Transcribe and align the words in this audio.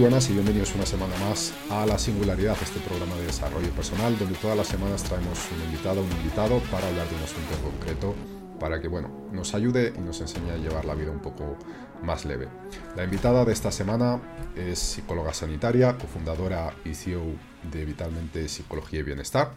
Buenas 0.00 0.30
y 0.30 0.32
bienvenidos 0.32 0.74
una 0.74 0.86
semana 0.86 1.14
más 1.18 1.52
a 1.68 1.84
La 1.84 1.98
Singularidad, 1.98 2.56
este 2.62 2.80
programa 2.80 3.14
de 3.16 3.26
desarrollo 3.26 3.68
personal, 3.72 4.18
donde 4.18 4.34
todas 4.38 4.56
las 4.56 4.66
semanas 4.66 5.02
traemos 5.02 5.38
un 5.54 5.62
invitado 5.66 6.02
un 6.02 6.10
invitado 6.10 6.58
para 6.70 6.88
hablar 6.88 7.06
de 7.06 7.16
un 7.16 7.22
asunto 7.22 7.54
concreto, 7.62 8.14
para 8.58 8.80
que 8.80 8.88
bueno, 8.88 9.10
nos 9.30 9.54
ayude 9.54 9.92
y 9.94 10.00
nos 10.00 10.18
enseñe 10.22 10.52
a 10.52 10.56
llevar 10.56 10.86
la 10.86 10.94
vida 10.94 11.10
un 11.10 11.18
poco 11.18 11.58
más 12.02 12.24
leve. 12.24 12.48
La 12.96 13.04
invitada 13.04 13.44
de 13.44 13.52
esta 13.52 13.70
semana 13.70 14.22
es 14.56 14.78
psicóloga 14.78 15.34
sanitaria, 15.34 15.98
cofundadora 15.98 16.74
y 16.86 16.94
CEO 16.94 17.34
de 17.70 17.84
Vitalmente 17.84 18.48
Psicología 18.48 19.00
y 19.00 19.02
Bienestar, 19.02 19.50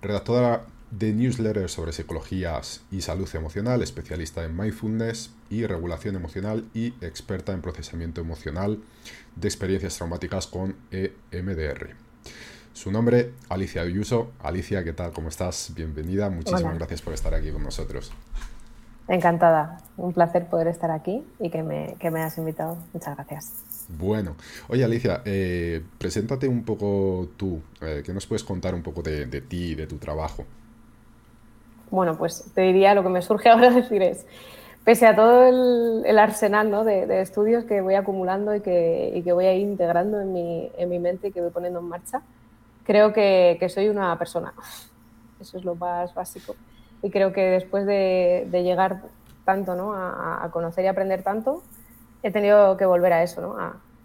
redactora 0.00 0.64
de 0.92 1.12
newsletters 1.14 1.72
sobre 1.72 1.92
psicologías 1.92 2.82
y 2.90 3.00
salud 3.00 3.28
emocional, 3.34 3.82
especialista 3.82 4.44
en 4.44 4.56
mindfulness 4.56 5.30
y 5.48 5.66
regulación 5.66 6.16
emocional 6.16 6.68
y 6.74 6.88
experta 7.00 7.52
en 7.52 7.62
procesamiento 7.62 8.20
emocional 8.20 8.78
de 9.34 9.48
experiencias 9.48 9.96
traumáticas 9.96 10.46
con 10.46 10.76
EMDR. 10.90 11.96
Su 12.74 12.90
nombre, 12.92 13.32
Alicia 13.48 13.82
Ayuso. 13.82 14.32
Alicia, 14.42 14.84
¿qué 14.84 14.92
tal? 14.92 15.12
¿Cómo 15.12 15.28
estás? 15.28 15.72
Bienvenida. 15.74 16.28
Muchísimas 16.28 16.76
gracias 16.76 17.00
por 17.00 17.14
estar 17.14 17.34
aquí 17.34 17.50
con 17.50 17.62
nosotros. 17.62 18.12
Encantada. 19.08 19.78
Un 19.96 20.12
placer 20.12 20.46
poder 20.46 20.68
estar 20.68 20.90
aquí 20.90 21.24
y 21.40 21.50
que 21.50 21.62
me, 21.62 21.96
que 22.00 22.10
me 22.10 22.20
has 22.20 22.36
invitado. 22.36 22.78
Muchas 22.92 23.16
gracias. 23.16 23.52
Bueno, 23.88 24.36
oye 24.68 24.84
Alicia, 24.84 25.22
eh, 25.24 25.82
preséntate 25.98 26.48
un 26.48 26.64
poco 26.64 27.30
tú. 27.36 27.62
Eh, 27.80 28.02
¿Qué 28.04 28.12
nos 28.12 28.26
puedes 28.26 28.44
contar 28.44 28.74
un 28.74 28.82
poco 28.82 29.02
de, 29.02 29.26
de 29.26 29.40
ti 29.40 29.72
y 29.72 29.74
de 29.74 29.86
tu 29.86 29.96
trabajo? 29.96 30.44
Bueno, 31.92 32.16
pues 32.16 32.50
te 32.54 32.62
diría 32.62 32.94
lo 32.94 33.02
que 33.02 33.10
me 33.10 33.20
surge 33.20 33.48
ahora 33.50 33.68
decir 33.68 34.02
es, 34.02 34.26
pese 34.82 35.06
a 35.06 35.14
todo 35.14 35.44
el, 36.06 36.18
arsenal 36.18 36.70
¿no? 36.70 36.84
de, 36.84 37.20
estudios 37.20 37.64
que 37.64 37.82
voy 37.82 37.96
acumulando 37.96 38.54
y 38.56 38.62
que, 38.62 39.20
que 39.22 39.32
voy 39.32 39.44
a 39.44 39.52
ir 39.52 39.68
integrando 39.68 40.18
en 40.18 40.32
mi, 40.32 40.72
en 40.78 40.88
mi, 40.88 40.98
mente 40.98 41.28
y 41.28 41.32
que 41.32 41.42
voy 41.42 41.50
poniendo 41.50 41.80
en 41.80 41.88
marcha, 41.88 42.22
creo 42.84 43.12
que, 43.12 43.58
que, 43.60 43.68
soy 43.68 43.90
una 43.90 44.18
persona. 44.18 44.54
Eso 45.38 45.58
es 45.58 45.64
lo 45.64 45.74
más 45.74 46.14
básico. 46.14 46.56
Y 47.02 47.10
creo 47.10 47.34
que 47.34 47.42
después 47.42 47.84
de, 47.84 48.48
llegar 48.50 49.02
tanto 49.44 49.74
¿no? 49.74 49.92
a, 49.94 50.48
conocer 50.50 50.86
y 50.86 50.88
aprender 50.88 51.22
tanto, 51.22 51.62
he 52.22 52.30
tenido 52.30 52.78
que 52.78 52.86
volver 52.86 53.12
a 53.12 53.22
eso. 53.22 53.42
¿no? 53.42 53.56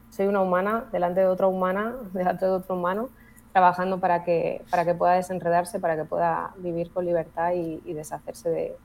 Soy 0.10 0.28
una 0.28 0.42
humana 0.42 0.84
delante 0.92 1.22
de 1.22 1.28
otra 1.28 1.48
humana, 1.48 1.96
delante 2.12 2.46
de 2.48 2.52
otro 2.52 2.76
humano, 2.76 3.08
trabajando 3.52 4.00
para 4.00 4.24
que, 4.24 4.62
para 4.70 4.86
que 4.86 4.94
pueda 4.94 5.14
desenredarse, 5.14 5.80
para 5.80 5.96
que 5.96 6.06
pueda 6.06 6.52
vivir 6.58 6.92
con 6.92 7.06
libertad 7.06 7.54
y, 7.54 7.94
deshacerse 7.94 8.50
de, 8.50 8.76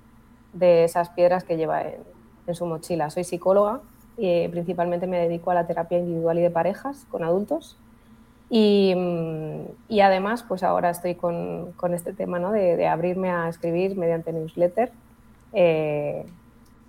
de, 0.52 0.84
esas 0.84 1.10
piedras 1.10 1.44
que 1.44 1.56
lleva 1.56 1.82
en, 1.82 2.54
su 2.54 2.66
mochila. 2.66 3.10
Soy 3.10 3.24
psicóloga 3.24 3.80
y 4.16 4.48
principalmente 4.48 5.06
me 5.06 5.18
dedico 5.18 5.50
a 5.50 5.54
la 5.54 5.66
terapia 5.66 5.98
individual 5.98 6.38
y 6.38 6.42
de 6.42 6.50
parejas 6.50 7.06
con 7.10 7.24
adultos. 7.24 7.76
Y, 8.50 8.94
y 9.88 10.00
además, 10.00 10.44
pues 10.46 10.62
ahora 10.62 10.90
estoy 10.90 11.14
con, 11.14 11.72
con 11.72 11.94
este 11.94 12.12
tema 12.12 12.38
¿no? 12.38 12.52
de, 12.52 12.86
abrirme 12.86 13.30
a 13.30 13.48
escribir 13.48 13.96
mediante 13.96 14.32
newsletter, 14.32 14.90
eh, 15.54 16.26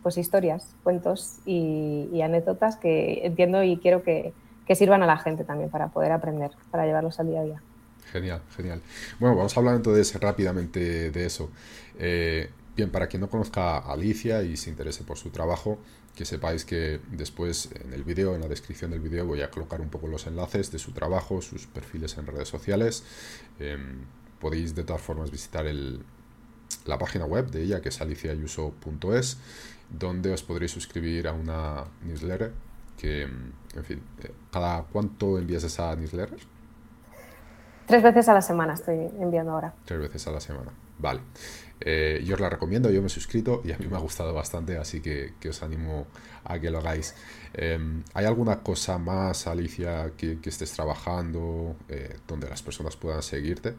pues 0.04 0.18
historias, 0.18 0.76
cuentos 0.84 1.40
y, 1.46 2.22
anécdotas 2.22 2.76
que 2.76 3.26
entiendo 3.26 3.64
y 3.64 3.78
quiero 3.78 4.04
que, 4.04 4.34
que 4.66 4.76
sirvan 4.76 5.04
a 5.04 5.06
la 5.06 5.18
gente 5.18 5.44
también 5.44 5.70
para 5.70 5.90
poder 5.90 6.12
aprender, 6.12 6.52
para 6.72 6.86
llevarlos 6.86 7.20
al 7.20 7.28
día 7.28 7.42
a 7.42 7.44
día. 7.44 7.62
Genial, 8.12 8.42
genial. 8.56 8.82
Bueno, 9.20 9.36
vamos 9.36 9.56
a 9.56 9.60
hablar 9.60 9.76
entonces 9.76 10.20
rápidamente 10.20 11.12
de 11.12 11.26
eso. 11.26 11.50
Eh, 11.98 12.50
bien, 12.76 12.92
para 12.92 13.08
quien 13.08 13.22
no 13.22 13.30
conozca 13.30 13.78
a 13.78 13.94
Alicia 13.94 14.44
y 14.44 14.58
se 14.58 14.70
interese 14.70 15.04
por 15.04 15.18
su 15.18 15.30
trabajo, 15.30 15.80
que 16.16 16.26
sepáis 16.26 16.64
que 16.64 17.00
después 17.12 17.70
en 17.84 17.94
el 17.94 18.04
vídeo, 18.04 18.36
en 18.36 18.42
la 18.42 18.48
descripción 18.48 18.92
del 18.92 19.00
vídeo, 19.00 19.26
voy 19.26 19.42
a 19.42 19.50
colocar 19.50 19.82
un 19.82 19.90
poco 19.90 20.08
los 20.08 20.28
enlaces 20.28 20.72
de 20.72 20.80
su 20.80 20.92
trabajo, 20.92 21.42
sus 21.42 21.66
perfiles 21.66 22.18
en 22.18 22.28
redes 22.28 22.50
sociales. 22.50 23.04
Eh, 23.60 23.78
podéis 24.40 24.76
de 24.76 24.84
todas 24.84 25.02
formas 25.02 25.32
visitar 25.32 25.66
el, 25.66 26.04
la 26.86 26.98
página 27.00 27.26
web 27.26 27.50
de 27.50 27.64
ella, 27.64 27.82
que 27.82 27.90
es 27.90 28.02
aliciayuso.es, 28.02 29.38
donde 29.90 30.32
os 30.32 30.44
podréis 30.44 30.72
suscribir 30.72 31.28
a 31.28 31.34
una 31.34 31.86
newsletter 32.04 32.52
que, 33.04 33.24
en 33.24 33.84
fin, 33.84 34.02
eh, 34.24 34.32
¿cada 34.50 34.84
cuánto 34.84 35.38
envías 35.38 35.64
esa 35.66 35.94
newsletter? 35.96 36.40
Tres 37.86 38.02
veces 38.02 38.30
a 38.30 38.34
la 38.34 38.42
semana 38.42 38.74
estoy 38.76 38.96
enviando 39.20 39.52
ahora. 39.52 39.74
Tres 39.84 40.00
veces 40.00 40.26
a 40.28 40.32
la 40.32 40.40
semana, 40.40 40.72
vale. 41.00 41.20
Eh, 41.82 42.24
yo 42.24 42.36
os 42.36 42.40
la 42.40 42.50
recomiendo, 42.50 42.90
yo 42.90 43.02
me 43.02 43.08
he 43.08 43.10
suscrito 43.10 43.62
y 43.66 43.74
a 43.74 43.78
mí 43.78 43.88
me 43.88 43.98
ha 43.98 44.00
gustado 44.00 44.34
bastante, 44.34 44.78
así 44.78 45.02
que, 45.02 45.34
que 45.38 45.50
os 45.50 45.62
animo 45.64 46.08
a 46.46 46.58
que 46.60 46.72
lo 46.72 46.78
hagáis. 46.78 47.14
Eh, 47.54 47.78
¿Hay 48.14 48.26
alguna 48.26 48.64
cosa 48.64 48.98
más, 48.98 49.48
Alicia, 49.48 50.12
que, 50.16 50.40
que 50.40 50.50
estés 50.50 50.72
trabajando 50.72 51.76
eh, 51.90 52.16
donde 52.26 52.50
las 52.50 52.62
personas 52.64 52.96
puedan 52.96 53.22
seguirte? 53.22 53.76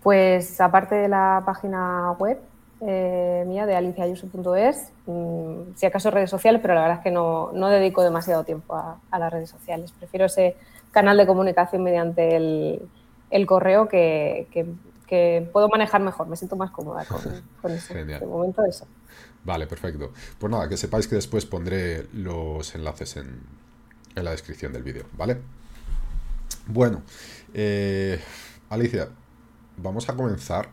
Pues 0.00 0.60
aparte 0.60 0.94
de 0.94 1.08
la 1.08 1.42
página 1.44 2.12
web 2.12 2.38
eh, 2.80 3.44
mía 3.46 3.66
de 3.66 3.74
aliciayuso.es, 3.74 4.92
mmm, 5.06 5.74
si 5.74 5.86
acaso 5.86 6.10
redes 6.10 6.30
sociales, 6.30 6.60
pero 6.62 6.74
la 6.74 6.82
verdad 6.82 6.98
es 6.98 7.02
que 7.02 7.10
no, 7.10 7.50
no 7.52 7.68
dedico 7.68 8.02
demasiado 8.02 8.44
tiempo 8.44 8.74
a, 8.74 9.00
a 9.10 9.18
las 9.18 9.32
redes 9.32 9.50
sociales. 9.50 9.92
Prefiero 9.92 10.26
ese 10.26 10.56
canal 10.90 11.16
de 11.16 11.26
comunicación 11.26 11.82
mediante 11.82 12.36
el, 12.36 12.88
el 13.30 13.46
correo 13.46 13.88
que, 13.88 14.48
que, 14.50 14.66
que, 15.06 15.48
puedo 15.52 15.68
manejar 15.68 16.00
mejor, 16.00 16.28
me 16.28 16.36
siento 16.36 16.56
más 16.56 16.70
cómoda 16.70 17.04
con, 17.04 17.20
con 17.62 17.72
eso. 17.72 17.94
Genial. 17.94 18.20
De 18.20 18.26
momento 18.26 18.64
eso. 18.64 18.86
Vale, 19.44 19.66
perfecto. 19.66 20.12
Pues 20.38 20.50
nada, 20.50 20.68
que 20.68 20.76
sepáis 20.76 21.08
que 21.08 21.14
después 21.14 21.46
pondré 21.46 22.06
los 22.12 22.74
enlaces 22.74 23.16
en, 23.16 23.40
en 24.14 24.24
la 24.24 24.30
descripción 24.32 24.72
del 24.72 24.82
vídeo, 24.82 25.04
¿vale? 25.16 25.38
Bueno, 26.66 27.02
eh, 27.54 28.20
Alicia, 28.68 29.08
vamos 29.78 30.08
a 30.08 30.14
comenzar 30.14 30.68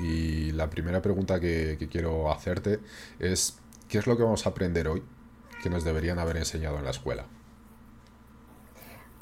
y 0.00 0.52
la 0.52 0.68
primera 0.68 1.02
pregunta 1.02 1.40
que, 1.40 1.76
que 1.78 1.88
quiero 1.88 2.30
hacerte 2.30 2.80
es, 3.18 3.58
¿qué 3.88 3.98
es 3.98 4.06
lo 4.06 4.16
que 4.16 4.22
vamos 4.22 4.46
a 4.46 4.50
aprender 4.50 4.88
hoy 4.88 5.02
que 5.62 5.70
nos 5.70 5.84
deberían 5.84 6.18
haber 6.18 6.36
enseñado 6.36 6.78
en 6.78 6.84
la 6.84 6.90
escuela? 6.90 7.24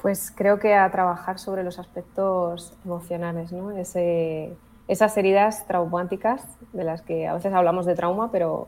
Pues 0.01 0.31
creo 0.35 0.59
que 0.59 0.75
a 0.75 0.89
trabajar 0.91 1.39
sobre 1.39 1.63
los 1.63 1.79
aspectos 1.79 2.73
emocionales, 2.83 3.51
¿no? 3.51 3.71
Ese, 3.71 4.53
esas 4.87 5.17
heridas 5.17 5.65
traumáticas 5.65 6.43
de 6.73 6.83
las 6.83 7.01
que 7.01 7.27
a 7.27 7.33
veces 7.33 7.53
hablamos 7.53 7.85
de 7.85 7.95
trauma, 7.95 8.31
pero 8.31 8.67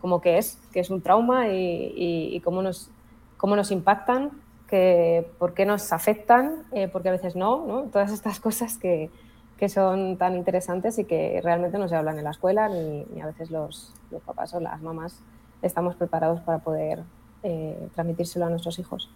como 0.00 0.20
que 0.20 0.36
es, 0.36 0.58
que 0.72 0.80
es 0.80 0.90
un 0.90 1.00
trauma 1.00 1.48
y, 1.48 1.94
y, 1.96 2.36
y 2.36 2.40
cómo, 2.40 2.60
nos, 2.60 2.90
cómo 3.38 3.56
nos 3.56 3.70
impactan, 3.70 4.32
que, 4.68 5.26
por 5.38 5.54
qué 5.54 5.64
nos 5.64 5.92
afectan, 5.92 6.64
eh, 6.72 6.88
porque 6.88 7.08
a 7.08 7.12
veces 7.12 7.36
no, 7.36 7.64
¿no? 7.66 7.82
Todas 7.84 8.12
estas 8.12 8.40
cosas 8.40 8.76
que, 8.76 9.10
que, 9.58 9.68
son 9.68 10.16
tan 10.18 10.36
interesantes 10.36 10.98
y 10.98 11.04
que 11.04 11.40
realmente 11.42 11.78
no 11.78 11.88
se 11.88 11.96
hablan 11.96 12.18
en 12.18 12.24
la 12.24 12.30
escuela, 12.30 12.68
ni, 12.68 13.20
a 13.20 13.26
veces 13.26 13.50
los, 13.50 13.94
los, 14.10 14.22
papás 14.22 14.54
o 14.54 14.60
las 14.60 14.80
mamás 14.82 15.18
estamos 15.62 15.96
preparados 15.96 16.40
para 16.40 16.58
poder 16.58 17.02
eh, 17.42 17.88
transmitírselo 17.94 18.46
a 18.46 18.50
nuestros 18.50 18.78
hijos. 18.78 19.10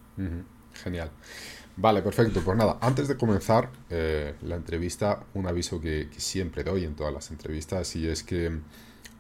Genial. 0.75 1.11
Vale, 1.81 2.03
perfecto. 2.03 2.41
Pues 2.45 2.57
nada, 2.57 2.77
antes 2.81 3.07
de 3.07 3.17
comenzar 3.17 3.71
eh, 3.89 4.35
la 4.43 4.57
entrevista, 4.57 5.25
un 5.35 5.47
aviso 5.47 5.81
que, 5.81 6.09
siempre 6.17 6.65
doy 6.65 6.85
en 6.85 6.97
todas 6.97 7.15
las 7.15 7.31
entrevistas 7.31 7.95
y 7.95 8.09
es 8.09 8.25
que 8.25 8.59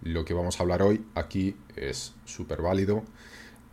lo 0.03 0.25
que 0.25 0.35
vamos 0.35 0.59
a 0.59 0.65
hablar 0.65 0.83
hoy 0.83 1.05
aquí 1.15 1.57
es 1.77 2.15
súper 2.25 2.61
válido, 2.63 3.05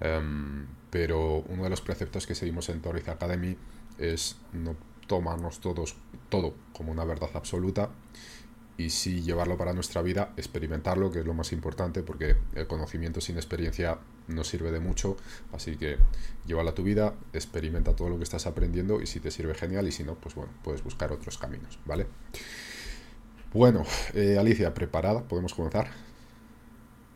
um, 0.02 0.68
pero 0.92 1.44
uno 1.50 1.64
de 1.64 1.70
los 1.70 1.82
preceptos 1.82 2.28
que 2.28 2.36
seguimos 2.36 2.70
en 2.70 2.82
Torres 2.82 3.08
Academy 3.08 3.58
es 3.98 4.38
no 4.54 4.76
tomarnos 5.08 5.60
todos 5.60 5.96
todo 6.30 6.54
como 6.74 6.92
una 6.92 7.06
verdad 7.06 7.30
absoluta 7.34 7.90
y 8.78 8.90
sí 8.90 9.22
llevarlo 9.22 9.58
para 9.58 9.74
nuestra 9.74 10.02
vida, 10.02 10.32
experimentarlo, 10.36 11.12
que 11.12 11.20
es 11.20 11.26
lo 11.26 11.34
más 11.34 11.54
importante, 11.54 12.04
porque 12.04 12.36
el 12.56 12.68
conocimiento 12.68 13.22
sin 13.22 13.38
experiencia 13.38 14.00
no 14.28 14.44
sirve 14.44 14.72
de 14.72 14.80
mucho, 14.80 15.16
así 15.54 15.78
que 15.78 15.98
llévalo 16.46 16.72
a 16.72 16.76
tu 16.76 16.84
vida, 16.84 17.14
experimenta 17.32 17.96
todo 17.96 18.10
lo 18.10 18.18
que 18.18 18.24
estás 18.24 18.48
aprendiendo 18.48 19.02
y 19.02 19.08
si 19.08 19.20
te 19.20 19.32
sirve 19.32 19.54
genial 19.54 19.88
y 19.88 19.92
si 19.92 20.04
no, 20.04 20.16
pues 20.16 20.36
bueno, 20.36 20.52
puedes 20.64 20.84
buscar 20.84 21.12
otros 21.12 21.38
caminos, 21.38 21.80
¿vale? 21.86 22.08
Bueno, 23.54 23.84
eh, 24.14 24.38
Alicia, 24.38 24.74
¿preparada? 24.74 25.22
¿Podemos 25.22 25.54
comenzar? 25.54 25.88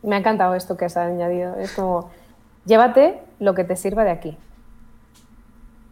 Me 0.02 0.16
ha 0.16 0.18
encantado 0.18 0.54
esto 0.54 0.78
que 0.78 0.86
has 0.86 0.96
añadido. 0.96 1.56
Es 1.56 1.72
como, 1.72 2.10
llévate 2.64 3.20
lo 3.38 3.54
que 3.54 3.64
te 3.64 3.76
sirva 3.76 4.04
de 4.04 4.10
aquí. 4.10 4.38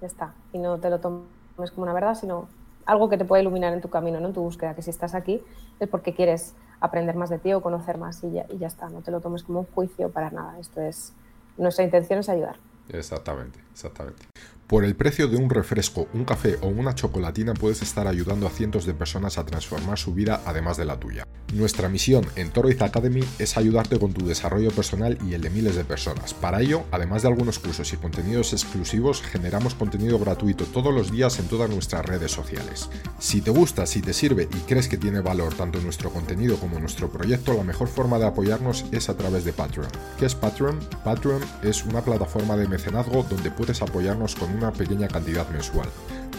Ya 0.00 0.06
está. 0.06 0.32
Y 0.54 0.58
no 0.58 0.78
te 0.78 0.88
lo 0.88 1.00
tomes 1.00 1.37
como 1.70 1.82
una 1.82 1.92
verdad, 1.92 2.14
sino 2.14 2.48
algo 2.86 3.08
que 3.08 3.18
te 3.18 3.24
puede 3.24 3.42
iluminar 3.42 3.72
en 3.72 3.80
tu 3.80 3.90
camino, 3.90 4.18
¿no? 4.20 4.28
en 4.28 4.34
tu 4.34 4.42
búsqueda. 4.42 4.74
Que 4.74 4.82
si 4.82 4.90
estás 4.90 5.14
aquí 5.14 5.42
es 5.78 5.88
porque 5.88 6.14
quieres 6.14 6.54
aprender 6.80 7.16
más 7.16 7.28
de 7.30 7.38
ti 7.38 7.52
o 7.52 7.60
conocer 7.60 7.98
más 7.98 8.22
y 8.24 8.32
ya, 8.32 8.46
y 8.48 8.58
ya 8.58 8.68
está. 8.68 8.88
No 8.88 9.02
te 9.02 9.10
lo 9.10 9.20
tomes 9.20 9.42
como 9.42 9.60
un 9.60 9.66
juicio 9.66 10.10
para 10.10 10.30
nada. 10.30 10.58
Esto 10.58 10.80
es, 10.80 11.12
nuestra 11.56 11.84
intención 11.84 12.20
es 12.20 12.28
ayudar. 12.28 12.56
Exactamente, 12.88 13.58
exactamente. 13.72 14.26
Por 14.68 14.84
el 14.84 14.96
precio 14.96 15.28
de 15.28 15.38
un 15.38 15.48
refresco, 15.48 16.08
un 16.12 16.26
café 16.26 16.58
o 16.60 16.66
una 16.66 16.94
chocolatina 16.94 17.54
puedes 17.54 17.80
estar 17.80 18.06
ayudando 18.06 18.46
a 18.46 18.50
cientos 18.50 18.84
de 18.84 18.92
personas 18.92 19.38
a 19.38 19.46
transformar 19.46 19.98
su 19.98 20.12
vida 20.12 20.42
además 20.44 20.76
de 20.76 20.84
la 20.84 21.00
tuya. 21.00 21.26
Nuestra 21.54 21.88
misión 21.88 22.26
en 22.36 22.50
Toroiz 22.50 22.82
Academy 22.82 23.24
es 23.38 23.56
ayudarte 23.56 23.98
con 23.98 24.12
tu 24.12 24.26
desarrollo 24.26 24.70
personal 24.70 25.16
y 25.26 25.32
el 25.32 25.40
de 25.40 25.48
miles 25.48 25.74
de 25.74 25.84
personas. 25.84 26.34
Para 26.34 26.60
ello, 26.60 26.82
además 26.90 27.22
de 27.22 27.28
algunos 27.28 27.58
cursos 27.58 27.90
y 27.94 27.96
contenidos 27.96 28.52
exclusivos, 28.52 29.22
generamos 29.22 29.74
contenido 29.74 30.18
gratuito 30.18 30.66
todos 30.66 30.92
los 30.92 31.10
días 31.10 31.38
en 31.38 31.48
todas 31.48 31.70
nuestras 31.70 32.04
redes 32.04 32.32
sociales. 32.32 32.90
Si 33.18 33.40
te 33.40 33.50
gusta, 33.50 33.86
si 33.86 34.02
te 34.02 34.12
sirve 34.12 34.50
y 34.52 34.58
crees 34.68 34.88
que 34.88 34.98
tiene 34.98 35.22
valor 35.22 35.54
tanto 35.54 35.80
nuestro 35.80 36.10
contenido 36.10 36.58
como 36.58 36.78
nuestro 36.78 37.08
proyecto, 37.08 37.54
la 37.54 37.64
mejor 37.64 37.88
forma 37.88 38.18
de 38.18 38.26
apoyarnos 38.26 38.84
es 38.92 39.08
a 39.08 39.16
través 39.16 39.46
de 39.46 39.54
Patreon. 39.54 39.88
¿Qué 40.18 40.26
es 40.26 40.34
Patreon? 40.34 40.78
Patreon 41.04 41.40
es 41.62 41.86
una 41.86 42.02
plataforma 42.02 42.54
de 42.58 42.68
mecenazgo 42.68 43.22
donde 43.22 43.50
puedes 43.50 43.80
apoyarnos 43.80 44.34
con 44.34 44.57
una 44.58 44.72
pequeña 44.72 45.08
cantidad 45.08 45.48
mensual. 45.48 45.88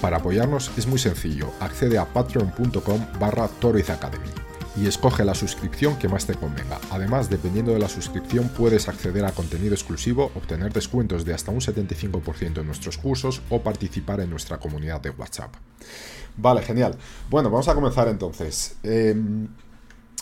Para 0.01 0.17
apoyarnos 0.17 0.71
es 0.77 0.87
muy 0.87 0.99
sencillo, 0.99 1.51
accede 1.59 1.97
a 1.97 2.05
patreon.com 2.05 3.05
barra 3.19 3.45
Academy 3.45 4.29
y 4.77 4.87
escoge 4.87 5.25
la 5.25 5.35
suscripción 5.35 5.97
que 5.97 6.07
más 6.07 6.25
te 6.25 6.35
convenga. 6.35 6.79
Además, 6.91 7.29
dependiendo 7.29 7.73
de 7.73 7.79
la 7.79 7.89
suscripción, 7.89 8.49
puedes 8.49 8.87
acceder 8.87 9.25
a 9.25 9.31
contenido 9.31 9.73
exclusivo, 9.73 10.31
obtener 10.35 10.71
descuentos 10.71 11.25
de 11.25 11.33
hasta 11.33 11.51
un 11.51 11.59
75% 11.59 12.59
en 12.59 12.65
nuestros 12.65 12.97
cursos 12.97 13.41
o 13.49 13.61
participar 13.61 14.21
en 14.21 14.29
nuestra 14.29 14.57
comunidad 14.57 15.01
de 15.01 15.09
WhatsApp. 15.09 15.53
Vale, 16.37 16.61
genial. 16.61 16.95
Bueno, 17.29 17.49
vamos 17.49 17.67
a 17.67 17.75
comenzar 17.75 18.07
entonces. 18.07 18.77
Em, 18.83 19.47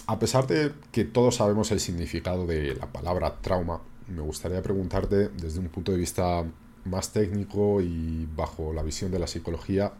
a 0.08 0.18
pesar 0.18 0.48
de 0.48 0.72
que 0.92 1.06
todos 1.06 1.36
sabemos 1.36 1.70
el 1.72 1.80
significado 1.80 2.48
de 2.48 2.74
la 2.76 2.88
palabra 2.88 3.36
trauma, 3.42 3.82
me 4.08 4.22
gustaría 4.22 4.62
preguntarte 4.64 5.30
desde 5.30 5.60
un 5.60 5.68
punto 5.68 5.92
de 5.92 5.98
vista 6.00 6.44
más 6.89 7.12
técnico 7.12 7.81
y 7.81 8.28
bajo 8.36 8.74
la 8.74 8.84
visión 8.84 9.12
de 9.12 9.19
la 9.19 9.28
psicología, 9.28 9.94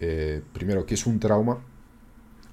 eh, 0.00 0.42
primero, 0.52 0.86
¿qué 0.86 0.94
es 0.94 1.06
un 1.06 1.20
trauma? 1.20 1.58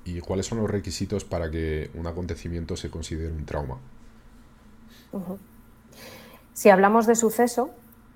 ¿Y 0.06 0.22
cuáles 0.22 0.46
son 0.46 0.60
los 0.60 0.70
requisitos 0.70 1.26
para 1.26 1.50
que 1.50 1.92
un 1.94 2.08
acontecimiento 2.08 2.76
se 2.76 2.90
considere 2.90 3.32
un 3.32 3.46
trauma? 3.46 3.78
Si 6.54 6.70
hablamos 6.70 7.08
de 7.08 7.16
suceso, 7.16 7.72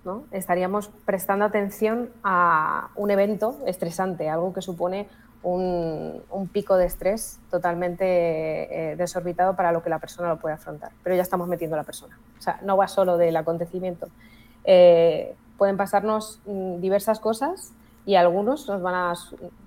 ¿no? 0.05 0.25
estaríamos 0.31 0.89
prestando 1.05 1.45
atención 1.45 2.09
a 2.23 2.89
un 2.95 3.11
evento 3.11 3.59
estresante, 3.65 4.29
algo 4.29 4.53
que 4.53 4.61
supone 4.61 5.07
un, 5.43 6.49
pico 6.51 6.77
de 6.77 6.85
estrés 6.85 7.39
totalmente 7.49 8.05
eh, 8.05 8.95
desorbitado 8.95 9.55
para 9.55 9.71
lo 9.71 9.83
que 9.83 9.89
la 9.89 9.99
persona 9.99 10.29
lo 10.29 10.39
puede 10.39 10.55
afrontar. 10.55 10.91
Pero 11.03 11.15
ya 11.15 11.21
estamos 11.21 11.47
metiendo 11.47 11.75
a 11.75 11.79
la 11.79 11.83
persona. 11.83 12.17
O 12.37 12.41
sea, 12.41 12.59
no 12.63 12.77
va 12.77 12.87
solo 12.87 13.17
del 13.17 13.35
acontecimiento, 13.35 14.07
eh, 14.63 15.35
pueden 15.57 15.77
pasarnos 15.77 16.39
mm, 16.45 16.79
diversas 16.79 17.19
cosas 17.19 17.73
y 18.05 18.15
algunos 18.15 18.67
nos 18.67 18.81
van, 18.81 18.95
a, 18.95 19.13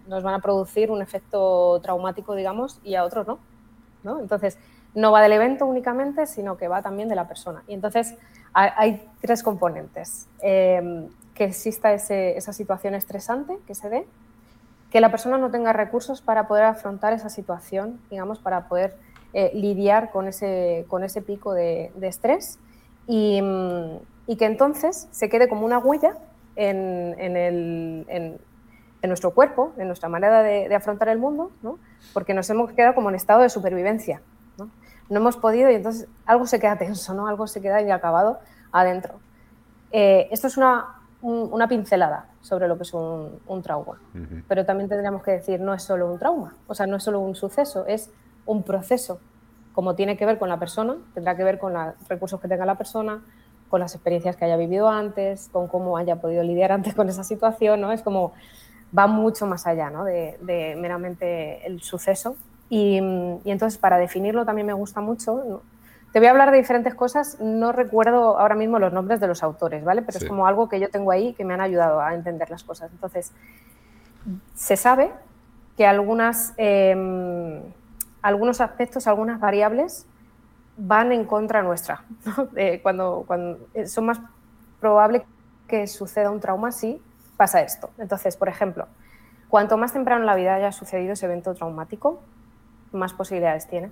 nos 0.08 0.22
van 0.22 0.34
a 0.34 0.40
producir 0.40 0.90
un 0.90 1.02
efecto 1.02 1.80
traumático, 1.82 2.34
digamos, 2.34 2.80
y 2.84 2.94
a 2.94 3.04
otros 3.04 3.26
no. 3.26 3.38
¿no? 4.04 4.20
Entonces, 4.20 4.58
no 4.94 5.12
va 5.12 5.22
del 5.22 5.32
evento 5.32 5.66
únicamente, 5.66 6.26
sino 6.26 6.56
que 6.56 6.68
va 6.68 6.82
también 6.82 7.08
de 7.08 7.14
la 7.14 7.26
persona. 7.26 7.62
Y 7.66 7.74
entonces 7.74 8.14
hay 8.52 9.06
tres 9.20 9.42
componentes. 9.42 10.26
Eh, 10.40 11.08
que 11.36 11.44
exista 11.44 11.92
esa 11.92 12.52
situación 12.52 12.94
estresante 12.94 13.58
que 13.66 13.74
se 13.74 13.88
dé, 13.90 14.06
que 14.90 15.00
la 15.00 15.10
persona 15.10 15.38
no 15.38 15.50
tenga 15.50 15.72
recursos 15.72 16.22
para 16.22 16.48
poder 16.48 16.64
afrontar 16.64 17.12
esa 17.12 17.28
situación, 17.28 18.00
digamos, 18.10 18.38
para 18.38 18.68
poder 18.68 18.96
eh, 19.34 19.50
lidiar 19.54 20.10
con 20.10 20.26
ese, 20.28 20.86
con 20.88 21.04
ese 21.04 21.20
pico 21.20 21.52
de, 21.52 21.92
de 21.94 22.08
estrés 22.08 22.58
y, 23.06 23.42
mm, 23.42 23.98
y 24.26 24.36
que 24.36 24.46
entonces 24.46 25.08
se 25.10 25.28
quede 25.28 25.48
como 25.48 25.64
una 25.64 25.78
huella 25.78 26.16
en, 26.56 27.14
en, 27.18 28.38
nuestro 29.02 29.30
cuerpo, 29.32 29.72
en 29.76 29.86
nuestra 29.86 30.08
manera 30.08 30.42
de, 30.42 30.74
afrontar 30.74 31.08
el 31.08 31.18
mundo, 31.18 31.52
¿no? 31.62 31.78
porque 32.12 32.34
nos 32.34 32.50
hemos 32.50 32.72
quedado 32.72 32.94
como 32.94 33.08
en 33.08 33.14
estado 33.14 33.42
de 33.42 33.48
supervivencia. 33.48 34.20
¿no? 34.58 34.68
no 35.08 35.20
hemos 35.20 35.36
podido 35.36 35.70
y 35.70 35.74
entonces 35.74 36.08
algo 36.24 36.46
se 36.46 36.58
queda 36.58 36.76
tenso, 36.76 37.14
¿no? 37.14 37.28
algo 37.28 37.46
se 37.46 37.60
queda 37.60 37.80
inacabado 37.80 38.40
adentro. 38.72 39.14
Eh, 39.92 40.26
esto 40.32 40.48
es 40.48 40.56
una, 40.56 40.96
una, 41.22 41.68
pincelada 41.68 42.26
sobre 42.40 42.66
lo 42.66 42.76
que 42.76 42.82
es 42.82 42.92
un, 42.92 43.38
un 43.46 43.62
trauma, 43.62 44.00
pero 44.48 44.64
también 44.64 44.88
tendríamos 44.88 45.22
que 45.22 45.30
decir, 45.30 45.60
no 45.60 45.72
es 45.72 45.84
solo 45.84 46.10
un 46.10 46.18
trauma, 46.18 46.56
o 46.66 46.74
sea, 46.74 46.86
no 46.88 46.96
es 46.96 47.04
solo 47.04 47.20
un 47.20 47.36
suceso, 47.36 47.86
es 47.86 48.10
un 48.44 48.64
proceso. 48.64 49.20
Como 49.72 49.94
tiene 49.94 50.16
que 50.16 50.26
ver 50.26 50.38
con 50.38 50.48
la 50.48 50.58
persona, 50.58 50.96
tendrá 51.14 51.36
que 51.36 51.44
ver 51.44 51.58
con 51.58 51.74
los 51.74 52.08
recursos 52.08 52.40
que 52.40 52.48
tenga 52.48 52.66
la 52.66 52.76
persona, 52.76 53.22
con 53.68 53.80
las 53.80 53.94
experiencias 53.94 54.36
que 54.36 54.44
haya 54.44 54.56
vivido 54.56 54.88
antes, 54.88 55.48
con 55.52 55.68
cómo 55.68 55.96
haya 55.96 56.16
podido 56.16 56.42
lidiar 56.42 56.72
antes 56.72 56.94
con 56.94 57.08
esa 57.08 57.24
situación, 57.24 57.80
¿no? 57.80 57.92
Es 57.92 58.02
como, 58.02 58.32
va 58.96 59.06
mucho 59.06 59.46
más 59.46 59.66
allá, 59.66 59.90
¿no? 59.90 60.04
De, 60.04 60.76
meramente 60.78 61.66
el 61.66 61.82
suceso. 61.82 62.36
Y, 62.68 62.98
entonces, 63.44 63.78
para 63.78 63.98
definirlo 63.98 64.44
también 64.44 64.66
me 64.66 64.72
gusta 64.72 65.00
mucho, 65.00 65.62
te 66.12 66.18
voy 66.18 66.28
a 66.28 66.30
hablar 66.30 66.50
de 66.50 66.58
diferentes 66.58 66.94
cosas, 66.94 67.38
no 67.40 67.72
recuerdo 67.72 68.38
ahora 68.38 68.54
mismo 68.54 68.78
los 68.78 68.92
nombres 68.92 69.20
de 69.20 69.26
los 69.26 69.42
autores, 69.42 69.84
¿vale? 69.84 70.02
Pero 70.02 70.18
es 70.18 70.24
como 70.24 70.46
algo 70.46 70.68
que 70.68 70.80
yo 70.80 70.88
tengo 70.88 71.10
ahí 71.10 71.34
que 71.34 71.44
me 71.44 71.54
han 71.54 71.60
ayudado 71.60 72.00
a 72.00 72.14
entender 72.14 72.50
las 72.50 72.64
cosas. 72.64 72.90
Entonces, 72.90 73.32
se 74.54 74.76
sabe 74.76 75.12
que 75.76 75.86
algunas, 75.86 76.54
em, 76.56 77.60
algunos 78.22 78.60
aspectos, 78.60 79.06
algunas 79.06 79.38
variables 79.38 80.06
van 80.76 81.12
en 81.12 81.24
contra 81.24 81.62
nuestra. 81.62 82.04
cuando, 82.82 83.24
cuando 83.26 83.68
eh, 83.74 83.86
son 83.86 84.06
más 84.06 84.20
probable 84.80 85.24
que 85.66 85.86
suceda 85.86 86.30
un 86.30 86.40
trauma, 86.40 86.72
sí 86.72 87.02
pasa 87.36 87.60
esto. 87.60 87.90
Entonces, 87.98 88.36
por 88.36 88.48
ejemplo, 88.48 88.86
cuanto 89.48 89.76
más 89.76 89.92
temprano 89.92 90.22
en 90.22 90.26
la 90.26 90.34
vida 90.34 90.54
haya 90.54 90.72
sucedido 90.72 91.12
ese 91.12 91.26
evento 91.26 91.54
traumático, 91.54 92.22
más 92.92 93.12
posibilidades 93.12 93.66
tiene, 93.66 93.90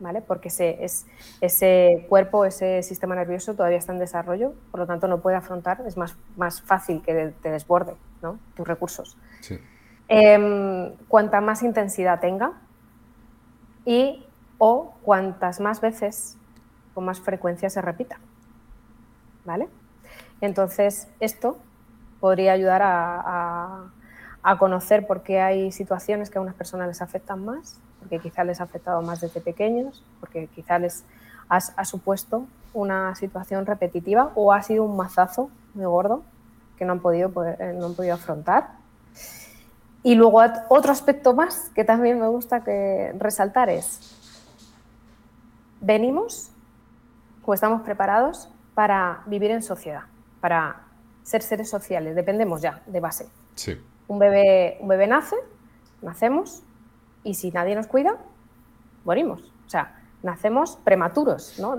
¿vale? 0.00 0.22
Porque 0.22 0.48
ese, 0.48 0.84
es, 0.84 1.06
ese 1.40 2.06
cuerpo, 2.08 2.44
ese 2.44 2.82
sistema 2.82 3.14
nervioso 3.14 3.54
todavía 3.54 3.78
está 3.78 3.92
en 3.92 3.98
desarrollo, 3.98 4.54
por 4.70 4.80
lo 4.80 4.86
tanto 4.86 5.08
no 5.08 5.20
puede 5.20 5.36
afrontar, 5.36 5.82
es 5.86 5.96
más, 5.96 6.16
más 6.36 6.62
fácil 6.62 7.02
que 7.02 7.32
te 7.42 7.50
desborde 7.50 7.94
¿no? 8.22 8.38
tus 8.54 8.66
recursos. 8.66 9.16
Em, 10.08 10.94
cuanta 11.08 11.40
más 11.40 11.62
intensidad 11.62 12.20
tenga 12.20 12.52
y 13.84 14.24
o 14.58 14.92
cuantas 15.02 15.60
más 15.60 15.80
veces 15.80 16.36
con 16.94 17.04
más 17.04 17.20
frecuencia 17.20 17.70
se 17.70 17.80
repita. 17.80 18.18
¿Vale? 19.44 19.68
Entonces, 20.40 21.08
esto 21.20 21.58
podría 22.20 22.52
ayudar 22.52 22.82
a, 22.84 23.92
conocer 24.58 25.06
por 25.06 25.22
qué 25.22 25.40
hay 25.40 25.70
situaciones 25.72 26.30
que 26.30 26.38
a 26.38 26.40
unas 26.40 26.54
personas 26.54 26.88
les 26.88 27.02
afectan 27.02 27.44
más, 27.44 27.78
porque 27.98 28.18
quizás 28.18 28.46
les 28.46 28.60
ha 28.60 28.64
afectado 28.64 29.02
más 29.02 29.20
desde 29.20 29.42
pequeños, 29.42 30.02
porque 30.20 30.46
quizás 30.46 30.80
les 30.80 31.04
ha, 31.50 31.84
supuesto 31.84 32.46
una 32.72 33.14
situación 33.14 33.66
repetitiva 33.66 34.32
o 34.34 34.54
ha 34.54 34.62
sido 34.62 34.84
un 34.84 34.96
mazazo 34.96 35.50
muy 35.74 35.84
gordo 35.84 36.22
que 36.78 36.86
no 36.86 36.92
han 36.92 37.00
podido, 37.00 37.30
eh, 37.44 37.74
no 37.78 37.86
han 37.86 37.94
podido 37.94 38.14
afrontar. 38.14 38.70
Y 40.02 40.14
luego 40.14 40.40
otro 40.70 40.92
aspecto 40.92 41.34
más 41.34 41.70
que 41.74 41.84
también 41.84 42.18
me 42.18 42.28
gusta 42.28 42.64
que 42.64 43.14
resaltar 43.18 43.68
es 43.68 44.17
venimos 45.80 46.50
o 47.44 47.54
estamos 47.54 47.82
preparados 47.82 48.50
para 48.74 49.22
vivir 49.26 49.50
en 49.50 49.62
sociedad, 49.62 50.02
para 50.40 50.84
ser 51.22 51.42
seres 51.42 51.68
sociales, 51.68 52.14
dependemos 52.14 52.62
ya 52.62 52.82
de 52.86 53.00
base. 53.00 53.26
Sí. 53.54 53.78
Un, 54.06 54.18
bebé, 54.18 54.78
un 54.80 54.88
bebé 54.88 55.06
nace, 55.06 55.36
nacemos 56.02 56.62
y 57.24 57.34
si 57.34 57.50
nadie 57.50 57.74
nos 57.74 57.86
cuida, 57.86 58.16
morimos. 59.04 59.52
O 59.66 59.70
sea, 59.70 59.98
nacemos 60.22 60.78
prematuros, 60.84 61.58
¿no? 61.58 61.78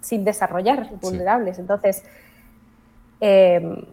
sin 0.00 0.24
desarrollar, 0.24 0.90
vulnerables. 1.00 1.58
Entonces, 1.58 2.04
em, 3.20 3.84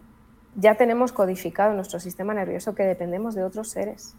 ya 0.56 0.74
tenemos 0.74 1.12
codificado 1.12 1.70
en 1.70 1.76
nuestro 1.76 2.00
sistema 2.00 2.34
nervioso 2.34 2.74
que 2.74 2.82
dependemos 2.82 3.34
de 3.34 3.44
otros 3.44 3.70
seres. 3.70 4.14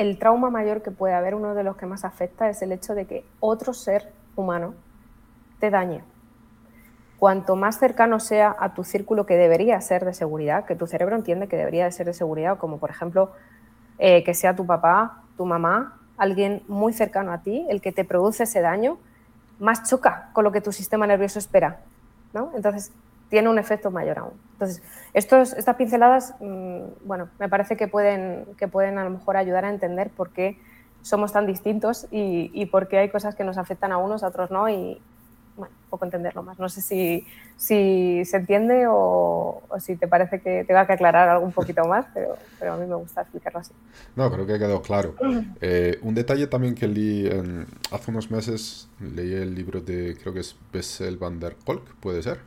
El 0.00 0.18
trauma 0.18 0.48
mayor 0.48 0.80
que 0.82 0.90
puede 0.90 1.12
haber, 1.12 1.34
uno 1.34 1.54
de 1.54 1.62
los 1.62 1.76
que 1.76 1.84
más 1.84 2.06
afecta, 2.06 2.48
es 2.48 2.62
el 2.62 2.72
hecho 2.72 2.94
de 2.94 3.04
que 3.04 3.24
otro 3.38 3.74
ser 3.74 4.10
humano 4.34 4.74
te 5.58 5.68
dañe. 5.68 6.02
Cuanto 7.18 7.54
más 7.54 7.78
cercano 7.78 8.18
sea 8.18 8.56
a 8.58 8.72
tu 8.72 8.82
círculo 8.82 9.26
que 9.26 9.36
debería 9.36 9.78
ser 9.82 10.06
de 10.06 10.14
seguridad, 10.14 10.64
que 10.64 10.74
tu 10.74 10.86
cerebro 10.86 11.16
entiende 11.16 11.48
que 11.48 11.56
debería 11.58 11.84
de 11.84 11.92
ser 11.92 12.06
de 12.06 12.14
seguridad, 12.14 12.56
como 12.56 12.78
por 12.78 12.88
ejemplo 12.88 13.32
eh, 13.98 14.24
que 14.24 14.32
sea 14.32 14.56
tu 14.56 14.64
papá, 14.64 15.22
tu 15.36 15.44
mamá, 15.44 16.00
alguien 16.16 16.62
muy 16.66 16.94
cercano 16.94 17.30
a 17.30 17.42
ti, 17.42 17.66
el 17.68 17.82
que 17.82 17.92
te 17.92 18.06
produce 18.06 18.44
ese 18.44 18.62
daño, 18.62 18.98
más 19.58 19.86
choca 19.86 20.30
con 20.32 20.44
lo 20.44 20.52
que 20.52 20.62
tu 20.62 20.72
sistema 20.72 21.06
nervioso 21.06 21.38
espera. 21.38 21.80
¿no? 22.32 22.52
Entonces, 22.54 22.90
tiene 23.30 23.48
un 23.48 23.58
efecto 23.58 23.90
mayor 23.90 24.18
aún. 24.18 24.34
Entonces, 24.52 24.82
estos, 25.14 25.54
estas 25.54 25.76
pinceladas, 25.76 26.34
mm, 26.40 26.80
bueno, 27.04 27.30
me 27.38 27.48
parece 27.48 27.76
que 27.76 27.88
pueden, 27.88 28.44
que 28.58 28.68
pueden 28.68 28.98
a 28.98 29.04
lo 29.04 29.10
mejor 29.10 29.36
ayudar 29.36 29.64
a 29.64 29.70
entender 29.70 30.10
por 30.10 30.30
qué 30.30 30.58
somos 31.02 31.32
tan 31.32 31.46
distintos 31.46 32.06
y, 32.10 32.50
y 32.52 32.66
por 32.66 32.88
qué 32.88 32.98
hay 32.98 33.08
cosas 33.08 33.34
que 33.34 33.44
nos 33.44 33.56
afectan 33.56 33.92
a 33.92 33.96
unos, 33.96 34.22
a 34.22 34.28
otros 34.28 34.50
no, 34.50 34.68
y, 34.68 35.00
bueno, 35.60 35.74
poco 35.90 36.04
entenderlo 36.04 36.42
más. 36.42 36.58
No 36.58 36.68
sé 36.68 36.80
si, 36.80 37.26
si 37.56 38.24
se 38.24 38.36
entiende 38.38 38.86
o, 38.88 39.62
si 39.78 39.96
te 39.96 40.08
parece 40.08 40.40
que 40.40 40.64
tenga 40.64 40.86
que 40.86 40.94
aclarar 40.94 41.28
algo 41.28 41.44
un 41.44 41.52
poquito 41.52 41.84
más, 41.84 42.06
pero, 42.14 42.36
pero, 42.58 42.72
a 42.72 42.76
mí 42.76 42.86
me 42.86 42.96
gusta 42.96 43.22
explicarlo 43.22 43.60
así. 43.60 43.72
No, 44.16 44.30
creo 44.32 44.46
que 44.46 44.54
ha 44.54 44.58
quedado 44.58 44.82
claro. 44.82 45.14
Eh, 45.60 45.98
un 46.02 46.14
detalle 46.14 46.46
también 46.46 46.74
que 46.74 46.88
leí 46.88 47.28
hace 47.92 48.10
unos 48.10 48.30
meses, 48.30 48.88
leí 49.00 49.34
el 49.34 49.54
libro 49.54 49.80
de, 49.80 50.16
creo 50.20 50.32
que 50.32 50.40
es 50.40 50.56
Bessel 50.72 51.18
van 51.18 51.38
der 51.38 51.56
Kolk, 51.64 51.94
puede 52.00 52.22
ser. 52.22 52.40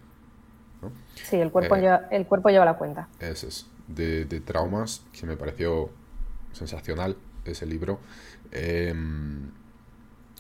Sí, 1.16 1.38
el 1.38 1.52
cuerpo, 1.52 1.76
eh, 1.76 1.82
lleva, 1.82 2.08
el 2.12 2.26
cuerpo 2.26 2.50
lleva 2.50 2.66
la 2.66 2.78
cuenta. 2.78 3.08
Ese 3.20 3.48
es, 3.48 3.68
de, 3.88 4.26
de, 4.26 4.40
traumas, 4.42 5.04
que 5.12 5.26
me 5.26 5.38
pareció 5.38 5.90
sensacional 6.52 7.18
ese 7.46 7.66
libro. 7.66 8.00
Em, 8.52 9.52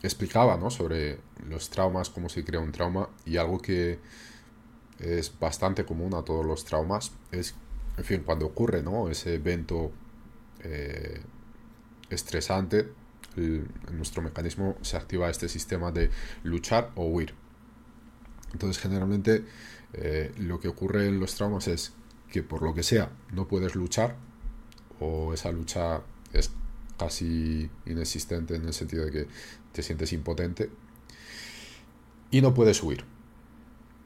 explicaba 0.01 0.57
¿no? 0.57 0.69
sobre 0.69 1.19
los 1.47 1.69
traumas, 1.69 2.09
cómo 2.09 2.29
se 2.29 2.43
crea 2.43 2.59
un 2.59 2.71
trauma 2.71 3.09
y 3.25 3.37
algo 3.37 3.59
que 3.59 3.99
es 4.99 5.37
bastante 5.39 5.85
común 5.85 6.13
a 6.13 6.23
todos 6.23 6.45
los 6.45 6.65
traumas 6.65 7.11
es, 7.31 7.55
en 7.97 8.03
fin, 8.03 8.23
cuando 8.25 8.45
ocurre 8.45 8.83
¿no? 8.83 9.09
ese 9.09 9.35
evento 9.35 9.91
eh, 10.63 11.21
estresante, 12.09 12.89
en 13.35 13.67
nuestro 13.93 14.21
mecanismo 14.21 14.75
se 14.81 14.95
activa 14.95 15.29
este 15.29 15.49
sistema 15.49 15.91
de 15.91 16.11
luchar 16.43 16.91
o 16.95 17.05
huir. 17.05 17.33
Entonces, 18.51 18.81
generalmente, 18.81 19.43
eh, 19.93 20.31
lo 20.37 20.59
que 20.59 20.67
ocurre 20.67 21.07
en 21.07 21.19
los 21.19 21.35
traumas 21.35 21.67
es 21.67 21.93
que 22.31 22.43
por 22.43 22.63
lo 22.63 22.73
que 22.73 22.83
sea 22.83 23.11
no 23.31 23.47
puedes 23.47 23.75
luchar 23.75 24.15
o 24.99 25.33
esa 25.33 25.51
lucha 25.51 26.01
es 26.31 26.51
casi 26.97 27.69
inexistente 27.85 28.55
en 28.55 28.65
el 28.65 28.73
sentido 28.73 29.05
de 29.05 29.11
que 29.11 29.27
te 29.71 29.83
sientes 29.83 30.13
impotente 30.13 30.69
y 32.31 32.41
no 32.41 32.53
puedes 32.53 32.81
huir 32.81 33.05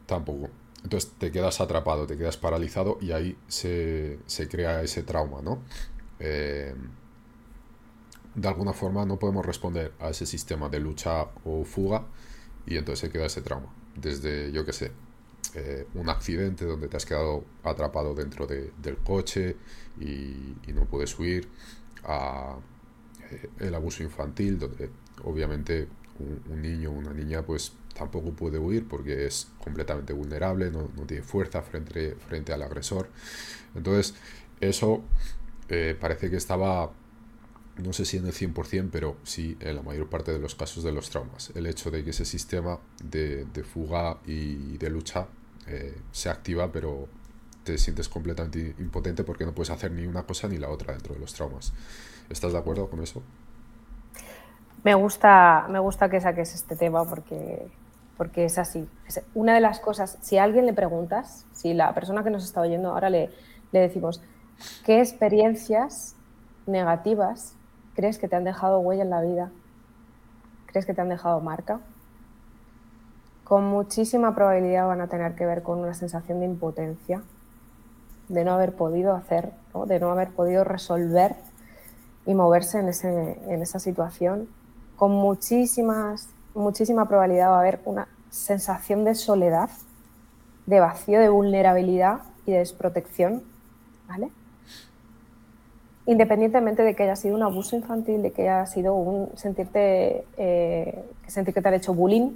tampoco. 0.06 0.50
Entonces 0.84 1.12
te 1.18 1.32
quedas 1.32 1.60
atrapado, 1.62 2.08
te 2.08 2.18
quedas 2.18 2.38
paralizado 2.38 2.98
y 3.02 3.12
ahí 3.12 3.38
se, 3.48 4.20
crea 4.50 4.82
ese 4.82 5.04
trauma, 5.04 5.42
¿no? 5.42 5.60
Eh, 6.20 6.74
de 8.36 8.48
alguna 8.48 8.74
forma 8.74 9.06
no 9.06 9.18
podemos 9.18 9.46
responder 9.46 9.94
a 10.00 10.10
ese 10.10 10.26
sistema 10.26 10.70
de 10.70 10.80
lucha 10.80 11.28
o 11.44 11.64
fuga 11.64 12.06
y 12.66 12.78
entonces 12.78 13.00
se 13.00 13.10
queda 13.10 13.26
ese 13.26 13.42
trauma. 13.42 13.74
Desde, 13.96 14.52
yo 14.52 14.66
qué 14.66 14.74
sé, 14.74 14.92
eh, 15.56 15.88
un 15.94 16.10
accidente 16.10 16.66
donde 16.66 16.88
te 16.88 16.98
has 16.98 17.06
quedado 17.06 17.44
atrapado 17.64 18.14
dentro 18.14 18.48
del 18.48 18.98
coche 19.04 19.56
y, 20.00 20.72
no 20.74 20.86
puedes 20.86 21.18
huir, 21.18 21.48
eh, 22.08 23.50
el 23.60 23.76
abuso 23.76 24.04
infantil, 24.04 24.60
donde 24.60 24.90
obviamente 25.24 25.88
un, 26.20 26.62
niño 26.62 26.90
o 26.92 26.94
una 26.94 27.14
niña 27.14 27.44
pues 27.44 27.74
tampoco 27.94 28.32
puede 28.32 28.60
huir 28.60 28.88
porque 28.88 29.26
es 29.26 29.48
completamente 29.64 30.14
vulnerable, 30.14 30.72
no, 30.72 30.88
tiene 31.06 31.24
fuerza 31.24 31.62
frente, 31.62 32.16
frente 32.16 32.54
al 32.54 32.62
agresor. 32.62 33.10
Entonces, 33.76 34.16
eso 34.60 35.04
eh, 35.70 35.98
parece 36.00 36.30
que 36.30 36.38
estaba, 36.38 36.92
no 37.78 37.94
sé 37.94 38.06
si 38.06 38.18
en 38.18 38.26
el 38.26 38.34
100%, 38.34 38.90
pero 38.92 39.18
sí 39.24 39.58
en 39.60 39.76
la 39.76 39.82
mayor 39.82 40.10
parte 40.10 40.32
de 40.32 40.40
los 40.40 40.56
casos 40.56 40.84
de 40.84 40.92
los 40.92 41.10
traumas. 41.10 41.52
El 41.56 41.68
hecho 41.68 41.92
de 41.92 42.04
que 42.04 42.10
ese 42.12 42.26
sistema 42.26 42.80
de, 43.04 43.46
fuga 43.64 44.18
y 44.26 44.78
de 44.78 44.90
lucha 44.90 45.28
eh, 45.68 45.96
se 46.12 46.30
activa, 46.30 46.72
pero 46.72 47.08
te 47.64 47.78
sientes 47.78 48.08
completamente 48.08 48.76
impotente 48.80 49.24
porque 49.24 49.46
no 49.46 49.54
puedes 49.54 49.70
hacer 49.70 49.92
ni 49.92 50.06
una 50.06 50.24
cosa 50.24 50.48
ni 50.48 50.58
la 50.58 50.70
otra 50.70 50.94
dentro 50.94 51.14
de 51.14 51.20
los 51.20 51.34
traumas. 51.34 51.74
¿Estás 52.30 52.54
de 52.54 52.60
acuerdo 52.60 52.90
con 52.90 53.04
eso? 53.04 53.22
Me 54.84 54.96
gusta, 54.96 55.68
me 55.70 55.80
gusta 55.80 56.10
que 56.10 56.22
saques 56.22 56.56
este 56.56 56.78
tema 56.78 57.04
porque, 57.04 57.68
porque 58.16 58.46
es 58.46 58.58
así. 58.58 58.88
una 59.34 59.54
de 59.54 59.60
las 59.60 59.82
cosas, 59.82 60.18
si 60.22 60.38
a 60.38 60.44
alguien 60.44 60.66
le 60.66 60.72
preguntas, 60.72 61.46
si 61.52 61.74
la 61.74 61.94
persona 61.94 62.24
que 62.24 62.30
nos 62.30 62.46
está 62.46 62.62
oyendo 62.62 62.92
ahora 62.92 63.10
le, 63.10 63.30
le 63.74 63.80
decimos, 63.82 64.22
¿qué 64.86 65.02
experiencias 65.02 66.16
negativas 66.68 67.57
crees 67.98 68.20
que 68.20 68.28
te 68.28 68.36
han 68.36 68.44
dejado 68.44 68.80
huella 68.80 69.02
en 69.02 69.10
la 69.10 69.22
vida? 69.22 69.50
¿Crees 70.68 70.86
que 70.86 70.94
te 70.94 71.02
han 71.02 71.10
dejado 71.10 71.42
marca? 71.42 71.80
Con 73.44 73.66
muchísima 73.66 74.36
probabilidad 74.36 74.86
van 74.86 75.02
a 75.02 75.08
tener 75.08 75.34
que 75.34 75.48
ver 75.48 75.64
con 75.64 75.80
una 75.80 75.96
sensación 75.96 76.40
de 76.40 76.46
impotencia, 76.46 77.24
de 78.30 78.46
no 78.46 78.54
haber 78.54 78.76
podido 78.76 79.16
hacer, 79.16 79.52
de 79.88 80.00
no 80.00 80.12
haber 80.12 80.30
podido 80.30 80.64
resolver 80.64 81.36
y 82.28 82.36
moverse 82.36 82.80
en, 82.80 82.90
ese, 82.90 83.40
en 83.52 83.64
esa 83.64 83.80
situación 83.80 84.48
con 84.96 85.12
muchísimas, 85.12 86.30
muchísima 86.54 87.08
probabilidad 87.08 87.50
va 87.50 87.58
a 87.58 87.60
haber 87.62 87.80
una 87.86 88.08
sensación 88.30 89.06
de 89.06 89.16
soledad, 89.16 89.72
de 90.68 90.80
vacío, 90.80 91.20
de 91.20 91.30
vulnerabilidad 91.30 92.22
y 92.46 92.52
de 92.52 92.60
desprotección, 92.60 93.44
¿vale? 94.08 94.30
Independientemente 96.08 96.84
de 96.84 96.96
que 96.96 97.04
haya 97.04 97.18
sido 97.18 97.36
un 97.36 97.44
abuso 97.44 97.76
infantil, 97.76 98.22
de 98.22 98.32
que 98.32 98.50
haya 98.50 98.66
sido 98.66 98.96
un 98.96 99.30
sentirte, 99.38 100.26
eh, 100.38 101.04
sentir 101.28 101.54
que 101.54 101.62
te 101.62 101.68
han 101.68 101.74
hecho 101.74 101.94
bullying 101.94 102.32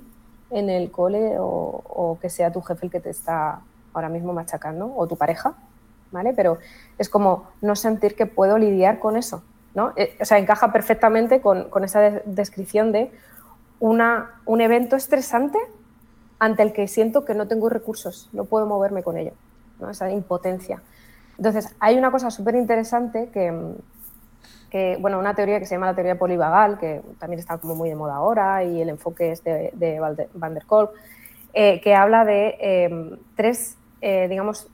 en 0.49 0.69
el 0.69 0.91
cole 0.91 1.35
o, 1.39 2.17
que 2.21 2.29
sea 2.29 2.51
tu 2.51 2.61
jefe 2.61 2.87
el 2.87 2.91
que 2.91 2.99
te 2.99 3.09
está 3.09 3.61
ahora 3.93 4.09
mismo 4.09 4.33
machacando 4.33 4.93
o 4.93 5.07
tu 5.07 5.15
pareja, 5.15 5.53
¿vale? 6.11 6.33
Pero 6.33 6.57
es 6.97 7.07
como 7.07 7.47
no 7.61 7.77
sentir 7.77 8.15
que 8.15 8.25
puedo 8.25 8.57
lidiar 8.57 8.99
con 8.99 9.15
eso, 9.15 9.41
eh, 9.95 10.17
o 10.19 10.25
sea, 10.25 10.37
encaja 10.37 10.73
perfectamente 10.73 11.39
con, 11.39 11.69
esa 11.83 12.01
descripción 12.25 12.91
de 12.91 13.09
una, 13.79 14.41
un 14.45 14.59
evento 14.59 14.97
estresante 14.97 15.57
ante 16.39 16.63
el 16.63 16.73
que 16.73 16.89
siento 16.89 17.23
que 17.23 17.35
no 17.35 17.47
tengo 17.47 17.69
recursos, 17.69 18.29
no 18.33 18.43
puedo 18.43 18.65
moverme 18.65 19.01
con 19.01 19.17
ello, 19.17 19.31
esa 19.89 20.11
impotencia. 20.11 20.81
Entonces, 21.41 21.75
hay 21.79 21.97
una 21.97 22.11
cosa 22.11 22.29
súper 22.29 22.53
interesante 22.53 23.31
que, 23.33 24.97
bueno, 24.99 25.17
una 25.17 25.33
teoría 25.33 25.57
que 25.57 25.65
se 25.65 25.73
llama 25.73 25.87
la 25.87 25.95
teoría 25.95 26.19
polivagal, 26.19 26.77
que 26.77 27.01
también 27.17 27.39
está 27.39 27.57
como 27.57 27.73
muy 27.73 27.89
de 27.89 27.95
moda 27.95 28.13
ahora, 28.13 28.63
y 28.63 28.79
el 28.79 28.89
enfoque 28.89 29.31
es 29.31 29.43
de, 29.43 29.99
Van 30.35 30.53
der 30.53 30.65
Kolk, 30.67 30.91
eh, 31.55 31.81
que 31.81 31.95
habla 31.95 32.25
de 32.25 32.57
em, 32.59 33.17
tres, 33.35 33.75
eh, 34.01 34.27
digamos, 34.27 34.67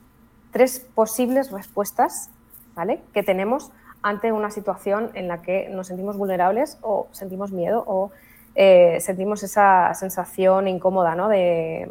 tres 0.52 0.80
posibles 0.94 1.50
respuestas 1.52 2.28
¿vale? 2.74 3.00
que 3.14 3.22
tenemos 3.22 3.72
ante 4.02 4.30
una 4.30 4.50
situación 4.50 5.10
en 5.14 5.26
la 5.26 5.40
que 5.40 5.70
nos 5.70 5.86
sentimos 5.86 6.18
vulnerables 6.18 6.76
o 6.82 7.08
sentimos 7.12 7.50
miedo 7.50 7.82
o 7.86 8.10
eh, 8.54 8.98
sentimos 9.00 9.42
esa 9.42 9.94
sensación 9.94 10.68
incómoda 10.68 11.14
¿no? 11.14 11.30
de, 11.30 11.90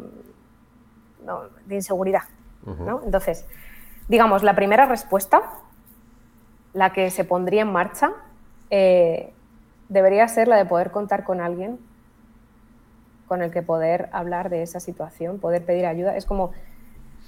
de, 1.66 1.74
inseguridad. 1.74 2.22
Entonces, 3.04 3.44
digamos, 4.08 4.42
la 4.42 4.54
primera 4.54 4.86
respuesta, 4.86 5.42
la 6.72 6.92
que 6.92 7.10
se 7.10 7.24
pondría 7.24 7.62
en 7.62 7.72
marcha, 7.72 8.10
eh, 8.70 9.32
debería 9.88 10.26
ser 10.28 10.48
la 10.48 10.56
de 10.56 10.64
poder 10.64 10.90
contar 10.90 11.24
con 11.24 11.40
alguien 11.40 11.78
con 13.26 13.42
el 13.42 13.52
que 13.52 13.62
poder 13.62 14.08
hablar 14.12 14.48
de 14.48 14.62
esa 14.62 14.80
situación, 14.80 15.38
poder 15.38 15.64
pedir 15.64 15.86
ayuda. 15.86 16.16
Es 16.16 16.24
como 16.24 16.52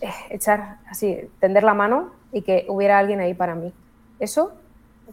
eh, 0.01 0.11
echar 0.31 0.79
así, 0.89 1.31
tender 1.41 1.63
la 1.63 1.75
mano 1.75 2.11
y 2.33 2.43
que 2.43 2.65
hubiera 2.69 2.99
alguien 2.99 3.21
ahí 3.21 3.35
para 3.35 3.55
mí. 3.55 3.73
Eso 4.19 4.55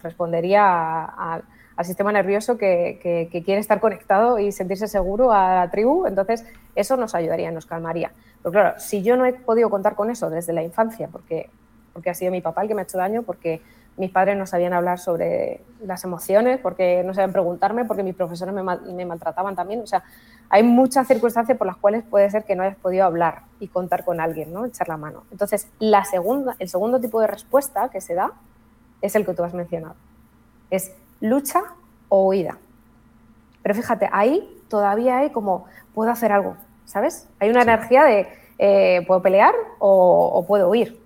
respondería 0.01 1.03
al 1.03 1.86
sistema 1.86 2.12
nervioso 2.12 2.57
que, 2.57 3.29
quiere 3.45 3.59
estar 3.59 3.79
conectado 3.79 4.39
y 4.39 4.51
sentirse 4.51 4.88
seguro 4.88 5.31
a 5.31 5.55
la 5.55 5.71
tribu, 5.71 6.05
entonces 6.05 6.45
eso 6.75 6.97
nos 6.97 7.15
ayudaría, 7.15 7.51
nos 7.51 7.65
calmaría. 7.65 8.12
Pero 8.47 8.61
claro, 8.63 8.79
si 8.79 9.03
yo 9.03 9.17
no 9.17 9.25
he 9.25 9.33
podido 9.33 9.69
contar 9.69 9.95
con 9.95 10.09
eso 10.09 10.29
desde 10.29 10.53
la 10.53 10.63
infancia, 10.63 11.09
porque, 11.11 11.49
porque 11.91 12.09
ha 12.09 12.13
sido 12.13 12.31
mi 12.31 12.39
papá 12.39 12.61
el 12.61 12.69
que 12.69 12.75
me 12.75 12.79
ha 12.79 12.83
hecho 12.85 12.97
daño, 12.97 13.23
porque 13.23 13.61
mis 13.97 14.09
padres 14.09 14.37
no 14.37 14.45
sabían 14.45 14.71
hablar 14.71 14.99
sobre 14.99 15.59
las 15.83 16.05
emociones, 16.05 16.57
porque 16.57 17.03
no 17.03 17.13
sabían 17.13 17.33
preguntarme, 17.33 17.83
porque 17.83 18.03
mis 18.03 18.15
profesores 18.15 18.55
me, 18.55 18.63
me 18.63 19.05
maltrataban 19.05 19.53
también, 19.53 19.81
o 19.81 19.85
sea, 19.85 20.01
hay 20.49 20.63
muchas 20.63 21.07
circunstancias 21.07 21.57
por 21.57 21.67
las 21.67 21.75
cuales 21.75 22.05
puede 22.05 22.29
ser 22.29 22.45
que 22.45 22.55
no 22.55 22.63
hayas 22.63 22.77
podido 22.77 23.03
hablar 23.03 23.41
y 23.59 23.67
contar 23.67 24.05
con 24.05 24.21
alguien, 24.21 24.53
¿no? 24.53 24.63
echar 24.63 24.87
la 24.87 24.95
mano. 24.95 25.23
Entonces, 25.29 25.67
la 25.79 26.05
segunda, 26.05 26.55
el 26.59 26.69
segundo 26.69 27.01
tipo 27.01 27.19
de 27.19 27.27
respuesta 27.27 27.89
que 27.89 27.99
se 27.99 28.13
da 28.13 28.31
es 29.01 29.13
el 29.15 29.25
que 29.25 29.33
tú 29.33 29.43
has 29.43 29.53
mencionado. 29.53 29.95
Es 30.69 30.93
lucha 31.19 31.63
o 32.07 32.29
huida. 32.29 32.57
Pero 33.61 33.75
fíjate, 33.75 34.07
ahí 34.09 34.57
todavía 34.69 35.17
hay 35.17 35.31
como, 35.31 35.65
puedo 35.93 36.11
hacer 36.11 36.31
algo, 36.31 36.55
¿sabes? 36.88 37.29
Hay 37.39 37.51
una 37.51 37.62
energía 37.62 38.03
de, 38.06 38.27
eh, 38.58 39.03
puedo 39.06 39.22
pelear 39.22 39.53
o, 39.77 40.44
puedo 40.48 40.70
huir. 40.70 41.00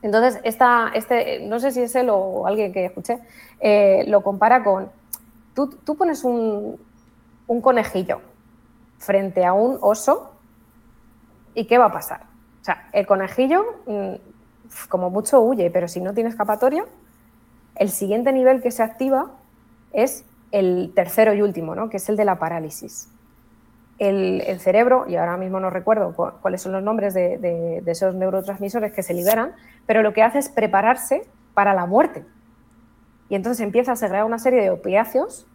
Entonces, 0.00 0.40
esta, 0.44 0.90
este, 0.94 1.40
no 1.40 1.60
sé 1.60 1.72
si 1.72 1.82
es 1.82 1.94
él 1.94 2.08
o 2.10 2.46
alguien 2.46 2.72
que 2.72 2.86
escuché, 2.86 3.18
eh, 3.60 4.04
lo 4.06 4.22
compara 4.22 4.62
con, 4.64 4.90
tú, 5.54 5.68
tú 5.84 5.96
pones 5.96 6.24
un, 6.24 6.78
un 7.46 7.60
conejillo 7.60 8.20
frente 8.98 9.44
a 9.44 9.52
un 9.52 9.78
oso 9.80 10.32
y 11.54 11.66
¿qué 11.66 11.78
va 11.78 11.86
a 11.86 11.92
pasar? 11.92 12.22
O 12.60 12.64
sea, 12.64 12.88
el 12.92 13.06
conejillo 13.06 13.64
mm, 13.86 14.14
como 14.88 15.10
mucho 15.10 15.40
huye, 15.40 15.70
pero 15.70 15.88
si 15.88 16.00
no 16.00 16.14
tiene 16.14 16.30
escapatoria, 16.30 16.84
el 17.76 17.90
siguiente 17.90 18.32
nivel 18.32 18.62
que 18.62 18.70
se 18.70 18.82
activa 18.82 19.32
es 19.92 20.24
el 20.52 20.92
tercero 20.94 21.34
y 21.34 21.42
último, 21.42 21.74
¿no? 21.74 21.90
que 21.90 21.96
es 21.96 22.08
el 22.08 22.16
de 22.16 22.24
la 22.24 22.38
parálisis. 22.38 23.08
El, 23.98 24.58
cerebro, 24.60 25.04
y 25.08 25.16
ahora 25.16 25.36
mismo 25.36 25.60
no 25.60 25.70
recuerdo 25.70 26.14
cuáles 26.42 26.62
son 26.62 26.72
los 26.72 26.82
nombres 26.82 27.14
de, 27.14 27.82
esos 27.86 28.14
neurotransmisores 28.14 28.92
que 28.92 29.02
se 29.02 29.14
liberan, 29.14 29.52
pero 29.86 30.02
lo 30.02 30.12
que 30.12 30.22
hace 30.22 30.38
es 30.38 30.48
prepararse 30.48 31.22
para 31.54 31.74
la 31.74 31.86
muerte. 31.86 32.24
Y 33.28 33.36
entonces 33.36 33.64
empieza 33.64 33.92
a 33.92 33.96
segregar 33.96 34.24
una 34.24 34.38
serie 34.38 34.62
de 34.62 34.70
opiáceos 34.70 35.46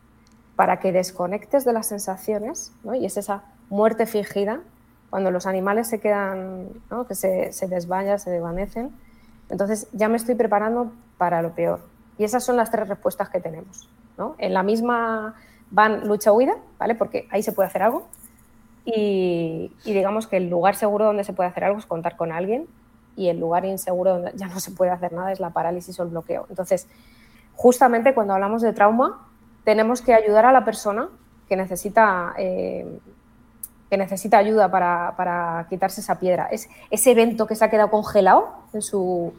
para 0.56 0.80
que 0.80 0.92
desconectes 0.92 1.66
de 1.66 1.74
las 1.74 1.88
sensaciones, 1.88 2.74
y 2.94 3.06
es 3.06 3.18
esa 3.18 3.44
muerte 3.70 4.06
fingida, 4.06 4.62
cuando 5.10 5.32
los 5.32 5.46
animales 5.46 5.88
se 5.88 6.00
quedan, 6.00 6.70
¿no? 6.90 7.08
que 7.08 7.16
se, 7.16 7.52
se 7.52 7.68
desvayan, 7.68 8.20
se 8.20 8.30
desvanecen, 8.30 8.92
entonces 9.50 9.88
ya 9.92 10.08
me 10.08 10.18
estoy 10.18 10.36
preparando 10.36 10.92
para 11.18 11.42
lo 11.42 11.54
peor. 11.54 11.82
Y 12.18 12.24
esas 12.24 12.44
son 12.44 12.58
las 12.58 12.70
tres 12.72 12.88
respuestas 12.88 13.30
que 13.30 13.40
tenemos. 13.40 13.90
En 14.38 14.54
la 14.54 14.64
misma 14.64 15.36
van 15.72 16.08
lucha-huida, 16.08 16.56
¿vale? 16.78 16.96
Porque 16.96 17.28
ahí 17.32 17.42
se 17.44 17.52
puede 17.52 17.68
hacer 17.68 17.84
algo. 17.84 18.08
Y, 18.96 19.72
digamos 19.84 20.28
que 20.28 20.38
el 20.38 20.50
lugar 20.50 20.76
seguro 20.76 21.06
donde 21.06 21.24
se 21.24 21.34
puede 21.34 21.50
hacer 21.50 21.64
algo 21.64 21.80
es 21.80 21.86
contar 21.86 22.18
con 22.18 22.32
alguien 22.32 22.68
y 23.16 23.28
el 23.30 23.40
lugar 23.40 23.66
inseguro 23.66 24.14
donde 24.14 24.32
ya 24.36 24.48
no 24.48 24.60
se 24.60 24.72
puede 24.72 24.92
hacer 24.92 25.12
nada 25.14 25.32
es 25.32 25.40
la 25.40 25.50
parálisis 25.50 26.00
o 26.00 26.04
el 26.04 26.10
bloqueo. 26.10 26.46
Entonces, 26.50 26.88
justamente 27.56 28.14
cuando 28.14 28.34
hablamos 28.34 28.62
de 28.62 28.74
trauma, 28.74 29.28
tenemos 29.64 30.02
que 30.02 30.14
ayudar 30.14 30.46
a 30.46 30.52
la 30.52 30.64
persona 30.64 31.10
que 31.48 31.56
necesita, 31.56 32.34
eh, 32.38 33.00
que 33.90 33.98
necesita 33.98 34.38
ayuda 34.38 34.72
para, 34.72 35.66
quitarse 35.70 36.02
esa 36.02 36.20
piedra. 36.20 36.48
Es 36.52 36.70
ese 36.90 37.12
evento 37.12 37.46
que 37.48 37.56
se 37.56 37.66
ha 37.66 37.70
quedado 37.70 37.92
congelado 37.92 38.50
en 38.74 38.82
su, 38.82 39.34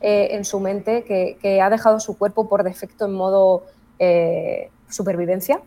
eh, 0.00 0.28
en 0.32 0.44
su 0.44 0.60
mente, 0.60 1.04
que, 1.04 1.60
ha 1.60 1.68
dejado 1.68 2.00
su 2.00 2.16
cuerpo 2.16 2.48
por 2.48 2.62
defecto 2.62 3.04
en 3.04 3.12
modo 3.12 3.64
eh, 3.98 4.70
supervivencia. 4.88 5.60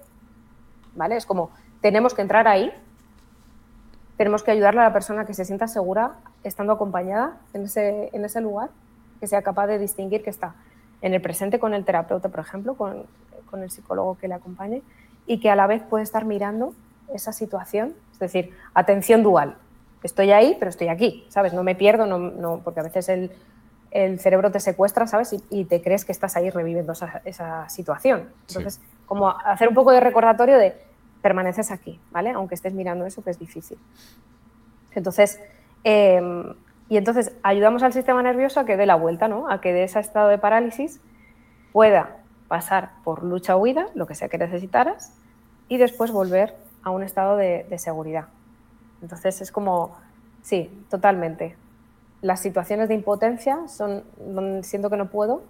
¿Vale? 0.96 1.18
Es 1.18 1.26
como, 1.26 1.52
tenemos 1.82 2.14
que 2.14 2.22
entrar 2.22 2.48
ahí, 2.48 2.72
tenemos 4.22 4.44
que 4.44 4.51
ayudarle 4.51 4.82
a 4.82 4.84
la 4.84 4.94
persona 4.94 5.25
que 5.25 5.34
se 5.34 5.46
sienta 5.46 5.68
segura 5.68 6.12
estando 6.44 6.74
acompañada 6.74 7.40
en 7.56 7.63
ese, 7.63 8.12
en 8.13 8.24
ese 8.24 8.40
lugar, 8.40 8.70
que 9.20 9.25
sea 9.25 9.42
capaz 9.42 9.66
de 9.66 9.80
distinguir 9.80 10.24
que 10.24 10.30
está 10.30 10.54
en 11.01 11.16
el 11.16 11.22
presente 11.22 11.58
con 11.58 11.74
el 11.74 11.84
terapeuta, 11.84 12.30
por 12.30 12.40
ejemplo, 12.42 12.75
con, 12.75 13.08
con 13.50 13.63
el 13.63 13.72
psicólogo 13.72 14.20
que 14.20 14.28
le 14.28 14.36
acompañe, 14.36 14.84
y 15.25 15.40
que 15.40 15.50
a 15.50 15.56
la 15.56 15.66
vez 15.66 15.82
puede 15.82 16.04
estar 16.04 16.25
mirando 16.25 16.75
esa 17.12 17.34
situación, 17.34 17.96
es 18.13 18.20
decir, 18.20 18.54
atención 18.75 19.24
dual. 19.24 19.56
Estoy 20.04 20.32
ahí, 20.32 20.56
pero 20.60 20.70
estoy 20.70 20.90
aquí, 20.90 21.25
¿sabes? 21.30 21.54
No 21.54 21.63
me 21.63 21.74
pierdo, 21.74 22.06
no, 22.06 22.20
no 22.20 22.60
porque 22.60 22.82
a 22.82 22.84
veces 22.84 23.10
el, 23.10 23.32
el, 23.90 24.20
cerebro 24.20 24.51
te 24.51 24.60
secuestra, 24.60 25.08
¿sabes? 25.08 25.36
Y, 25.50 25.66
te 25.66 25.82
crees 25.82 26.06
que 26.06 26.12
estás 26.12 26.36
ahí 26.36 26.51
reviviendo 26.51 26.92
esa, 26.92 27.24
esa 27.25 27.68
situación. 27.70 28.30
Entonces, 28.50 28.82
como 29.08 29.30
hacer 29.32 29.68
un 29.68 29.74
poco 29.74 29.92
de 29.92 30.00
recordatorio 30.00 30.60
de 30.60 30.90
permaneces 31.22 31.72
aquí, 31.72 32.00
¿vale? 32.12 32.32
Aunque 32.32 32.56
estés 32.56 32.74
mirando 32.74 33.06
eso, 33.06 33.24
que 33.24 33.30
es 33.30 33.40
difícil. 33.40 33.78
Entonces, 34.94 35.40
em, 35.84 36.54
y 36.90 36.98
entonces 36.98 37.32
ayudamos 37.44 37.84
al 37.84 37.94
sistema 37.94 38.22
nervioso 38.22 38.60
a 38.60 38.65
que 38.65 38.78
dé 38.78 38.86
la 38.86 38.95
vuelta, 38.95 39.28
¿no? 39.28 39.50
A 39.50 39.62
que 39.62 39.72
de 39.74 39.84
ese 39.84 40.00
estado 40.00 40.30
de 40.30 40.38
parálisis 40.38 41.00
pueda 41.72 42.17
pasar 42.48 42.91
por 43.04 43.24
lucha 43.24 43.56
o 43.56 43.60
huida, 43.60 43.88
lo 43.95 44.08
que 44.08 44.15
sea 44.15 44.28
que 44.28 44.38
necesitaras, 44.38 45.13
y 45.69 45.78
después 45.78 46.12
volver 46.12 46.54
a 46.84 46.89
un 46.89 47.04
estado 47.04 47.38
de, 47.38 47.65
seguridad. 47.78 48.26
Entonces 49.02 49.39
es 49.41 49.54
como, 49.54 49.95
sí, 50.41 50.69
totalmente. 50.89 51.56
Las 52.22 52.41
situaciones 52.41 52.89
de 52.89 52.95
impotencia 52.95 53.67
son 53.67 54.04
donde 54.17 54.63
siento 54.63 54.89
que 54.89 54.98
no 54.98 55.10
puedo 55.10 55.43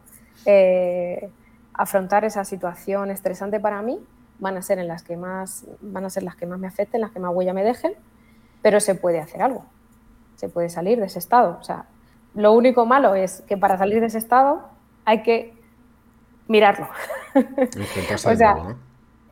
eh, 0.45 1.31
afrontar 1.73 2.23
esa 2.23 2.45
situación 2.45 3.09
estresante 3.09 3.59
para 3.59 3.81
mí. 3.81 3.99
Van 4.41 4.57
a 4.57 4.61
ser 4.61 4.79
en 4.79 4.87
las 4.87 5.03
que 5.03 5.15
más, 5.15 5.65
van 5.79 6.03
a 6.03 6.09
ser 6.09 6.23
las 6.23 6.35
que 6.35 6.45
más 6.47 6.59
me 6.59 6.67
afecten, 6.67 6.99
las 6.99 7.11
que 7.11 7.19
más 7.19 7.31
huella 7.33 7.53
me 7.53 7.63
dejen, 7.63 7.93
pero 8.61 8.79
se 8.79 8.95
puede 8.95 9.19
hacer 9.19 9.41
algo. 9.41 9.63
Se 10.35 10.49
puede 10.49 10.67
salir 10.67 10.99
de 10.99 11.05
ese 11.05 11.19
estado. 11.19 11.57
O 11.61 11.63
sea, 11.63 11.85
lo 12.33 12.51
único 12.53 12.85
malo 12.87 13.15
es 13.15 13.41
que 13.47 13.55
para 13.55 13.77
salir 13.77 14.01
de 14.01 14.07
ese 14.07 14.17
estado 14.17 14.67
hay 15.05 15.21
que 15.21 15.53
mirarlo. 16.47 16.89
o 17.35 18.35
sea, 18.35 18.75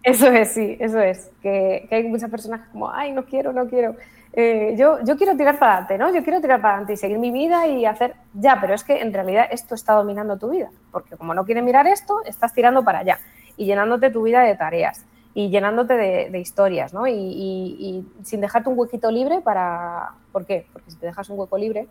eso 0.04 0.28
es, 0.28 0.52
sí, 0.54 0.78
eso 0.80 1.00
es. 1.00 1.32
Que, 1.42 1.88
hay 1.92 2.08
muchas 2.08 2.30
personas 2.30 2.62
como, 2.72 2.92
ay, 2.92 3.12
no 3.12 3.26
quiero, 3.26 3.52
no 3.52 3.68
quiero. 3.68 3.96
Eh, 4.34 4.76
yo, 4.78 5.04
yo 5.04 5.18
quiero 5.18 5.36
tirar 5.36 5.58
para 5.58 5.72
adelante, 5.72 5.98
¿no? 5.98 6.14
Yo 6.14 6.24
quiero 6.24 6.40
tirar 6.40 6.62
para 6.62 6.76
adelante 6.76 6.94
y 6.94 6.98
seguir 6.98 7.18
mi 7.18 7.32
vida 7.32 7.66
y 7.66 7.88
hacer. 7.88 8.14
Ya, 8.36 8.60
pero 8.62 8.76
es 8.76 8.84
que 8.84 9.02
en 9.02 9.12
realidad 9.12 9.48
esto 9.50 9.74
está 9.74 9.94
dominando 9.94 10.38
tu 10.38 10.52
vida. 10.52 10.70
Porque 10.92 11.18
como 11.18 11.34
no 11.34 11.46
quieres 11.46 11.64
mirar 11.64 11.88
esto, 11.88 12.24
estás 12.26 12.54
tirando 12.54 12.84
para 12.84 13.00
allá 13.00 13.18
y 13.60 13.66
llenándote 13.66 14.10
tu 14.10 14.24
vida 14.24 14.42
de 14.42 14.56
tareas 14.56 15.06
y 15.34 15.50
llenándote 15.50 15.94
de, 15.94 16.40
historias, 16.40 16.94
¿no? 16.94 17.08
Y, 17.08 17.14
y, 17.14 18.08
sin 18.24 18.40
dejarte 18.40 18.70
un 18.70 18.80
huequito 18.80 19.12
libre 19.12 19.42
para. 19.42 20.14
¿Por 20.32 20.46
qué? 20.46 20.66
Porque 20.72 20.90
si 20.90 20.98
te 20.98 21.06
dejas 21.06 21.30
un 21.30 21.38
hueco 21.38 21.58
libre, 21.58 21.90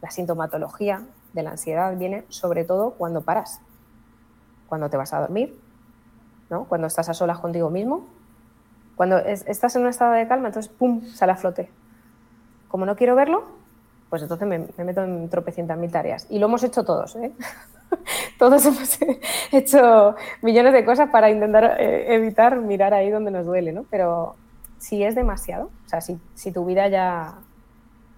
la 0.00 0.10
sintomatología 0.10 1.02
de 1.34 1.42
la 1.42 1.50
ansiedad 1.50 1.94
viene 1.96 2.24
sobre 2.30 2.64
todo 2.64 2.92
cuando 2.92 3.20
paras, 3.20 3.60
cuando 4.68 4.88
te 4.88 4.96
vas 4.96 5.12
a 5.12 5.20
dormir, 5.20 5.54
cuando 6.66 6.86
estás 6.86 7.10
a 7.10 7.14
solas 7.14 7.38
contigo 7.38 7.68
mismo. 7.68 8.06
Cuando 8.96 9.18
estás 9.18 9.76
en 9.76 9.82
un 9.82 9.88
estado 9.88 10.12
de 10.12 10.26
calma, 10.26 10.48
entonces, 10.48 10.72
¡pum!, 10.72 11.04
sale 11.04 11.32
a 11.32 11.36
flote. 11.36 11.70
Como 12.68 12.86
no 12.86 12.96
quiero 12.96 13.14
verlo, 13.14 13.44
pues 14.08 14.22
entonces 14.22 14.48
me, 14.48 14.84
meto 14.84 15.02
en 15.02 15.28
tropecientas 15.28 15.78
mil 15.78 15.90
tareas. 15.90 16.26
Y 16.30 16.38
lo 16.38 16.46
hemos 16.46 16.62
hecho 16.64 16.84
todos, 16.84 17.16
¿eh? 17.16 17.32
todos 18.38 18.64
hemos 18.66 18.98
hecho 19.52 20.14
millones 20.42 20.72
de 20.72 20.84
cosas 20.84 21.10
para 21.10 21.30
intentar 21.30 21.76
eh, 21.80 22.14
evitar 22.14 22.60
mirar 22.60 22.94
ahí 22.94 23.10
donde 23.10 23.30
nos 23.30 23.46
duele, 23.46 23.72
¿no? 23.72 23.84
Pero 23.90 24.36
si 24.78 25.02
es 25.02 25.14
demasiado, 25.14 25.70
o 25.86 25.88
sea, 25.88 26.00
si, 26.00 26.18
tu 26.52 26.64
vida 26.64 26.88
ya 26.88 27.34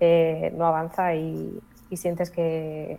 eh, 0.01 0.53
no 0.57 0.67
avanza 0.67 1.15
y, 1.15 1.61
sientes 1.95 2.31
que, 2.31 2.99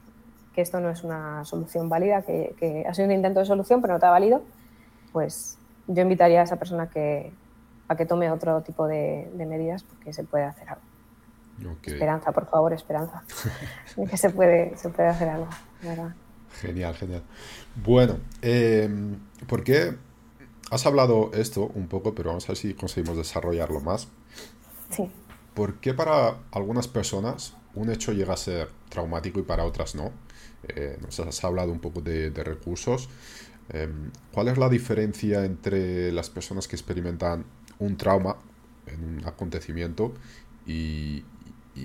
esto 0.55 0.79
no 0.79 0.91
es 0.91 1.03
una 1.03 1.43
solución 1.45 1.89
válida, 1.89 2.21
que, 2.21 2.53
que, 2.59 2.85
ha 2.87 2.93
sido 2.93 3.07
un 3.07 3.13
intento 3.13 3.39
de 3.39 3.45
solución 3.47 3.81
pero 3.81 3.93
no 3.93 3.99
te 3.99 4.05
ha 4.05 4.11
valido, 4.11 4.43
pues 5.11 5.57
yo 5.87 6.01
invitaría 6.01 6.41
a 6.41 6.43
esa 6.43 6.57
persona 6.57 6.89
que, 6.89 7.31
a 7.87 7.95
que 7.95 8.05
tome 8.05 8.31
otro 8.31 8.61
tipo 8.61 8.87
de, 8.87 9.29
medidas 9.35 9.83
porque 9.83 10.13
se 10.13 10.23
puede 10.23 10.45
hacer 10.45 10.69
algo. 10.69 10.81
Esperanza, 11.83 12.31
por 12.31 12.47
favor, 12.47 12.73
esperanza. 12.73 13.23
que 14.09 14.17
se 14.17 14.29
puede, 14.29 14.75
se 14.77 14.89
puede 14.89 15.09
hacer 15.09 15.29
algo. 15.29 15.47
Genial, 16.63 16.95
genial. 16.95 17.23
Bueno, 17.75 18.19
eh, 18.41 18.89
¿por 19.47 19.63
qué 19.63 19.95
has 20.71 20.85
hablado 20.85 21.31
esto 21.33 21.71
un 21.75 21.87
poco, 21.87 22.15
pero 22.15 22.29
vamos 22.29 22.45
a 22.45 22.47
ver 22.49 22.57
si 22.57 22.73
conseguimos 22.73 23.17
desarrollarlo 23.17 23.81
más? 23.81 24.07
Sí. 24.89 25.09
¿Por 25.53 25.75
qué 25.79 25.93
para 25.93 26.39
algunas 26.51 26.87
personas 26.87 27.55
un 27.75 27.91
hecho 27.91 28.13
llega 28.13 28.33
a 28.33 28.37
ser 28.37 28.69
traumático 28.89 29.39
y 29.39 29.43
para 29.43 29.65
otras 29.65 29.93
no? 29.93 30.11
Eh, 30.69 30.97
nos 31.01 31.19
has 31.19 31.43
hablado 31.43 31.71
un 31.71 31.79
poco 31.79 32.01
de 32.01 32.31
recursos. 32.31 33.09
Em, 33.69 34.11
¿Cuál 34.31 34.49
es 34.49 34.57
la 34.57 34.69
diferencia 34.69 35.45
entre 35.45 36.11
las 36.11 36.29
personas 36.29 36.67
que 36.67 36.75
experimentan 36.75 37.45
un 37.79 37.97
trauma 37.97 38.37
en 38.87 39.03
un 39.03 39.25
acontecimiento 39.25 40.13
y, 40.65 41.23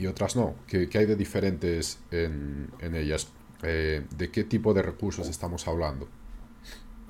otras 0.06 0.36
no? 0.36 0.54
¿Qué, 0.66 0.88
hay 0.94 1.06
de 1.06 1.16
diferentes 1.16 1.98
en, 2.10 2.70
ellas? 2.94 3.28
Eh, 3.62 4.06
¿De 4.16 4.30
qué 4.30 4.44
tipo 4.44 4.72
de 4.72 4.82
recursos 4.82 5.28
estamos 5.28 5.66
hablando? 5.66 6.08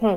Hmm. 0.01 0.17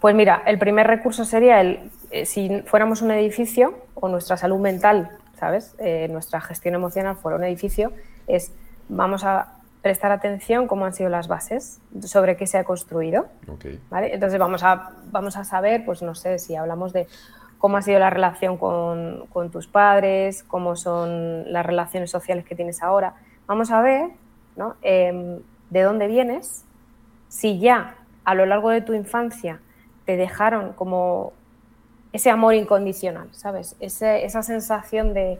Pues 0.00 0.14
mira, 0.14 0.42
el 0.46 0.58
primer 0.58 0.86
recurso 0.86 1.24
sería 1.24 1.60
el, 1.60 1.90
eh, 2.10 2.24
si 2.24 2.62
fuéramos 2.62 3.02
un 3.02 3.10
edificio 3.10 3.74
o 3.94 4.08
nuestra 4.08 4.36
salud 4.36 4.58
mental, 4.58 5.10
¿sabes? 5.38 5.74
Eh, 5.78 6.08
nuestra 6.10 6.40
gestión 6.40 6.74
emocional 6.74 7.16
fuera 7.16 7.36
un 7.36 7.44
edificio, 7.44 7.92
es 8.26 8.52
vamos 8.88 9.24
a 9.24 9.56
prestar 9.82 10.12
atención 10.12 10.66
cómo 10.68 10.84
han 10.84 10.92
sido 10.92 11.10
las 11.10 11.28
bases, 11.28 11.80
sobre 12.02 12.36
qué 12.36 12.46
se 12.46 12.58
ha 12.58 12.64
construido. 12.64 13.28
¿vale? 13.88 14.14
Entonces 14.14 14.38
vamos 14.38 14.62
a, 14.62 14.92
vamos 15.10 15.36
a 15.36 15.44
saber, 15.44 15.84
pues 15.84 16.02
no 16.02 16.14
sé, 16.14 16.38
si 16.38 16.54
hablamos 16.54 16.92
de 16.92 17.06
cómo 17.58 17.76
ha 17.76 17.82
sido 17.82 17.98
la 17.98 18.10
relación 18.10 18.58
con, 18.58 19.26
con, 19.32 19.50
tus 19.50 19.66
padres, 19.66 20.42
cómo 20.42 20.76
son 20.76 21.50
las 21.52 21.64
relaciones 21.64 22.10
sociales 22.10 22.44
que 22.44 22.54
tienes 22.54 22.82
ahora. 22.82 23.14
Vamos 23.46 23.70
a 23.70 23.80
ver 23.80 24.10
¿no? 24.56 24.76
Em, 24.82 25.40
de 25.70 25.82
dónde 25.82 26.06
vienes, 26.06 26.64
si 27.28 27.58
ya 27.58 27.96
a 28.24 28.34
lo 28.34 28.46
largo 28.46 28.70
de 28.70 28.80
tu 28.80 28.92
infancia 28.92 29.60
te 30.04 30.16
dejaron 30.16 30.72
como 30.72 31.32
ese 32.12 32.30
amor 32.30 32.54
incondicional, 32.54 33.28
¿sabes? 33.32 33.76
esa 33.78 34.42
sensación 34.42 35.14
de, 35.14 35.38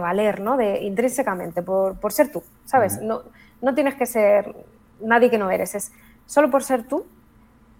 valer, 0.00 0.40
¿no? 0.40 0.56
De, 0.56 0.82
intrínsecamente, 0.82 1.62
por, 1.62 2.12
ser 2.12 2.32
tú, 2.32 2.42
¿sabes? 2.64 3.00
no, 3.00 3.22
no 3.62 3.74
tienes 3.74 3.94
que 3.94 4.06
ser 4.06 4.54
nadie 5.00 5.30
que 5.30 5.38
no 5.38 5.50
eres, 5.50 5.74
es 5.76 5.92
solo 6.26 6.50
por 6.50 6.64
ser 6.64 6.82
tú, 6.84 7.06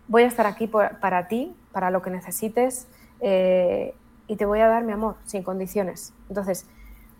voy 0.07 0.23
a 0.23 0.27
estar 0.27 0.47
aquí 0.47 0.69
para 0.69 1.29
ti, 1.29 1.55
para 1.73 1.91
lo 1.91 2.03
que 2.03 2.11
necesites 2.11 2.87
eh, 3.21 3.95
y 4.27 4.37
te 4.37 4.45
voy 4.45 4.61
a 4.61 4.69
dar 4.69 4.85
mi 4.85 4.93
amor 4.93 5.17
sin 5.25 5.43
condiciones. 5.43 6.13
Entonces, 6.29 6.67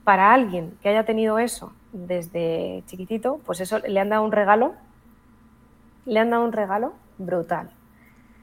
para 0.05 0.33
alguien 0.33 0.77
que 0.83 0.89
haya 0.89 1.05
tenido 1.05 1.39
eso 1.39 1.73
desde 1.93 2.83
chiquitito, 2.87 3.41
pues 3.45 3.61
eso 3.61 3.79
le 3.79 4.01
han 4.01 4.09
dado 4.09 4.25
un 4.25 4.33
regalo, 4.33 4.75
le 6.07 6.21
han 6.21 6.31
dado 6.31 6.45
un 6.45 6.53
regalo 6.53 6.93
brutal. 7.19 7.71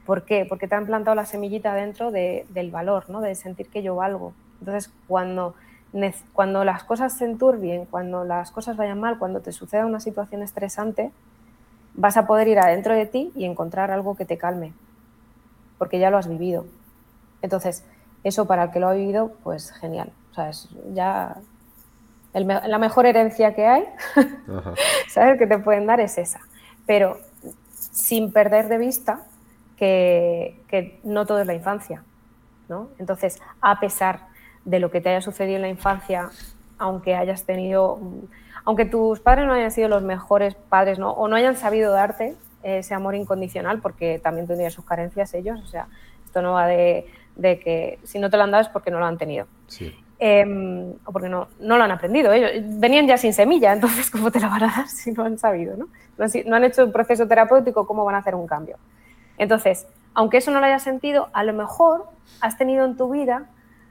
¿Por 0.06 0.24
qué? 0.24 0.46
Porque 0.48 0.68
te 0.68 0.74
han 0.74 0.86
plantado 0.86 1.14
la 1.14 1.26
semillita 1.26 1.74
dentro 1.74 2.10
del 2.10 2.70
valor, 2.70 3.10
¿no? 3.10 3.20
de 3.20 3.34
sentir 3.34 3.68
que 3.68 3.82
yo 3.82 3.94
valgo. 3.94 4.32
Entonces, 4.60 4.92
cuando, 5.06 5.54
cuando 6.32 6.64
las 6.64 6.84
cosas 6.84 7.12
se 7.12 7.26
enturbien, 7.26 7.84
cuando 7.84 8.24
las 8.24 8.50
cosas 8.50 8.76
vayan 8.76 9.00
mal, 9.00 9.18
cuando 9.18 9.40
te 9.40 9.52
suceda 9.52 9.84
una 9.84 10.00
situación 10.00 10.42
estresante, 10.42 11.10
vas 11.94 12.16
a 12.16 12.26
poder 12.26 12.48
ir 12.48 12.58
adentro 12.58 12.94
de 12.94 13.06
ti 13.06 13.32
y 13.34 13.44
encontrar 13.44 13.90
algo 13.90 14.14
que 14.14 14.24
te 14.24 14.38
calme, 14.38 14.72
porque 15.76 15.98
ya 15.98 16.10
lo 16.10 16.16
has 16.16 16.28
vivido. 16.28 16.64
Entonces, 17.42 17.84
eso 18.24 18.46
para 18.46 18.64
el 18.64 18.70
que 18.70 18.80
lo 18.80 18.88
ha 18.88 18.94
vivido, 18.94 19.32
pues 19.44 19.72
genial. 19.72 20.12
O 20.30 20.34
sea, 20.34 20.48
es 20.48 20.68
ya 20.94 21.36
la 22.40 22.78
mejor 22.78 23.06
herencia 23.06 23.54
que 23.54 23.66
hay, 23.66 23.84
¿sabes? 25.08 25.38
Que 25.38 25.46
te 25.46 25.58
pueden 25.58 25.86
dar 25.86 26.00
es 26.00 26.18
esa. 26.18 26.40
Pero 26.86 27.18
sin 27.76 28.32
perder 28.32 28.68
de 28.68 28.78
vista 28.78 29.20
que, 29.76 30.60
que, 30.68 31.00
no 31.04 31.26
todo 31.26 31.40
es 31.40 31.46
la 31.46 31.54
infancia, 31.54 32.02
¿no? 32.68 32.88
Entonces, 32.98 33.40
a 33.60 33.80
pesar 33.80 34.28
de 34.64 34.80
lo 34.80 34.90
que 34.90 35.00
te 35.00 35.10
haya 35.10 35.20
sucedido 35.20 35.56
en 35.56 35.62
la 35.62 35.68
infancia, 35.68 36.30
aunque 36.78 37.14
hayas 37.14 37.44
tenido, 37.44 37.98
aunque 38.64 38.84
tus 38.84 39.20
padres 39.20 39.46
no 39.46 39.52
hayan 39.52 39.70
sido 39.70 39.88
los 39.88 40.02
mejores 40.02 40.54
padres, 40.54 40.98
¿no? 40.98 41.12
O 41.12 41.28
no 41.28 41.36
hayan 41.36 41.56
sabido 41.56 41.92
darte 41.92 42.34
ese 42.62 42.94
amor 42.94 43.14
incondicional, 43.14 43.80
porque 43.80 44.18
también 44.18 44.46
tendrían 44.46 44.70
sus 44.70 44.84
carencias 44.84 45.32
ellos, 45.34 45.60
o 45.62 45.66
sea, 45.66 45.86
esto 46.24 46.42
no 46.42 46.54
va 46.54 46.66
de, 46.66 47.06
de 47.36 47.58
que 47.60 47.98
si 48.04 48.18
no 48.18 48.30
te 48.30 48.36
lo 48.36 48.42
han 48.42 48.50
dado 48.50 48.62
es 48.62 48.68
porque 48.68 48.90
no 48.90 48.98
lo 48.98 49.06
han 49.06 49.16
tenido. 49.16 49.46
Em, 50.20 50.94
o 51.04 51.12
porque 51.12 51.28
no, 51.28 51.46
no, 51.60 51.78
lo 51.78 51.84
han 51.84 51.92
aprendido. 51.92 52.32
Ellos 52.32 52.50
venían 52.80 53.06
ya 53.06 53.16
sin 53.16 53.32
semilla, 53.32 53.72
entonces, 53.72 54.10
¿cómo 54.12 54.30
te 54.30 54.40
la 54.40 54.48
van 54.48 54.64
a 54.64 54.74
dar 54.76 54.88
si 54.88 55.12
no 55.12 55.24
han 55.24 55.38
sabido? 55.38 55.76
¿no? 55.76 55.88
No, 56.16 56.56
han, 56.56 56.64
hecho 56.64 56.84
un 56.84 56.92
proceso 56.92 57.28
terapéutico, 57.28 57.86
¿cómo 57.86 58.04
van 58.04 58.16
a 58.16 58.18
hacer 58.18 58.34
un 58.34 58.46
cambio? 58.46 58.76
Entonces, 59.36 59.86
aunque 60.14 60.38
eso 60.38 60.50
no 60.50 60.58
lo 60.58 60.66
hayas 60.66 60.82
sentido, 60.82 61.28
a 61.32 61.44
lo 61.44 61.52
mejor 61.52 62.06
has 62.40 62.58
tenido 62.58 62.84
en 62.84 62.96
tu 62.96 63.10
vida 63.10 63.46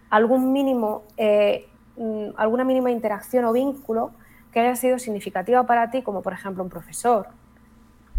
algún 0.09 0.51
mínimo, 0.51 1.03
eh, 1.15 1.67
mm, 1.95 2.31
alguna 2.35 2.65
mínima 2.65 2.91
interacción 2.91 3.45
o 3.45 3.53
vínculo 3.53 4.11
que 4.51 4.59
haya 4.59 4.75
sido 4.75 4.99
significativa 4.99 5.63
para 5.63 5.91
ti, 5.91 6.01
como 6.01 6.21
por 6.21 6.33
ejemplo 6.33 6.61
un 6.61 6.69
profesor, 6.69 7.27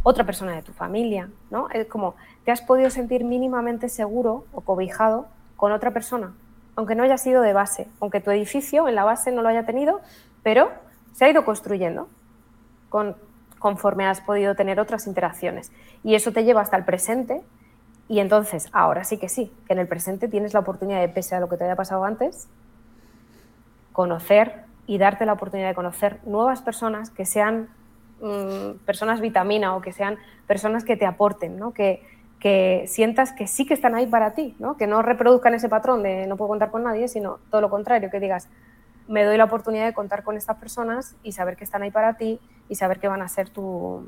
otra 0.02 0.24
persona 0.24 0.54
de 0.54 0.62
tu 0.62 0.72
familia, 0.72 1.28
¿no? 1.50 1.68
Es 1.68 1.86
como 1.86 2.14
te 2.44 2.52
has 2.52 2.62
podido 2.62 2.88
sentir 2.88 3.24
mínimamente 3.24 3.90
seguro 3.90 4.46
o 4.52 4.62
cobijado 4.62 5.26
con 5.56 5.72
otra 5.72 5.90
persona, 5.90 6.32
aunque 6.78 6.94
no 6.94 7.02
haya 7.02 7.18
sido 7.18 7.42
de 7.42 7.52
base, 7.52 7.88
aunque 7.98 8.20
tu 8.20 8.30
edificio 8.30 8.86
en 8.86 8.94
la 8.94 9.02
base 9.02 9.32
no 9.32 9.42
lo 9.42 9.48
haya 9.48 9.66
tenido, 9.66 10.00
pero 10.44 10.70
se 11.12 11.24
ha 11.24 11.28
ido 11.28 11.44
construyendo 11.44 12.08
con, 12.88 13.16
conforme 13.58 14.06
has 14.06 14.20
podido 14.20 14.54
tener 14.54 14.78
otras 14.78 15.08
interacciones. 15.08 15.72
Y 16.04 16.14
eso 16.14 16.30
te 16.30 16.44
lleva 16.44 16.60
hasta 16.60 16.76
el 16.76 16.84
presente 16.84 17.42
y 18.06 18.20
entonces, 18.20 18.68
ahora 18.70 19.02
sí 19.02 19.18
que 19.18 19.28
sí, 19.28 19.52
que 19.66 19.72
en 19.72 19.80
el 19.80 19.88
presente 19.88 20.28
tienes 20.28 20.54
la 20.54 20.60
oportunidad 20.60 21.00
de, 21.00 21.08
pese 21.08 21.34
a 21.34 21.40
lo 21.40 21.48
que 21.48 21.56
te 21.56 21.64
haya 21.64 21.74
pasado 21.74 22.04
antes, 22.04 22.46
conocer 23.92 24.62
y 24.86 24.98
darte 24.98 25.26
la 25.26 25.32
oportunidad 25.32 25.70
de 25.70 25.74
conocer 25.74 26.20
nuevas 26.26 26.62
personas 26.62 27.10
que 27.10 27.26
sean 27.26 27.70
Mm, 28.20 28.78
personas 28.84 29.20
vitamina 29.20 29.76
o 29.76 29.80
que 29.80 29.92
sean 29.92 30.18
personas 30.48 30.82
que 30.82 30.96
te 30.96 31.06
aporten, 31.06 31.56
¿no? 31.56 31.72
que, 31.72 32.02
que 32.40 32.84
sientas 32.86 33.32
que 33.32 33.46
sí 33.46 33.66
que 33.66 33.74
están 33.74 33.94
ahí 33.94 34.06
para 34.06 34.34
ti, 34.34 34.54
¿no? 34.58 34.76
que 34.76 34.86
no 34.86 35.02
reproduzcan 35.02 35.54
ese 35.54 35.68
patrón 35.68 36.02
de 36.02 36.26
no 36.26 36.36
puedo 36.36 36.48
contar 36.48 36.70
con 36.70 36.84
nadie, 36.84 37.08
sino 37.08 37.38
todo 37.50 37.60
lo 37.60 37.70
contrario, 37.70 38.10
que 38.10 38.20
digas, 38.20 38.48
me 39.08 39.24
doy 39.24 39.36
la 39.36 39.44
oportunidad 39.44 39.86
de 39.86 39.94
contar 39.94 40.22
con 40.22 40.36
estas 40.36 40.56
personas 40.58 41.16
y 41.22 41.32
saber 41.32 41.56
que 41.56 41.64
están 41.64 41.82
ahí 41.82 41.90
para 41.90 42.16
ti 42.16 42.40
y 42.68 42.76
saber 42.76 43.00
que 43.00 43.08
van 43.08 43.22
a 43.22 43.28
ser 43.28 43.48
tu, 43.48 44.06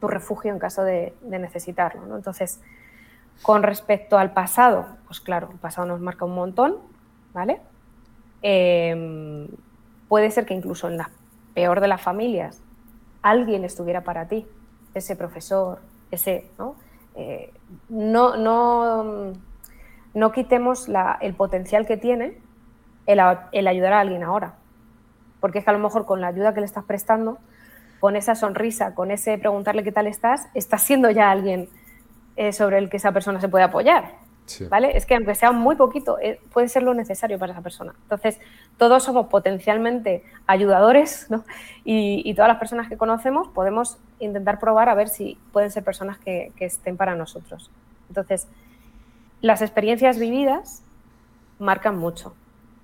tu 0.00 0.08
refugio 0.08 0.52
en 0.52 0.58
caso 0.58 0.82
de, 0.84 1.14
necesitarlo. 1.22 2.04
¿no? 2.06 2.16
Entonces, 2.16 2.60
con 3.42 3.62
respecto 3.62 4.18
al 4.18 4.32
pasado, 4.32 4.86
pues 5.06 5.20
claro, 5.20 5.48
el 5.52 5.58
pasado 5.58 5.86
nos 5.86 6.00
marca 6.00 6.24
un 6.24 6.34
montón, 6.34 6.76
¿vale? 7.32 7.60
Em, 8.42 9.48
puede 10.08 10.30
ser 10.30 10.46
que 10.46 10.54
incluso 10.54 10.88
en 10.88 10.98
la 10.98 11.10
peor 11.54 11.80
de 11.80 11.88
las 11.88 12.00
familias 12.00 12.60
alguien 13.22 13.64
estuviera 13.64 14.02
para 14.02 14.26
ti, 14.28 14.46
ese 14.94 15.16
profesor, 15.16 15.80
ese, 16.10 16.50
¿no? 16.58 16.76
No, 17.88 18.36
no, 18.36 19.32
no, 20.14 20.32
quitemos 20.32 20.88
el 21.20 21.34
potencial 21.34 21.86
que 21.86 21.96
tiene 21.96 22.38
el, 23.06 23.20
ayudar 23.68 23.92
a 23.92 24.00
alguien 24.00 24.22
ahora. 24.22 24.54
Porque 25.40 25.58
es 25.58 25.64
que 25.64 25.70
a 25.70 25.74
lo 25.74 25.78
mejor 25.78 26.06
con 26.06 26.20
la 26.20 26.28
ayuda 26.28 26.54
que 26.54 26.60
le 26.60 26.66
estás 26.66 26.84
prestando, 26.84 27.38
con 28.00 28.16
esa 28.16 28.34
sonrisa, 28.34 28.94
con 28.94 29.10
ese 29.10 29.38
preguntarle 29.38 29.82
qué 29.82 29.92
tal 29.92 30.06
estás, 30.06 30.48
estás 30.54 30.82
siendo 30.82 31.10
ya 31.10 31.30
alguien 31.30 31.68
eh, 32.36 32.52
sobre 32.52 32.78
el 32.78 32.90
que 32.90 32.98
esa 32.98 33.12
persona 33.12 33.40
se 33.40 33.48
puede 33.48 33.64
apoyar. 33.64 34.25
¿Vale? 34.68 34.96
Es 34.96 35.06
que 35.06 35.14
aunque 35.14 35.34
sea 35.34 35.52
muy 35.52 35.76
poquito, 35.76 36.18
eh, 36.20 36.40
puede 36.52 36.68
ser 36.68 36.82
lo 36.82 36.94
necesario 36.94 37.38
para 37.38 37.52
esa 37.52 37.62
persona. 37.62 37.94
Entonces, 38.02 38.40
todos 38.76 39.02
somos 39.02 39.26
potencialmente 39.26 40.22
ayudadores, 40.46 41.26
¿no? 41.30 41.44
Y, 41.84 42.34
todas 42.34 42.48
las 42.48 42.58
personas 42.58 42.88
que 42.88 42.96
conocemos 42.96 43.48
podemos 43.48 43.98
intentar 44.18 44.58
probar 44.58 44.88
a 44.88 44.94
ver 44.94 45.08
si 45.08 45.38
pueden 45.52 45.70
ser 45.70 45.84
personas 45.84 46.18
que, 46.18 46.52
estén 46.58 46.96
para 46.96 47.14
nosotros. 47.14 47.70
Entonces, 48.08 48.46
las 49.40 49.62
experiencias 49.62 50.18
vividas 50.18 50.82
marcan 51.58 51.96
mucho, 51.96 52.34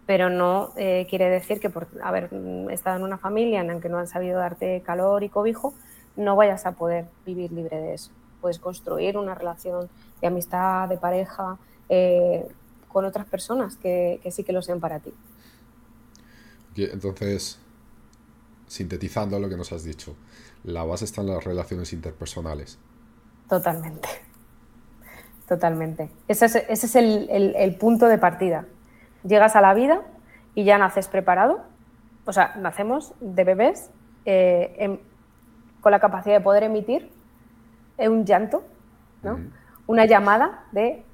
pero 0.06 0.30
no 0.30 0.70
eh, 0.76 1.06
quiere 1.10 1.28
decir 1.28 1.60
que 1.60 1.70
por 1.70 1.88
haber 2.02 2.30
estado 2.70 2.96
en 2.96 3.02
una 3.02 3.18
familia 3.18 3.60
en 3.60 3.68
la 3.68 3.80
que 3.80 3.88
no 3.88 3.98
han 3.98 4.06
sabido 4.06 4.38
darte 4.38 4.80
calor 4.82 5.22
y 5.22 5.28
cobijo, 5.28 5.74
no 6.16 6.36
vayas 6.36 6.66
a 6.66 6.72
poder 6.72 7.06
vivir 7.26 7.52
libre 7.52 7.80
de 7.80 7.94
eso. 7.94 8.10
Puedes 8.40 8.58
construir 8.58 9.16
una 9.16 9.34
relación 9.34 9.88
de 10.22 10.28
amistad, 10.28 10.88
de 10.88 10.96
pareja, 10.96 11.58
eh, 11.88 12.48
con 12.88 13.04
otras 13.04 13.26
personas 13.26 13.76
que, 13.76 14.20
sí 14.30 14.44
que 14.44 14.52
lo 14.52 14.62
sean 14.62 14.80
para 14.80 15.00
ti. 15.00 15.12
entonces, 16.76 17.58
sintetizando 18.66 19.38
lo 19.38 19.48
que 19.48 19.56
nos 19.56 19.72
has 19.72 19.84
dicho, 19.84 20.14
la 20.64 20.84
base 20.84 21.04
está 21.04 21.20
en 21.20 21.28
las 21.28 21.44
relaciones 21.44 21.92
interpersonales. 21.92 22.78
Totalmente. 23.48 24.08
Totalmente. 25.48 26.08
Ese 26.28 26.46
es, 26.46 26.94
el, 26.94 27.76
punto 27.78 28.06
de 28.06 28.16
partida. 28.16 28.66
Llegas 29.24 29.56
a 29.56 29.60
la 29.60 29.74
vida 29.74 30.02
y 30.54 30.64
ya 30.64 30.78
naces 30.78 31.08
preparado. 31.08 31.64
O 32.24 32.32
sea, 32.32 32.54
nacemos 32.56 33.12
de 33.20 33.44
bebés 33.44 33.90
eh, 34.24 35.00
con 35.80 35.90
la 35.90 35.98
capacidad 35.98 36.36
de 36.36 36.40
poder 36.40 36.62
emitir 36.62 37.10
un 37.98 38.24
llanto, 38.24 38.64
¿no? 39.22 39.38
Una 39.86 40.06
llamada 40.06 40.64
de, 40.72 41.04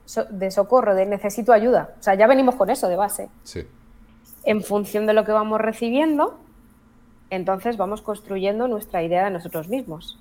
socorro, 0.51 0.95
de 0.95 1.07
necesito 1.07 1.53
ayuda. 1.53 1.95
O 1.99 2.03
sea, 2.03 2.15
ya 2.15 2.27
venimos 2.27 2.55
con 2.55 2.71
eso 2.71 2.89
de 2.89 2.97
base. 2.97 3.29
Sí. 3.43 3.67
En 4.45 4.63
función 4.63 5.07
de 5.07 5.15
lo 5.15 5.25
que 5.25 5.33
vamos 5.33 5.61
recibiendo, 5.61 6.39
entonces 7.31 7.77
vamos 7.77 8.03
construyendo 8.03 8.69
nuestra 8.69 9.03
idea 9.03 9.25
de 9.25 9.31
nosotros 9.31 9.69
mismos. 9.69 10.19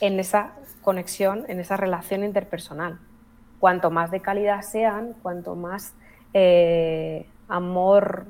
En 0.00 0.18
esa 0.18 0.52
conexión, 0.82 1.44
en 1.48 1.60
esa 1.60 1.76
relación 1.76 2.24
interpersonal. 2.24 2.98
Cuanto 3.60 3.90
más 3.90 4.10
de 4.10 4.20
calidad 4.20 4.62
sean, 4.62 5.14
cuanto 5.22 5.54
más 5.54 5.94
eh, 6.34 7.26
amor 7.48 8.26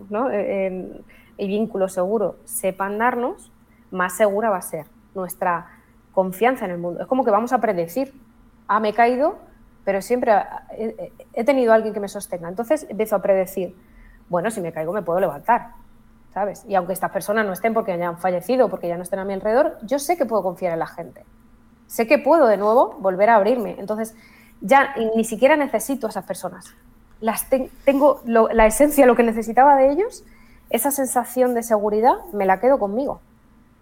y 1.36 1.46
vínculo 1.48 1.88
seguro 1.88 2.36
sepan 2.44 2.98
darnos, 2.98 3.50
más 3.90 4.16
segura 4.16 4.50
va 4.50 4.58
a 4.58 4.62
ser 4.62 4.86
nuestra 5.14 5.75
confianza 6.16 6.64
en 6.64 6.70
el 6.70 6.78
mundo. 6.78 7.02
Es 7.02 7.06
como 7.06 7.24
que 7.26 7.30
vamos 7.30 7.52
a 7.52 7.58
predecir 7.58 8.14
ah, 8.68 8.80
me 8.80 8.90
he 8.90 8.94
caído, 8.94 9.36
pero 9.84 10.02
siempre 10.02 10.32
he, 11.32 11.44
tenido 11.44 11.72
alguien 11.72 11.94
que 11.94 12.00
me 12.00 12.08
sostenga. 12.08 12.48
Entonces 12.48 12.86
empiezo 12.88 13.16
a 13.16 13.22
predecir, 13.22 13.76
bueno, 14.28 14.50
si 14.50 14.60
me 14.60 14.72
caigo 14.72 14.92
me 14.92 15.02
puedo 15.02 15.20
levantar, 15.20 15.72
¿sabes? 16.34 16.64
Y 16.66 16.74
aunque 16.74 16.92
estas 16.92 17.10
personas 17.12 17.46
no 17.46 17.52
estén 17.52 17.74
porque 17.74 17.92
hayan 17.92 18.18
fallecido, 18.18 18.68
porque 18.68 18.88
ya 18.88 18.96
no 18.96 19.02
estén 19.02 19.18
a 19.18 19.24
mi 19.24 19.34
alrededor, 19.34 19.78
yo 19.82 19.98
sé 19.98 20.16
que 20.16 20.26
puedo 20.26 20.42
confiar 20.42 20.72
en 20.72 20.80
la 20.80 20.86
gente. 20.86 21.24
Sé 21.86 22.06
que 22.06 22.18
puedo 22.18 22.46
de 22.46 22.56
nuevo 22.56 22.96
volver 22.98 23.30
a 23.30 23.36
abrirme. 23.36 23.76
Entonces 23.78 24.16
ya 24.60 24.94
ni 25.14 25.24
siquiera 25.24 25.56
necesito 25.56 26.08
a 26.08 26.10
esas 26.10 26.24
personas. 26.24 26.74
Las 27.20 27.48
tengo 27.84 28.20
la 28.24 28.66
esencia, 28.66 29.06
lo 29.06 29.14
que 29.16 29.22
necesitaba 29.22 29.76
de 29.76 29.90
ellos, 29.90 30.24
esa 30.68 30.90
sensación 30.90 31.54
de 31.54 31.62
seguridad, 31.62 32.14
me 32.32 32.44
la 32.44 32.60
quedo 32.60 32.78
conmigo. 32.78 33.20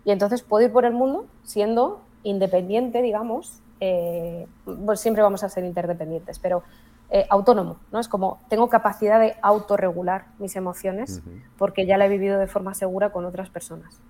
Y 0.05 0.12
entonces 0.12 0.42
puedo 0.42 0.66
ir 0.66 0.73
por 0.73 0.85
el 0.85 0.92
mundo 0.92 1.27
siendo 1.42 2.04
independiente, 2.24 3.00
digamos, 3.02 3.60
eh, 3.80 4.46
pues 4.84 5.00
siempre 5.00 5.22
vamos 5.22 5.44
a 5.44 5.48
ser 5.48 5.64
interdependientes, 5.64 6.38
pero 6.38 6.62
eh, 7.10 7.26
autónomo, 7.30 7.78
¿no? 7.92 8.00
Es 8.00 8.08
como 8.08 8.40
tengo 8.48 8.68
capacidad 8.68 9.20
de 9.20 9.37
autorregular 9.42 10.26
mis 10.38 10.56
emociones 10.56 11.22
porque 11.58 11.87
ya 11.87 11.96
la 11.96 12.06
he 12.06 12.08
vivido 12.08 12.38
de 12.38 12.46
forma 12.46 12.74
segura 12.74 13.12
con 13.12 13.24
otras 13.24 13.50
personas. 13.50 14.00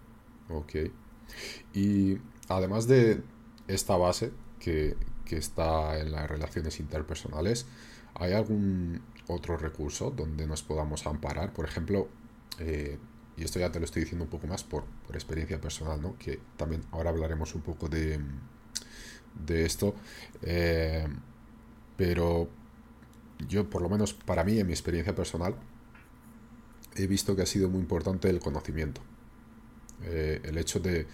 Ok. 0.48 0.90
Y 1.74 2.18
además 2.48 2.86
de 2.86 3.22
esta 3.68 3.96
base 3.96 4.32
que, 4.58 4.96
que 5.24 5.36
está 5.36 5.98
en 5.98 6.12
las 6.12 6.28
relaciones 6.28 6.80
interpersonales, 6.80 7.66
¿hay 8.14 8.32
algún 8.32 9.02
otro 9.26 9.56
recurso 9.56 10.10
donde 10.10 10.46
nos 10.46 10.62
podamos 10.62 11.06
amparar? 11.06 11.52
Por 11.52 11.66
ejemplo, 11.66 12.08
eh, 12.58 12.98
y 13.36 13.44
esto 13.44 13.58
ya 13.58 13.70
te 13.72 13.78
lo 13.78 13.84
estoy 13.84 14.02
diciendo 14.02 14.24
un 14.24 14.30
poco 14.30 14.46
más 14.46 14.62
por, 14.62 14.84
experiencia 15.12 15.60
personal, 15.60 16.00
¿no? 16.00 16.16
que 16.18 16.40
también 16.56 16.82
ahora 16.90 17.10
hablaremos 17.10 17.54
un 17.54 17.62
poco 17.62 17.88
de, 17.88 18.18
de 19.46 19.64
esto, 19.64 19.94
eh, 20.42 21.06
pero 21.96 22.48
yo 23.48 23.68
por 23.68 23.82
lo 23.82 23.88
menos 23.88 24.14
para 24.14 24.44
mí 24.44 24.58
en 24.58 24.66
mi 24.66 24.72
experiencia 24.72 25.14
personal 25.14 25.54
he 26.96 27.06
visto 27.06 27.34
que 27.36 27.42
ha 27.42 27.46
sido 27.46 27.68
muy 27.68 27.80
importante 27.80 28.28
el 28.28 28.40
conocimiento, 28.40 29.00
eh, 30.04 30.40
el 30.44 30.58
hecho 30.58 30.80
de, 30.80 31.06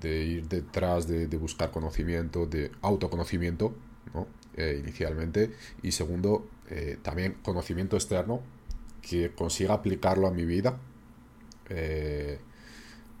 de 0.00 0.24
ir 0.24 0.48
detrás 0.48 1.06
de, 1.08 1.26
buscar 1.36 1.70
conocimiento, 1.70 2.46
de 2.46 2.70
autoconocimiento, 2.80 3.74
¿no? 4.12 4.28
inicialmente, 4.56 5.52
y 5.82 5.90
segundo, 5.90 6.48
también 7.02 7.34
conocimiento 7.42 7.96
externo 7.96 8.40
que 9.02 9.32
consiga 9.32 9.74
aplicarlo 9.74 10.28
a 10.28 10.30
mi 10.30 10.44
vida 10.44 10.78
eh, 11.68 12.38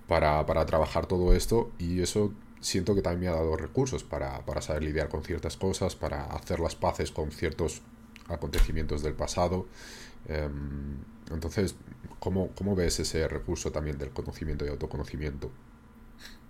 para, 0.08 0.44
trabajar 0.66 1.06
todo 1.06 1.34
esto 1.34 1.70
y 1.78 2.02
eso 2.02 2.32
siento 2.60 2.94
que 2.94 3.02
también 3.02 3.20
me 3.20 3.28
ha 3.28 3.40
dado 3.40 3.56
recursos 3.56 4.04
para, 4.04 4.40
saber 4.60 4.82
lidiar 4.82 5.08
con 5.08 5.22
ciertas 5.22 5.56
cosas, 5.56 5.96
para 5.96 6.24
hacer 6.24 6.60
las 6.60 6.74
paces 6.74 7.10
con 7.10 7.30
ciertos 7.30 7.82
acontecimientos 8.28 9.02
del 9.02 9.14
pasado. 9.14 9.66
Em, 10.28 10.96
entonces, 11.30 11.76
¿cómo, 12.18 12.48
¿cómo 12.54 12.74
ves 12.74 13.00
ese 13.00 13.28
recurso 13.28 13.70
también 13.70 13.98
del 13.98 14.10
conocimiento 14.10 14.64
y 14.64 14.68
autoconocimiento? 14.68 15.50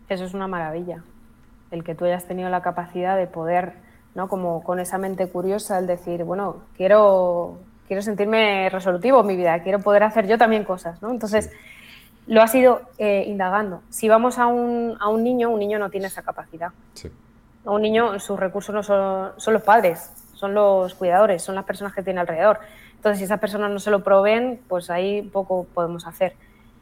Eso 0.09 0.25
es 0.25 0.35
una 0.35 0.49
maravilla. 0.49 1.03
El 1.71 1.83
que 1.83 1.95
tú 1.95 2.05
hayas 2.05 2.27
tenido 2.27 2.49
la 2.51 2.63
capacidad 2.63 3.17
de 3.17 3.27
poder, 3.27 3.75
¿no? 4.15 4.29
Como 4.29 4.63
con 4.63 4.79
esa 4.79 4.99
mente 4.99 5.29
curiosa, 5.29 5.79
el 5.79 5.87
decir, 5.87 6.25
bueno, 6.25 6.63
quiero 6.77 7.59
quiero 7.87 8.03
sentirme 8.03 8.69
resolutivo 8.71 9.21
en 9.21 9.27
mi 9.27 9.37
vida, 9.37 9.63
quiero 9.63 9.79
poder 9.81 10.05
hacer 10.05 10.27
yo 10.27 10.39
también 10.39 10.65
cosas, 10.65 11.01
¿no? 11.03 11.11
Entonces, 11.11 11.51
lo 12.27 12.43
has 12.43 12.55
ido 12.55 12.83
eh, 12.99 13.25
indagando. 13.27 13.83
Si 13.91 14.09
vamos 14.09 14.39
a 14.39 14.47
un, 14.47 14.97
a 15.01 15.09
un, 15.09 15.23
niño, 15.23 15.51
un 15.51 15.59
niño 15.59 15.79
no 15.79 15.91
tiene 15.91 16.07
esa 16.07 16.23
capacidad. 16.23 16.71
Sí. 16.95 17.11
A 17.65 17.71
un 17.71 17.83
niño, 17.83 18.19
sus 18.21 18.39
recursos 18.39 18.75
no 18.75 18.83
son, 18.83 19.33
son, 19.37 19.55
los 19.55 19.63
padres, 19.63 20.11
son 20.35 20.55
los 20.55 20.95
cuidadores, 20.95 21.43
son 21.43 21.55
las 21.55 21.65
personas 21.65 21.95
que 21.95 22.03
tiene 22.03 22.21
alrededor. 22.21 22.61
Entonces, 22.97 23.19
si 23.19 23.25
esas 23.25 23.41
personas 23.41 23.71
no 23.71 23.79
se 23.79 23.91
lo 23.91 24.03
proveen, 24.03 24.61
pues 24.69 24.91
ahí 24.91 25.23
poco 25.23 25.67
podemos 25.75 26.07
hacer. 26.07 26.35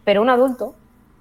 Pero 0.05 0.23
un 0.23 0.31
adulto, 0.31 0.75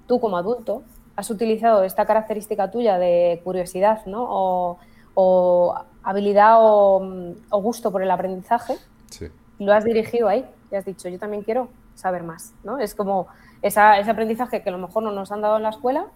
tú 0.06 0.20
como 0.20 0.36
adulto, 0.36 0.82
has 1.16 1.30
utilizado 1.30 1.84
esta 1.84 2.06
característica 2.06 2.70
tuya 2.70 2.98
de 2.98 3.40
curiosidad, 3.44 4.04
¿no? 4.06 4.24
O, 4.28 4.78
o 5.14 5.74
habilidad 6.02 6.56
o, 6.58 7.34
o, 7.50 7.62
gusto 7.62 7.92
por 7.92 8.02
el 8.02 8.10
aprendizaje. 8.10 8.76
Sí 9.10 9.30
lo 9.64 9.72
has 9.72 9.84
dirigido 9.84 10.28
ahí 10.28 10.44
y 10.70 10.74
has 10.74 10.84
dicho, 10.84 11.08
yo 11.08 11.18
también 11.18 11.42
quiero 11.42 11.68
saber 11.94 12.22
más, 12.22 12.54
¿no? 12.64 12.78
Es 12.78 12.94
como 12.94 13.28
ese 13.62 13.80
aprendizaje 13.80 14.62
que 14.62 14.68
a 14.68 14.72
lo 14.72 14.78
mejor 14.78 15.02
no 15.02 15.12
nos 15.12 15.30
han 15.30 15.40
dado 15.40 15.56
en 15.56 15.62
la 15.62 15.70
escuela, 15.70 16.06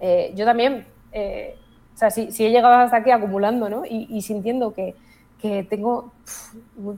eh, 0.00 0.32
yo 0.34 0.44
también, 0.44 0.86
eh, 1.12 1.56
o 1.94 1.98
sea, 1.98 2.10
si, 2.10 2.22
he 2.22 2.50
llegado 2.50 2.74
hasta 2.74 2.96
aquí 2.96 3.10
acumulando, 3.10 3.68
¿no? 3.68 3.82
Y, 3.84 4.20
sintiendo 4.22 4.72
que, 4.72 4.96
tengo 5.68 6.12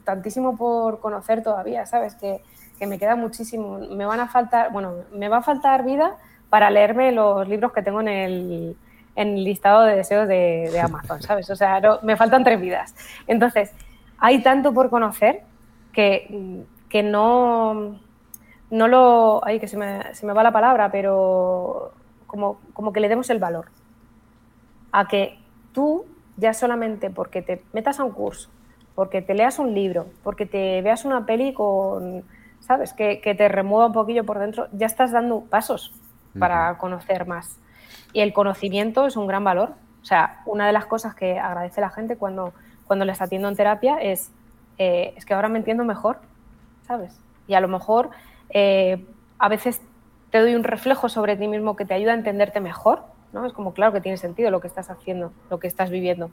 tantísimo 0.04 0.56
por 0.56 0.98
conocer 1.00 1.42
todavía, 1.42 1.86
¿sabes? 1.86 2.14
Que, 2.14 2.40
me 2.84 2.98
queda 2.98 3.14
muchísimo, 3.14 3.78
me 3.78 4.04
van 4.04 4.18
a 4.18 4.26
faltar, 4.26 4.72
bueno, 4.72 5.04
me 5.12 5.28
va 5.28 5.36
a 5.36 5.42
faltar 5.42 5.84
vida 5.84 6.16
para 6.50 6.68
leerme 6.68 7.12
los 7.12 7.48
libros 7.48 7.72
que 7.72 7.80
tengo 7.80 8.00
en 8.00 8.08
el, 9.14 9.44
listado 9.44 9.84
de 9.84 9.94
deseos 9.94 10.26
de, 10.26 10.80
Amazon, 10.82 11.22
¿sabes? 11.22 11.48
O 11.50 11.54
sea, 11.54 11.80
me 12.02 12.16
faltan 12.16 12.42
tres 12.42 12.60
vidas. 12.60 12.96
Entonces, 13.28 13.70
hay 14.18 14.42
tanto 14.42 14.74
por 14.74 14.90
conocer 14.90 15.42
que, 15.92 16.64
que 16.88 17.04
no, 17.04 18.00
no 18.72 18.88
lo... 18.88 19.44
Ay, 19.44 19.60
que 19.60 19.68
se 19.68 19.76
me, 19.76 20.14
se 20.14 20.26
me 20.26 20.32
va 20.32 20.42
la 20.42 20.50
palabra, 20.50 20.90
pero 20.90 21.92
como, 22.26 22.58
como 22.72 22.92
que 22.92 22.98
le 22.98 23.08
demos 23.08 23.30
el 23.30 23.38
valor. 23.38 23.66
A 24.90 25.06
que 25.06 25.38
tú 25.72 26.04
ya 26.36 26.52
solamente 26.52 27.10
porque 27.10 27.40
te 27.40 27.62
metas 27.72 28.00
a 28.00 28.04
un 28.04 28.10
curso, 28.10 28.50
porque 28.96 29.22
te 29.22 29.34
leas 29.34 29.60
un 29.60 29.74
libro, 29.74 30.06
porque 30.24 30.46
te 30.46 30.82
veas 30.82 31.04
una 31.04 31.24
peli 31.24 31.52
con, 31.52 32.24
¿sabes? 32.60 32.92
Que, 32.92 33.20
que, 33.20 33.34
te 33.34 33.48
remueva 33.48 33.86
un 33.86 33.92
poquillo 33.92 34.24
por 34.24 34.40
dentro, 34.40 34.66
ya 34.72 34.86
estás 34.86 35.12
dando 35.12 35.42
pasos 35.42 35.92
para 36.36 36.76
conocer 36.78 37.26
más. 37.26 37.58
Y 38.12 38.20
el 38.20 38.32
conocimiento 38.32 39.06
es 39.06 39.16
un 39.16 39.26
gran 39.26 39.44
valor. 39.44 39.74
O 40.02 40.04
sea, 40.04 40.40
una 40.46 40.66
de 40.66 40.72
las 40.72 40.86
cosas 40.86 41.14
que 41.14 41.38
agradece 41.38 41.80
la 41.80 41.90
gente 41.90 42.16
cuando, 42.16 42.52
cuando 42.86 43.04
les 43.04 43.20
atiendo 43.22 43.48
en 43.48 43.54
terapia 43.54 43.98
es 43.98 44.32
eh, 44.78 45.14
es 45.16 45.24
que 45.24 45.34
ahora 45.34 45.48
me 45.48 45.58
entiendo 45.58 45.84
mejor, 45.84 46.18
¿sabes? 46.86 47.16
Y 47.46 47.54
a 47.54 47.60
lo 47.60 47.68
mejor 47.68 48.10
eh, 48.52 49.04
a 49.38 49.48
veces 49.48 49.80
te 50.30 50.38
doy 50.38 50.54
un 50.54 50.64
reflejo 50.64 51.08
sobre 51.08 51.36
ti 51.36 51.48
mismo 51.48 51.76
que 51.76 51.84
te 51.84 51.94
ayuda 51.94 52.12
a 52.12 52.14
entenderte 52.14 52.60
mejor, 52.60 53.02
¿no? 53.32 53.44
Es 53.44 53.52
como, 53.52 53.74
claro 53.74 53.92
que 53.92 54.00
tiene 54.00 54.16
sentido 54.16 54.50
lo 54.50 54.60
que 54.60 54.68
estás 54.68 54.90
haciendo, 54.90 55.32
lo 55.50 55.58
que 55.58 55.66
estás 55.66 55.90
viviendo. 55.90 56.30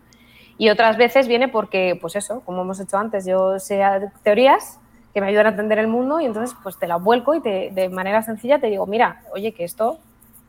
Y 0.57 0.69
otras 0.69 0.97
veces 0.97 1.27
viene 1.27 1.47
porque, 1.47 1.97
pues 1.99 2.15
eso, 2.15 2.41
como 2.41 2.61
hemos 2.61 2.79
hecho 2.79 2.97
antes, 2.97 3.25
yo 3.25 3.59
sé 3.59 3.81
teorías 4.23 4.79
que 5.13 5.21
me 5.21 5.27
ayudan 5.27 5.47
a 5.47 5.49
entender 5.49 5.79
el 5.79 5.87
mundo 5.87 6.19
y 6.19 6.25
entonces 6.25 6.55
pues 6.61 6.77
te 6.77 6.87
la 6.87 6.97
vuelco 6.97 7.33
y 7.33 7.39
de 7.39 7.89
manera 7.89 8.21
sencilla 8.21 8.59
te 8.59 8.67
digo, 8.67 8.85
mira, 8.85 9.23
oye, 9.33 9.53
que 9.53 9.63
esto 9.63 9.97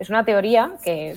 es 0.00 0.10
una 0.10 0.24
teoría 0.24 0.72
que 0.82 1.16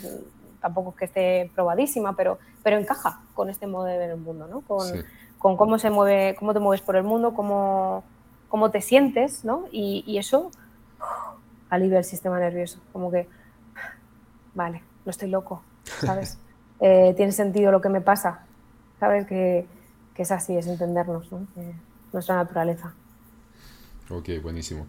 tampoco 0.62 0.92
es 0.92 0.96
que 0.96 1.06
esté 1.06 1.52
probadísima, 1.56 2.16
pero, 2.16 2.38
pero 2.64 2.78
encaja 2.78 3.22
con 3.34 3.50
este 3.50 3.68
modo 3.68 3.86
de 3.86 3.98
ver 3.98 4.12
el 4.12 4.18
mundo, 4.18 4.48
¿no? 4.48 4.62
Con, 4.62 4.88
con 5.38 5.58
cómo 5.58 5.78
se 5.78 5.90
mueve, 5.90 6.36
cómo 6.40 6.54
te 6.54 6.60
mueves 6.60 6.82
por 6.82 6.96
el 6.96 7.04
mundo, 7.04 7.34
cómo, 7.34 8.04
cómo 8.54 8.70
te 8.70 8.82
sientes, 8.82 9.44
¿no? 9.44 9.66
Y, 9.72 10.16
eso 10.20 10.52
alivia 11.72 11.98
el 11.98 12.04
sistema 12.04 12.38
nervioso, 12.38 12.78
como 12.92 13.10
que, 13.10 13.28
vale, 14.54 14.84
no 15.04 15.10
estoy 15.10 15.32
loco, 15.32 15.64
¿sabes? 16.02 16.38
Eh, 16.80 17.14
tiene 17.16 17.32
sentido 17.32 17.72
lo 17.72 17.80
que 17.80 17.88
me 17.88 18.02
pasa, 18.02 18.46
¿sabes? 19.00 19.26
Que, 19.26 19.66
es 20.18 20.32
así, 20.32 20.58
es 20.58 20.68
entendernos, 20.68 21.32
¿no? 21.32 21.48
nuestra 22.12 22.36
naturaleza. 22.36 22.94
Ok, 24.10 24.30
buenísimo. 24.42 24.86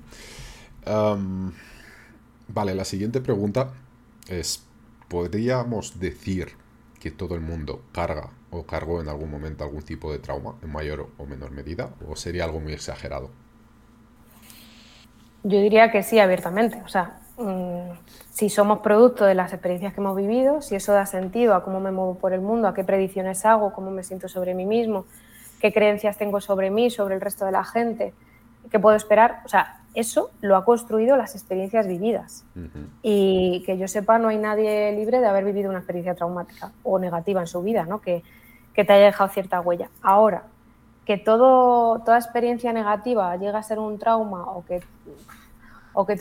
vale, 2.49 2.75
la 2.75 2.85
siguiente 2.85 3.21
pregunta 3.21 3.71
es, 4.29 4.65
¿podríamos 5.09 6.01
decir 6.01 6.57
que 6.99 7.13
todo 7.13 7.37
el 7.37 7.43
mundo 7.43 7.83
carga 7.93 8.31
o 8.51 8.65
cargó 8.65 9.01
en 9.01 9.09
algún 9.09 9.31
momento 9.31 9.63
algún 9.63 9.83
tipo 9.83 10.11
de 10.11 10.19
trauma 10.19 10.57
en 10.63 10.73
mayor 10.73 11.09
o 11.17 11.27
menor 11.27 11.53
medida? 11.53 11.95
¿O 12.09 12.17
sería 12.17 12.45
algo 12.45 12.59
muy 12.61 12.73
exagerado? 12.73 13.31
Yo 15.45 15.61
diría 15.61 15.91
que 15.91 16.03
sí, 16.03 16.19
abiertamente. 16.19 16.81
O 16.85 16.89
sea, 16.89 17.19
mm, 17.37 17.93
si 18.31 18.49
somos 18.49 18.81
producto 18.81 19.25
de 19.25 19.35
las 19.35 19.53
experiencias 19.53 19.93
que 19.93 20.01
hemos 20.01 20.17
vivido, 20.17 20.63
si 20.63 20.75
eso 20.75 20.93
da 20.93 21.07
sentido 21.07 21.55
a 21.55 21.63
cómo 21.63 21.81
me 21.81 21.93
muevo 21.93 22.17
por 22.17 22.33
el 22.33 22.41
mundo, 22.41 22.67
a 22.67 22.75
qué 22.75 22.83
predicciones 22.83 23.45
hago, 23.45 23.73
cómo 23.73 23.91
me 23.91 24.03
siento 24.03 24.27
sobre 24.29 24.55
mí 24.55 24.65
mismo, 24.65 25.05
qué 25.61 25.73
creencias 25.73 26.17
tengo 26.17 26.41
sobre 26.41 26.71
mí, 26.71 26.91
sobre 26.91 27.15
el 27.15 27.21
resto 27.21 27.45
de 27.45 27.53
la 27.53 27.63
gente, 27.63 28.15
qué 28.71 28.81
puedo 28.81 28.97
esperar. 28.97 29.43
O 29.45 29.49
sea, 29.49 29.83
eso 29.95 30.31
lo 30.41 30.57
ha 30.57 30.65
construido 30.65 31.17
las 31.17 31.35
experiencias 31.35 31.87
vividas. 31.87 32.45
Y 33.03 33.63
que 33.65 33.79
yo 33.79 33.87
sepa, 33.87 34.19
no 34.19 34.29
hay 34.29 34.39
nadie 34.39 34.93
libre 34.93 35.21
de 35.21 35.27
haber 35.27 35.45
vivido 35.45 35.71
una 35.71 35.79
experiencia 35.79 36.15
traumática 36.15 36.73
o 36.83 36.99
negativa 36.99 37.41
en 37.41 37.47
su 37.47 37.63
vida, 37.63 37.85
¿no? 37.85 38.01
que, 38.01 38.23
te 38.75 38.81
haya 38.81 39.05
dejado 39.05 39.31
cierta 39.31 39.61
huella. 39.61 39.91
Ahora, 40.03 40.45
que 41.05 41.17
todo, 41.17 42.01
toda 42.01 42.19
experiencia 42.19 42.73
negativa 42.73 43.37
llegue 43.37 43.57
a 43.57 43.63
ser 43.63 43.79
un 43.79 43.99
trauma 43.99 44.51
o 44.51 44.65
que, 44.65 44.81
o, 45.95 46.05
que 46.07 46.17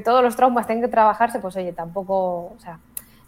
todos 0.00 0.22
los 0.22 0.36
traumas 0.36 0.66
tengan 0.66 0.82
que 0.82 0.90
trabajarse, 0.90 1.38
pues 1.38 1.56
oye, 1.56 1.72
tampoco, 1.72 2.52
o 2.54 2.56
sea, 2.58 2.78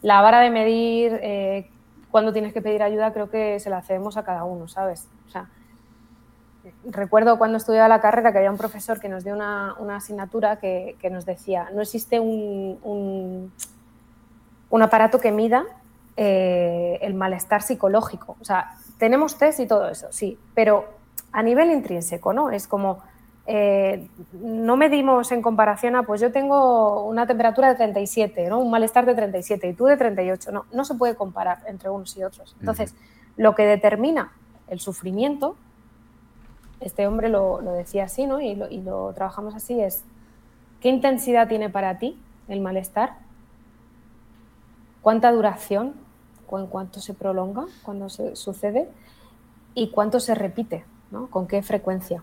la 0.02 0.20
vara 0.20 0.40
de 0.40 0.50
medir 0.50 1.18
eh, 1.22 1.70
cuando 2.10 2.32
tienes 2.32 2.52
que 2.52 2.60
pedir 2.60 2.82
ayuda 2.82 3.12
creo 3.12 3.30
que 3.30 3.60
se 3.60 3.70
la 3.70 3.78
hacemos 3.78 4.16
a 4.16 4.24
cada 4.24 4.44
uno, 4.44 4.68
¿sabes? 4.68 5.08
O 5.28 5.30
sea, 5.30 5.46
recuerdo 6.90 7.38
cuando 7.38 7.56
estudiaba 7.56 7.88
la 7.88 8.00
carrera 8.00 8.32
que 8.32 8.38
había 8.38 8.50
un 8.50 8.58
profesor 8.58 9.00
que 9.00 9.08
nos 9.08 9.24
dio 9.24 9.34
una, 9.34 9.96
asignatura 9.96 10.56
que, 10.56 10.96
nos 11.10 11.24
decía, 11.24 11.68
no 11.72 11.82
existe 11.82 12.20
un, 12.20 13.50
un, 14.70 14.82
aparato 14.82 15.20
que 15.20 15.32
mida 15.32 15.64
eh, 16.16 16.98
el 17.02 17.14
malestar 17.14 17.62
psicológico. 17.62 18.36
O 18.40 18.44
sea, 18.44 18.76
tenemos 18.98 19.38
test 19.38 19.60
y 19.60 19.66
todo 19.66 19.88
eso, 19.88 20.08
sí, 20.10 20.38
pero 20.54 20.84
a 21.32 21.42
nivel 21.42 21.70
intrínseco, 21.70 22.32
¿no? 22.32 22.50
Es 22.50 22.66
como 22.66 23.02
eh, 23.52 24.06
no 24.32 24.76
medimos 24.76 25.32
en 25.32 25.42
comparación 25.42 25.96
a, 25.96 26.04
pues 26.04 26.20
yo 26.20 26.30
tengo 26.30 27.02
una 27.04 27.26
temperatura 27.26 27.70
de 27.70 27.74
37, 27.74 28.48
¿no? 28.48 28.60
un 28.60 28.70
malestar 28.70 29.06
de 29.06 29.16
37 29.16 29.70
y 29.70 29.72
tú 29.72 29.86
de 29.86 29.96
38. 29.96 30.52
No, 30.52 30.66
no 30.72 30.84
se 30.84 30.94
puede 30.94 31.16
comparar 31.16 31.58
entre 31.66 31.90
unos 31.90 32.16
y 32.16 32.22
otros. 32.22 32.54
Entonces, 32.60 32.94
lo 33.36 33.56
que 33.56 33.64
determina 33.64 34.30
el 34.68 34.78
sufrimiento, 34.78 35.56
este 36.78 37.08
hombre 37.08 37.28
lo, 37.28 37.60
decía 37.60 38.04
así, 38.04 38.24
¿no? 38.24 38.40
Y 38.40 38.54
lo, 38.54 38.70
y 38.70 38.82
lo 38.82 39.12
trabajamos 39.14 39.56
así, 39.56 39.80
es 39.80 40.04
¿qué 40.80 40.88
intensidad 40.88 41.48
tiene 41.48 41.70
para 41.70 41.98
ti 41.98 42.16
el 42.46 42.60
malestar? 42.60 43.16
¿Cuánta 45.02 45.32
duración? 45.32 45.94
¿En 46.52 46.68
cuánto 46.68 47.00
se 47.00 47.14
prolonga 47.14 47.66
cuando 47.82 48.08
se 48.08 48.36
sucede? 48.36 48.88
¿Y 49.74 49.90
cuánto 49.90 50.20
se 50.20 50.36
repite? 50.36 50.84
¿no? 51.10 51.26
¿Con 51.28 51.48
qué 51.48 51.62
frecuencia? 51.62 52.22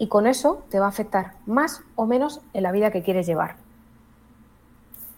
Y 0.00 0.08
con 0.08 0.26
eso 0.26 0.64
te 0.70 0.80
va 0.80 0.86
a 0.86 0.88
afectar 0.88 1.34
más 1.44 1.82
o 1.94 2.06
menos 2.06 2.40
en 2.54 2.62
la 2.62 2.72
vida 2.72 2.90
que 2.90 3.02
quieres 3.02 3.26
llevar. 3.26 3.56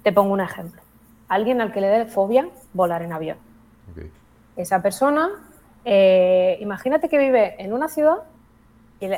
Te 0.02 0.12
pongo 0.12 0.32
un 0.32 0.40
ejemplo. 0.40 0.82
Alguien 1.28 1.60
al 1.60 1.70
que 1.72 1.80
le 1.80 1.86
dé 1.86 2.04
fobia 2.06 2.48
volar 2.74 3.02
en 3.02 3.12
avión. 3.12 3.38
Esa 4.56 4.82
persona, 4.82 5.30
eh, 5.84 6.58
imagínate 6.60 7.08
que 7.08 7.16
vive 7.16 7.54
en 7.62 7.72
una 7.72 7.86
ciudad 7.86 8.24
y 8.98 9.08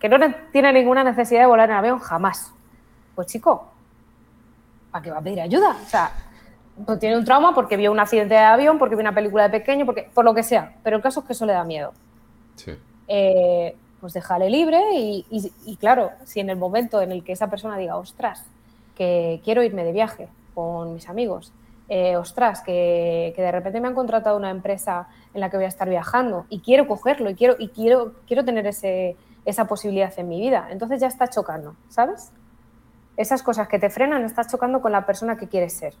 que 0.00 0.08
no 0.08 0.18
tiene 0.50 0.72
ninguna 0.72 1.04
necesidad 1.04 1.42
de 1.42 1.46
volar 1.46 1.70
en 1.70 1.76
avión 1.76 2.00
jamás. 2.00 2.52
Pues 3.14 3.28
chico, 3.28 3.70
¿para 4.90 5.00
qué 5.04 5.12
va 5.12 5.18
a 5.18 5.22
pedir 5.22 5.40
ayuda? 5.40 5.76
O 5.80 5.88
sea, 5.88 6.10
pues 6.84 6.98
tiene 6.98 7.16
un 7.16 7.24
trauma 7.24 7.54
porque 7.54 7.76
vio 7.76 7.92
un 7.92 8.00
accidente 8.00 8.34
de 8.34 8.40
avión, 8.40 8.80
porque 8.80 8.96
vio 8.96 9.02
una 9.02 9.14
película 9.14 9.44
de 9.44 9.60
pequeño, 9.60 9.86
porque, 9.86 10.10
por 10.12 10.24
lo 10.24 10.34
que 10.34 10.42
sea. 10.42 10.74
Pero 10.82 10.96
el 10.96 11.02
caso 11.04 11.20
es 11.20 11.26
que 11.26 11.34
eso 11.34 11.46
le 11.46 11.52
da 11.52 11.62
miedo. 11.62 11.92
Sí. 12.56 12.76
Eh, 13.06 13.76
pues 14.04 14.12
déjale 14.12 14.50
libre 14.50 14.82
y, 14.92 15.76
claro, 15.80 16.10
si 16.24 16.40
en 16.40 16.50
el 16.50 16.58
momento 16.58 17.00
en 17.00 17.10
el 17.10 17.24
que 17.24 17.32
esa 17.32 17.48
persona 17.48 17.78
diga, 17.78 17.96
ostras, 17.96 18.44
que 18.94 19.40
quiero 19.44 19.62
irme 19.62 19.82
de 19.82 19.92
viaje 19.92 20.28
con 20.54 20.92
mis 20.92 21.08
amigos, 21.08 21.52
eh, 21.88 22.16
ostras, 22.16 22.60
que, 22.60 23.32
de 23.34 23.52
repente 23.52 23.80
me 23.80 23.88
han 23.88 23.94
contratado 23.94 24.36
una 24.36 24.50
empresa 24.50 25.08
en 25.32 25.40
la 25.40 25.48
que 25.48 25.56
voy 25.56 25.64
a 25.64 25.68
estar 25.68 25.88
viajando 25.88 26.44
y 26.50 26.60
quiero 26.60 26.86
cogerlo 26.86 27.30
y 27.30 27.34
quiero, 27.34 27.56
y 27.58 27.68
quiero, 27.68 28.12
quiero 28.26 28.44
tener 28.44 28.66
ese, 28.66 29.16
esa 29.46 29.66
posibilidad 29.66 30.12
en 30.18 30.28
mi 30.28 30.38
vida, 30.38 30.68
entonces 30.70 31.00
ya 31.00 31.06
está 31.06 31.28
chocando, 31.28 31.74
¿sabes? 31.88 32.30
Esas 33.16 33.42
cosas 33.42 33.68
que 33.68 33.78
te 33.78 33.90
frenan, 33.90 34.24
estás 34.24 34.48
chocando 34.50 34.82
con 34.82 34.92
la 34.92 35.06
persona 35.06 35.36
que 35.36 35.48
quieres 35.48 35.72
ser 35.72 35.94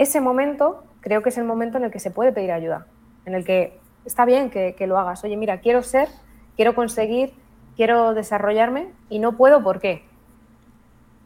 ese 0.00 0.22
momento 0.22 0.82
creo 1.02 1.22
que 1.22 1.28
es 1.28 1.36
el 1.36 1.44
momento 1.44 1.76
en 1.76 1.84
el 1.84 1.90
que 1.90 2.00
se 2.00 2.10
puede 2.10 2.32
pedir 2.32 2.52
ayuda, 2.52 2.86
en 3.26 3.34
el 3.34 3.44
que 3.44 3.78
está 4.06 4.24
bien 4.24 4.48
que, 4.50 4.74
lo 4.86 4.98
hagas. 4.98 5.22
Oye, 5.24 5.36
mira, 5.36 5.60
quiero 5.60 5.82
ser, 5.82 6.08
quiero 6.56 6.74
conseguir, 6.74 7.34
quiero 7.76 8.14
desarrollarme 8.14 8.92
y 9.08 9.18
no 9.18 9.36
puedo, 9.36 9.62
¿por 9.62 9.80
qué? 9.80 10.04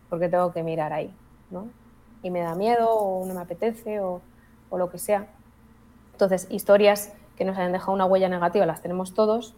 Porque 0.09 0.29
tengo 0.29 0.53
que 0.53 0.63
mirar 0.63 0.93
ahí, 0.93 1.15
¿no? 1.51 1.69
Y 2.23 2.31
me 2.31 2.41
da 2.41 2.55
miedo 2.55 2.91
o 2.91 3.27
no 3.27 3.35
me 3.35 3.41
apetece 3.41 4.01
o, 4.01 4.21
lo 4.73 4.91
que 4.91 4.99
sea. 4.99 5.29
Entonces, 6.13 6.49
historias 6.51 7.13
que 7.37 7.45
nos 7.45 7.57
hayan 7.57 7.71
dejado 7.71 7.93
una 7.93 8.07
huella 8.07 8.29
negativa 8.29 8.67
las 8.67 8.83
tenemos 8.83 9.15
todos. 9.15 9.55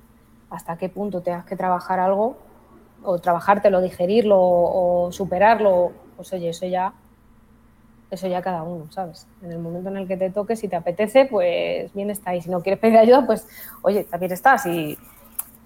¿Hasta 0.51 0.77
qué 0.77 0.91
punto 0.91 1.23
tengas 1.23 1.47
que 1.47 1.57
trabajar 1.57 2.01
algo 2.01 2.37
o 3.03 3.19
trabajártelo, 3.19 3.81
digerirlo 3.81 4.39
o 4.39 5.11
superarlo? 5.13 5.93
Pues 6.17 6.35
oye, 6.35 6.51
eso 6.51 6.67
ya 6.67 6.93
eso 8.11 8.29
ya 8.29 8.41
cada 8.41 8.63
uno, 8.63 8.91
¿sabes? 8.91 9.27
En 9.43 9.53
el 9.53 9.59
momento 9.59 9.89
en 9.89 9.97
el 9.97 10.09
que 10.09 10.17
te 10.17 10.31
toque, 10.31 10.55
si 10.55 10.69
te 10.69 10.77
apetece, 10.77 11.27
pues 11.27 11.93
bien 11.93 12.11
está. 12.11 12.35
Y 12.35 12.41
si 12.41 12.51
no 12.51 12.63
quieres 12.63 12.81
pedir 12.81 12.99
ayuda, 12.99 13.27
pues 13.27 13.49
oye, 13.83 14.05
también 14.05 14.33
estás. 14.33 14.67
Y, 14.67 14.99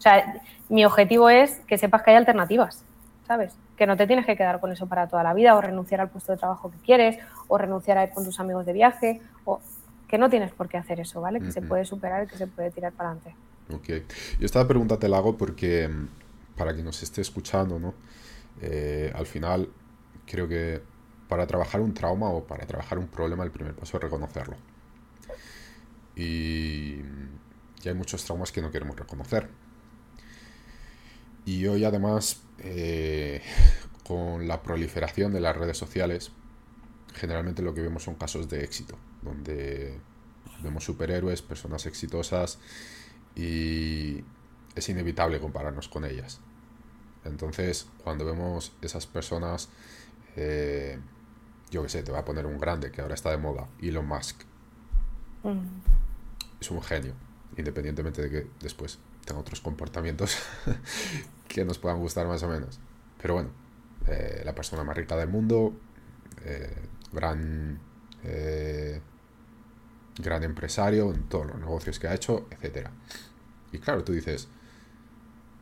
o 0.01 0.03
sea, 0.03 0.41
mi 0.71 0.87
objetivo 0.87 1.29
es 1.29 1.61
que 1.67 1.77
sepas 1.77 2.03
que 2.03 2.11
hay 2.11 2.17
alternativas, 2.17 2.87
¿sabes? 3.27 3.53
Que 3.77 3.87
no 3.87 3.99
te 3.99 4.07
tienes 4.07 4.25
que 4.25 4.35
quedar 4.35 4.59
con 4.59 4.73
eso 4.73 4.87
para 4.87 5.09
toda 5.09 5.23
la 5.23 5.35
vida 5.35 5.55
o 5.55 5.61
renunciar 5.61 6.01
al 6.01 6.09
puesto 6.09 6.33
de 6.33 6.39
trabajo 6.39 6.71
que 6.71 6.79
quieres 6.79 7.19
o 7.49 7.59
renunciar 7.59 7.99
a 7.99 8.05
ir 8.05 8.11
con 8.11 8.25
tus 8.25 8.41
amigos 8.41 8.65
de 8.65 8.73
viaje 8.73 9.21
o 9.45 9.61
que 10.09 10.17
no 10.17 10.31
tienes 10.31 10.53
por 10.53 10.71
qué 10.71 10.79
hacer 10.79 11.01
eso, 11.01 11.21
¿vale? 11.21 11.39
Que 11.39 11.53
se 11.53 11.61
puede 11.61 11.85
superar 11.85 12.25
y 12.25 12.29
que 12.29 12.39
se 12.39 12.47
puede 12.47 12.71
tirar 12.71 12.93
para 12.93 13.11
adelante. 13.11 13.37
Ok. 13.75 14.07
Yo 14.39 14.47
esta 14.47 14.67
pregunta 14.67 14.99
te 14.99 15.07
la 15.07 15.19
hago 15.19 15.37
porque, 15.37 15.87
mm, 15.87 16.09
para 16.57 16.73
quien 16.73 16.87
nos 16.87 17.03
esté 17.03 17.21
escuchando, 17.21 17.79
¿no? 17.79 17.93
Eh, 18.63 19.13
al 19.15 19.27
final, 19.27 19.69
creo 20.27 20.49
que 20.49 20.83
para 21.29 21.47
trabajar 21.47 21.83
un 21.83 21.93
trauma 21.93 22.31
o 22.31 22.43
para 22.43 22.65
trabajar 22.67 22.99
un 22.99 23.07
problema, 23.07 23.45
el 23.45 23.51
primer 23.51 23.75
paso 23.75 23.99
es 23.99 24.03
reconocerlo. 24.03 24.57
Y, 26.17 27.03
hay 27.85 27.95
muchos 27.95 28.25
traumas 28.25 28.51
que 28.51 28.61
no 28.61 28.71
queremos 28.71 28.97
reconocer. 28.97 29.49
Y 31.51 31.67
hoy 31.67 31.85
además, 31.85 32.43
eh, 32.61 33.43
con 34.07 34.47
la 34.47 34.63
proliferación 34.63 35.33
de 35.33 35.41
las 35.41 35.57
redes 35.57 35.77
sociales, 35.77 36.31
generalmente 37.13 37.61
lo 37.61 37.75
que 37.75 37.81
vemos 37.81 38.05
son 38.05 38.15
casos 38.15 38.49
de 38.49 38.63
éxito, 38.63 38.97
donde 39.21 39.99
vemos 40.63 40.85
superhéroes, 40.85 41.43
personas 41.43 41.87
exitosas 41.87 42.61
y 43.35 44.23
es 44.77 44.89
inevitable 44.91 45.41
compararnos 45.41 45.89
con 45.89 46.05
ellas. 46.05 46.41
Entonces, 47.25 47.89
cuando 48.05 48.25
vemos 48.25 48.71
esas 48.81 49.09
personas 49.09 49.71
eh, 50.37 51.01
yo 51.73 51.83
qué 51.83 51.89
sé, 51.89 52.05
te 52.05 52.13
voy 52.13 52.21
a 52.21 52.25
poner 52.25 52.47
un 52.47 52.59
grande 52.59 52.93
que 52.93 53.03
ahora 53.03 53.15
está 53.15 53.31
de 53.31 53.39
moda, 53.39 53.67
Elon 53.83 54.07
Musk. 54.07 54.43
Mm. 55.43 55.59
Es 56.61 56.71
un 56.71 56.81
genio, 56.81 57.15
independientemente 57.57 58.23
de 58.23 58.31
que 58.31 58.51
después 58.61 59.01
otros 59.37 59.61
comportamientos 59.61 60.38
que 61.49 61.64
nos 61.64 61.79
puedan 61.79 61.99
gustar 61.99 62.27
más 62.27 62.43
o 62.43 62.49
menos. 62.49 62.79
Pero 63.21 63.35
bueno, 63.35 63.51
eh, 64.07 64.43
la 64.45 64.55
persona 64.55 64.83
más 64.85 64.97
rica 64.97 65.16
del 65.16 65.29
mundo, 65.29 65.75
eh, 66.45 66.75
gran, 67.12 67.79
eh, 68.25 69.01
gran 70.19 70.43
empresario 70.43 71.12
en 71.12 71.25
todos 71.25 71.47
los 71.47 71.57
negocios 71.57 71.99
que 71.99 72.09
ha 72.09 72.14
hecho, 72.14 72.47
etc. 72.51 72.88
Y 73.73 73.79
claro, 73.79 74.05
tú 74.05 74.12
dices, 74.12 74.49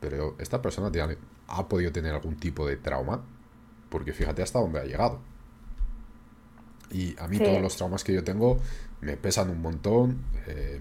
pero 0.01 0.37
esta 0.39 0.63
persona 0.63 0.93
tiene, 0.93 1.17
ha 1.49 1.69
podido 1.69 1.91
tener 1.91 2.15
algún 2.15 2.37
tipo 2.37 2.67
de 2.67 2.77
trauma, 2.77 3.25
porque 3.89 4.13
fíjate 4.13 4.43
hasta 4.43 4.61
dónde 4.61 4.81
ha 4.81 4.85
llegado. 4.85 5.21
Y 6.91 7.19
a 7.19 7.29
mí 7.29 7.39
todos 7.39 7.61
los 7.61 7.77
traumas 7.77 8.03
que 8.03 8.15
yo 8.15 8.25
tengo 8.25 8.59
me 9.03 9.17
pesan 9.19 9.51
un 9.51 9.61
montón, 9.61 10.23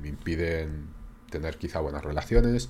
me 0.01 0.07
impiden 0.07 0.96
tener 1.29 1.57
quizá 1.57 1.79
buenas 1.79 2.03
relaciones, 2.03 2.69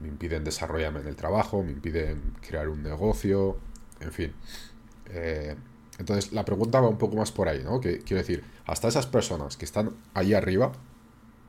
me 0.00 0.08
impiden 0.08 0.44
desarrollarme 0.44 1.00
en 1.00 1.08
el 1.08 1.16
trabajo, 1.16 1.62
me 1.62 1.72
impiden 1.72 2.34
crear 2.46 2.68
un 2.68 2.82
negocio, 2.82 3.56
en 4.00 4.12
fin. 4.12 4.32
Eh, 5.10 5.56
entonces 5.98 6.32
la 6.32 6.44
pregunta 6.44 6.80
va 6.80 6.88
un 6.88 6.98
poco 6.98 7.16
más 7.16 7.32
por 7.32 7.48
ahí, 7.48 7.62
¿no? 7.64 7.80
Que 7.80 8.00
quiero 8.00 8.20
decir, 8.22 8.44
hasta 8.66 8.88
esas 8.88 9.06
personas 9.06 9.56
que 9.56 9.64
están 9.64 9.90
ahí 10.14 10.34
arriba 10.34 10.72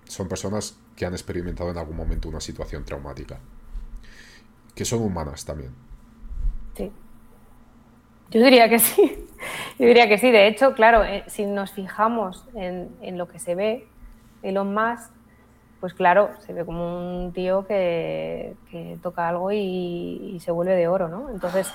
son 0.05 0.29
personas 0.29 0.77
que 0.95 1.05
han 1.05 1.13
experimentado 1.13 1.69
en 1.69 1.77
algún 1.77 1.97
momento 1.97 2.29
una 2.29 2.39
situación 2.39 2.85
traumática, 2.85 3.39
que 4.73 4.85
son 4.85 5.01
humanas 5.01 5.45
también. 5.45 5.71
Sí. 6.75 6.91
Yo 8.31 8.43
diría 8.43 8.69
que 8.69 8.79
sí. 8.79 9.27
Yo 9.79 9.85
diría 9.85 10.07
que 10.07 10.17
sí. 10.17 10.31
De 10.31 10.47
hecho, 10.47 10.73
claro, 10.73 11.03
eh, 11.03 11.23
si 11.27 11.45
nos 11.45 11.71
fijamos 11.71 12.45
en, 12.55 13.17
lo 13.17 13.27
que 13.27 13.39
se 13.39 13.55
ve, 13.55 13.87
Elon 14.41 14.73
Musk, 14.73 15.11
pues 15.79 15.93
claro, 15.93 16.31
se 16.39 16.53
ve 16.53 16.65
como 16.65 17.25
un 17.25 17.33
tío 17.33 17.65
que, 17.67 18.55
toca 19.01 19.27
algo 19.27 19.51
y, 19.51 20.39
se 20.41 20.51
vuelve 20.51 20.75
de 20.75 20.87
oro, 20.87 21.07
¿no? 21.07 21.29
Entonces, 21.29 21.71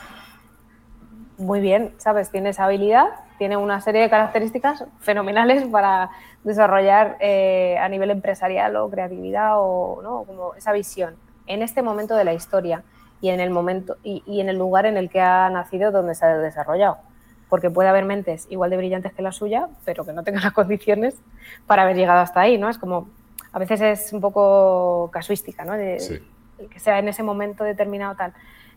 muy 1.39 1.61
bien, 1.61 1.95
¿sabes? 1.99 2.31
Tiene 2.31 2.51
esa 2.51 2.65
habilidad, 2.65 3.07
tiene 3.39 3.57
una 3.57 3.81
serie 3.81 4.03
de 4.03 4.11
características 4.11 4.85
fenomenales 5.01 5.65
para 5.67 6.11
desarrollar 6.45 7.17
eh, 7.21 7.77
a 7.79 7.89
nivel 7.89 8.11
empresarial 8.11 8.77
o 8.77 8.91
creatividad 8.91 9.55
o 9.57 10.01
¿no? 10.03 10.25
como 10.25 10.55
esa 10.55 10.73
visión 10.73 11.15
en 11.47 11.63
este 11.63 11.83
momento 11.83 12.17
de 12.17 12.25
la 12.25 12.35
historia 12.35 12.83
y 13.21 13.29
en 13.29 13.41
el 13.41 13.51
momento 13.51 13.97
y, 14.03 14.23
en 14.41 14.49
el 14.49 14.59
lugar 14.59 14.87
en 14.87 14.97
el 14.97 15.09
que 15.09 15.21
ha 15.21 15.49
nacido 15.51 15.93
donde 15.93 16.15
se 16.15 16.27
ha 16.27 16.37
desarrollado. 16.39 16.99
Porque 17.49 17.71
puede 17.71 17.89
haber 17.89 18.05
mentes 18.05 18.47
igual 18.51 18.71
de 18.71 18.79
brillantes 18.79 19.13
que 19.13 19.23
la 19.23 19.31
suya, 19.31 19.69
pero 19.85 20.05
que 20.05 20.13
no 20.13 20.25
tengan 20.25 20.43
las 20.43 20.53
condiciones 20.53 21.15
para 21.67 21.83
haber 21.83 21.97
llegado 21.97 22.21
hasta 22.21 22.41
ahí, 22.41 22.59
¿no? 22.59 22.69
Es 22.69 22.79
como, 22.79 23.09
a 23.53 23.59
veces 23.59 23.81
es 23.81 24.13
un 24.13 24.21
poco 24.21 25.11
casuística, 25.13 25.65
¿no? 25.65 25.75
De, 25.75 26.23
Que 26.71 26.79
sea 26.79 26.99
en 26.99 27.09
ese 27.09 27.23
momento 27.23 27.65
determinado 27.65 28.15
tal. 28.15 28.33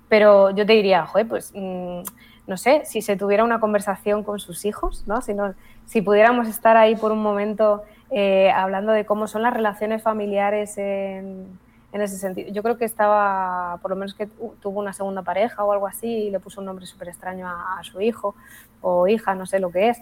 Pero 0.10 0.52
yo 0.52 0.66
te 0.66 0.74
diría, 0.74 1.06
joder, 1.06 1.28
pues, 1.28 1.52
mm, 1.56 2.02
no 2.48 2.58
sé, 2.58 2.84
si 2.86 3.02
se 3.02 3.16
tuviera 3.16 3.44
una 3.44 3.60
conversación 3.60 4.24
con 4.24 4.40
sus 4.40 4.66
hijos, 4.66 5.04
¿no? 5.08 5.22
Si, 5.22 5.34
no, 5.34 5.54
si 5.86 6.02
pudiéramos 6.02 6.48
estar 6.48 6.78
ahí 6.78 6.96
por 6.96 7.12
un 7.12 7.22
momento 7.22 7.84
eh, 8.12 8.52
hablando 8.52 8.92
de 8.92 9.06
cómo 9.06 9.28
son 9.28 9.42
las 9.42 9.54
relaciones 9.54 10.02
familiares 10.04 10.78
en, 10.78 11.58
en 11.96 12.02
ese 12.02 12.18
sentido. 12.18 12.52
Yo 12.52 12.62
creo 12.62 12.78
que 12.78 12.84
estaba, 12.84 13.80
por 13.82 13.90
lo 13.92 13.96
menos 13.96 14.14
que 14.14 14.28
tuvo 14.28 14.82
una 14.82 14.92
segunda 14.92 15.22
pareja 15.22 15.64
o 15.64 15.72
algo 15.72 15.88
así 15.88 16.08
y 16.08 16.30
le 16.30 16.42
puso 16.42 16.60
un 16.60 16.66
nombre 16.66 16.86
súper 16.86 17.08
extraño 17.08 17.48
a, 17.48 17.82
su 17.84 18.02
hijo 18.02 18.36
o 18.82 19.08
hija, 19.08 19.34
no 19.34 19.46
sé 19.46 19.60
lo 19.60 19.72
que 19.72 19.90
es. 19.90 19.98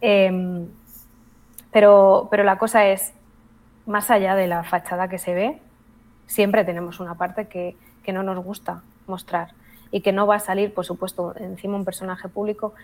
Em, 0.00 0.66
pero, 1.70 2.28
pero 2.30 2.44
la 2.44 2.56
cosa 2.56 2.86
es, 2.86 3.12
más 3.86 4.10
allá 4.10 4.34
de 4.34 4.46
la 4.46 4.64
fachada 4.64 5.08
que 5.08 5.18
se 5.18 5.34
ve, 5.34 5.60
siempre 6.26 6.64
tenemos 6.64 7.00
una 7.00 7.14
parte 7.14 7.46
que, 7.48 7.76
que 8.02 8.12
no 8.12 8.22
nos 8.22 8.42
gusta 8.44 8.82
mostrar 9.06 9.52
y 9.90 10.00
que 10.00 10.12
no 10.12 10.26
va 10.26 10.36
a 10.36 10.40
salir, 10.40 10.74
por 10.74 10.84
supuesto, 10.84 11.34
encima 11.36 11.76
un 11.76 11.84
personaje 11.84 12.28
público, 12.28 12.74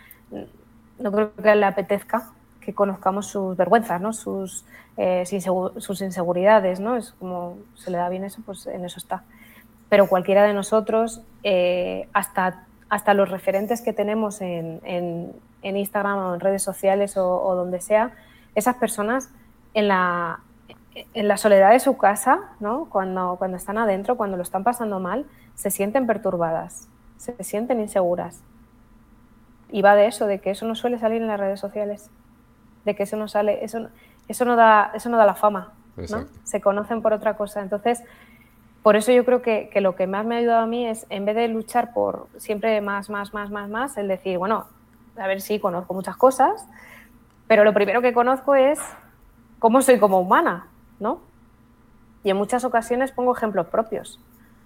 no 0.99 1.11
creo 1.11 1.35
que 1.35 1.55
le 1.57 1.67
apetezca 1.67 2.31
que 2.61 2.75
conozcamos 2.75 3.27
sus 3.27 3.57
vergüenzas, 3.57 4.01
¿no? 4.01 4.13
sus, 4.13 4.65
eh, 4.97 5.25
sus 5.25 6.01
inseguridades, 6.03 6.79
¿no? 6.79 6.97
Es 6.97 7.13
como 7.13 7.57
se 7.75 7.91
le 7.91 7.99
da 7.99 8.09
bien 8.09 8.25
eso, 8.25 8.43
pues 8.45 8.67
en 8.67 8.85
eso 8.85 8.99
está. 8.99 9.25
Pero 9.89 10.07
cualquiera 10.07 10.45
de 10.45 10.53
nosotros, 10.53 11.23
eh, 11.43 12.09
hasta, 12.13 12.65
hasta 12.89 13.15
los 13.15 13.31
referentes 13.31 13.81
que 13.81 13.93
tenemos 13.93 14.41
en, 14.41 14.81
en, 14.85 15.77
Instagram 15.77 16.19
o 16.19 16.35
en 16.35 16.41
redes 16.41 16.63
sociales 16.63 17.17
o, 17.17 17.55
donde 17.55 17.81
sea, 17.81 18.13
esas 18.55 18.77
personas 18.77 19.31
en 19.75 19.89
la, 19.89 20.41
en 20.95 21.29
la 21.29 21.37
soledad 21.37 21.71
de 21.71 21.81
su 21.81 21.97
casa, 21.97 22.41
¿no? 22.59 22.87
cuando, 22.87 23.37
cuando 23.39 23.57
están 23.57 23.79
adentro, 23.79 24.17
cuando 24.17 24.37
lo 24.37 24.43
están 24.43 24.65
pasando 24.65 24.99
mal, 25.01 25.27
se 25.55 25.71
sienten 25.71 26.07
perturbadas, 26.07 26.89
se 27.17 27.43
sienten 27.45 27.81
inseguras. 27.81 28.43
Y 29.71 29.83
va 29.83 29.95
de 29.95 30.07
eso, 30.07 30.27
de 30.27 30.41
que 30.41 30.51
eso 30.51 30.67
no 30.67 30.75
suele 30.75 30.99
salir 30.99 31.23
en 31.23 31.29
las 31.29 31.39
redes 31.39 31.61
sociales, 31.61 32.11
de 32.85 32.97
que 32.97 33.05
eso 33.05 33.17
no 33.17 33.29
sale, 33.29 33.65
eso, 33.65 33.89
eso, 34.27 34.45
no, 34.45 34.57
da, 34.57 34.91
eso 34.95 35.09
no 35.11 35.17
da 35.17 35.27
la 35.27 35.35
fama, 35.35 35.73
¿no? 35.97 36.25
Se 36.43 36.61
conocen 36.61 37.03
por 37.03 37.13
otra 37.13 37.37
cosa. 37.37 37.61
Entonces, 37.61 38.03
por 38.83 38.97
eso 38.97 39.13
yo 39.13 39.25
creo 39.25 39.43
que, 39.43 39.69
que, 39.69 39.81
lo 39.81 39.95
que 39.95 40.09
más 40.09 40.27
me 40.27 40.35
ha 40.35 40.39
ayudado 40.39 40.63
a 40.63 40.67
mí 40.67 40.87
es, 40.87 41.07
en 41.09 41.25
vez 41.25 41.37
de 41.37 41.47
luchar 41.47 41.93
por 41.93 42.27
siempre 42.39 42.81
más, 42.81 43.11
más, 43.11 43.33
más, 43.33 43.51
más, 43.51 43.69
más, 43.69 43.97
el 43.97 44.09
decir, 44.09 44.39
bueno, 44.39 44.67
a 45.17 45.27
ver 45.29 45.41
si 45.41 45.61
conozco 45.61 45.95
muchas 45.95 46.17
cosas, 46.17 46.67
pero 47.47 47.63
lo 47.63 47.75
primero 47.75 48.01
que 48.01 48.13
conozco 48.13 48.55
es 48.55 48.81
cómo 49.59 49.83
soy 49.83 49.99
como 49.99 50.19
humana, 50.19 50.70
¿no? 51.01 51.21
Y 52.23 52.31
en 52.31 52.37
muchas 52.37 52.65
ocasiones 52.65 53.13
pongo 53.13 53.35
ejemplos 53.35 53.67
propios 53.67 54.21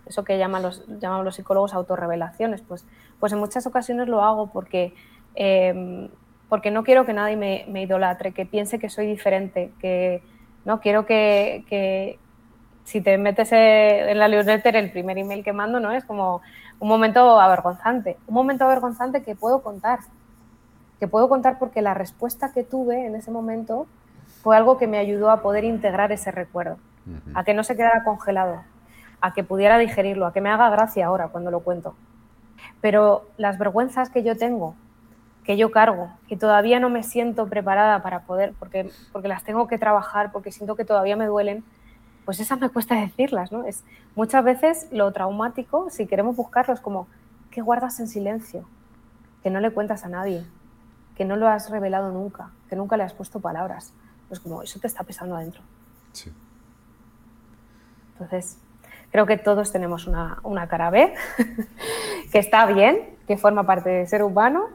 eso 0.07 0.25
que 0.25 0.39
llaman 0.39 0.63
los, 0.63 0.85
llaman 1.01 1.25
los 1.25 1.37
psicólogos 1.37 1.75
autorrevelaciones, 1.75 2.63
pues, 2.63 2.85
pues 3.21 3.33
en 3.33 3.39
muchas 3.39 3.67
ocasiones 3.67 4.09
lo 4.09 4.23
hago 4.23 4.49
porque, 4.49 4.95
em, 5.35 6.09
porque 6.49 6.71
no 6.71 6.85
quiero 6.85 7.07
que 7.07 7.13
nadie 7.13 7.37
me, 7.37 7.83
idolatre, 7.83 8.33
que 8.33 8.47
piense 8.47 8.79
que 8.79 8.91
soy 8.91 9.07
diferente, 9.07 9.73
que 9.81 10.23
no 10.65 10.81
quiero 10.81 11.07
que, 11.07 11.65
que 11.69 12.19
si 12.85 13.01
te 13.01 13.17
metes 13.19 13.51
en 13.53 14.19
la 14.19 14.29
newsletter, 14.29 14.77
el 14.77 14.91
primer 14.91 15.19
email 15.19 15.43
que 15.43 15.53
mando 15.53 15.81
no 15.81 15.91
es 15.93 16.05
como 16.05 16.43
un 16.81 16.89
momento 16.89 17.41
avergonzante, 17.41 18.19
un 18.27 18.35
momento 18.35 18.65
avergonzante 18.65 19.23
que 19.23 19.35
puedo 19.35 19.63
contar, 19.63 20.01
que 21.01 21.09
puedo 21.09 21.29
contar 21.29 21.59
porque 21.59 21.81
la 21.81 21.95
respuesta 21.95 22.53
que 22.53 22.63
tuve 22.63 23.07
en 23.07 23.17
ese 23.17 23.31
momento 23.31 23.87
fue 24.45 24.59
algo 24.59 24.77
que 24.77 24.87
me 24.87 24.99
ayudó 24.99 25.31
a 25.31 25.41
poder 25.41 25.65
integrar 25.65 26.13
ese 26.13 26.31
recuerdo, 26.31 26.77
a 27.33 27.45
que 27.45 27.55
no 27.55 27.65
se 27.65 27.77
quedara 27.77 28.05
congelado, 28.05 28.63
a 29.23 29.33
que 29.33 29.43
pudiera 29.43 29.79
digerirlo, 29.79 30.27
a 30.27 30.35
que 30.35 30.43
me 30.43 30.51
haga 30.51 30.69
gracia 30.69 31.07
ahora 31.07 31.29
cuando 31.29 31.51
lo 31.51 31.61
cuento. 31.61 31.95
Pero 32.83 33.27
las 33.39 33.57
vergüenzas 33.57 34.11
que 34.11 34.23
yo 34.23 34.37
tengo, 34.37 34.75
que 35.45 35.57
yo 35.57 35.71
cargo, 35.71 36.11
que 36.29 36.37
todavía 36.37 36.79
no 36.79 36.91
me 36.91 37.03
siento 37.03 37.47
preparada 37.47 38.03
para 38.03 38.21
poder, 38.21 38.53
porque, 38.59 38.91
porque 39.13 39.29
las 39.29 39.45
tengo 39.45 39.67
que 39.67 39.79
trabajar, 39.79 40.31
porque 40.31 40.53
siento 40.53 40.77
que 40.77 40.85
todavía 40.85 41.17
me 41.17 41.25
duelen, 41.25 41.65
pues 42.27 42.39
esas 42.39 42.61
me 42.61 42.69
cuesta 42.69 42.97
decirlas, 42.97 43.51
¿no? 43.51 43.65
Es, 43.65 43.83
muchas 44.15 44.45
veces 44.45 44.89
lo 44.93 45.11
traumático, 45.13 45.89
si 45.89 46.07
queremos 46.07 46.37
buscarlo, 46.37 46.75
es 46.75 46.81
como, 46.81 47.07
¿qué 47.51 47.63
guardas 47.63 47.99
en 47.99 48.09
silencio? 48.09 48.67
Que 49.43 49.49
no 49.49 49.61
le 49.61 49.71
cuentas 49.71 50.05
a 50.05 50.11
nadie, 50.11 50.45
que 51.17 51.25
no 51.25 51.37
lo 51.37 51.49
has 51.49 51.71
revelado 51.71 52.13
nunca, 52.13 52.51
que 52.69 52.77
nunca 52.77 52.99
le 52.99 53.05
has 53.05 53.15
puesto 53.15 53.41
palabras. 53.41 53.95
Pues 54.29 54.41
como, 54.41 54.63
eso 54.63 54.79
te 54.81 54.87
está 54.87 55.05
pesando 55.05 55.37
adentro. 55.37 55.63
Sí. 56.13 56.33
Entonces, 58.13 58.59
Creo 59.15 59.27
que 59.27 59.37
todos 59.37 59.71
tenemos 59.71 60.09
una, 60.09 60.67
cara 60.69 60.91
B, 60.91 61.15
que 62.33 62.41
está 62.41 62.67
bien, 62.67 63.17
que 63.29 63.37
forma 63.37 63.63
parte 63.63 63.89
del 63.89 64.09
ser 64.09 64.25
humano 64.25 64.71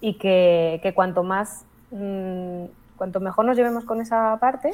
y 0.00 0.18
que, 0.18 0.92
cuanto 0.96 1.22
más, 1.22 1.64
mm, 1.92 2.64
cuanto 2.96 3.20
mejor 3.20 3.44
nos 3.44 3.56
llevemos 3.56 3.84
con 3.84 4.00
esa 4.00 4.36
parte, 4.40 4.72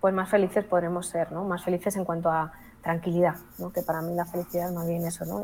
pues 0.00 0.14
más 0.14 0.30
felices 0.30 0.64
podremos 0.64 1.08
ser, 1.08 1.30
¿no? 1.30 1.44
Más 1.44 1.62
felices 1.62 1.94
en 1.96 2.06
cuanto 2.06 2.30
a 2.30 2.54
tranquilidad, 2.80 3.36
¿no? 3.58 3.70
Que 3.70 3.82
para 3.82 4.00
mí 4.00 4.14
la 4.14 4.24
felicidad 4.24 4.68
es 4.68 4.74
más 4.74 4.88
bien 4.88 5.04
eso, 5.04 5.26
¿no? 5.26 5.42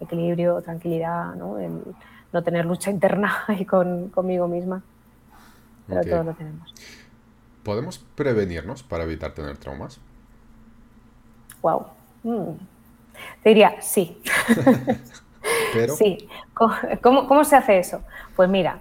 equilibrio, 0.00 0.60
tranquilidad, 0.62 1.36
¿no? 1.36 1.56
no 2.32 2.42
tener 2.42 2.64
lucha 2.64 2.90
interna 2.90 3.44
ahí 3.46 3.64
con, 3.64 4.08
conmigo 4.08 4.48
misma. 4.48 4.82
Pero 5.86 6.02
todos 6.02 6.26
lo 6.26 6.34
tenemos. 6.34 6.74
¿Podemos 7.62 7.98
prevenirnos 7.98 8.82
para 8.82 9.04
evitar 9.04 9.32
tener 9.32 9.56
traumas? 9.58 10.00
wow. 11.62 11.86
Mm. 12.22 12.52
Te 13.42 13.48
diría, 13.48 13.80
sí. 13.80 14.20
Sí. 15.96 16.28
¿Cómo, 16.54 17.44
se 17.44 17.54
hace 17.54 17.78
eso? 17.78 18.02
Pues 18.34 18.48
mira, 18.48 18.80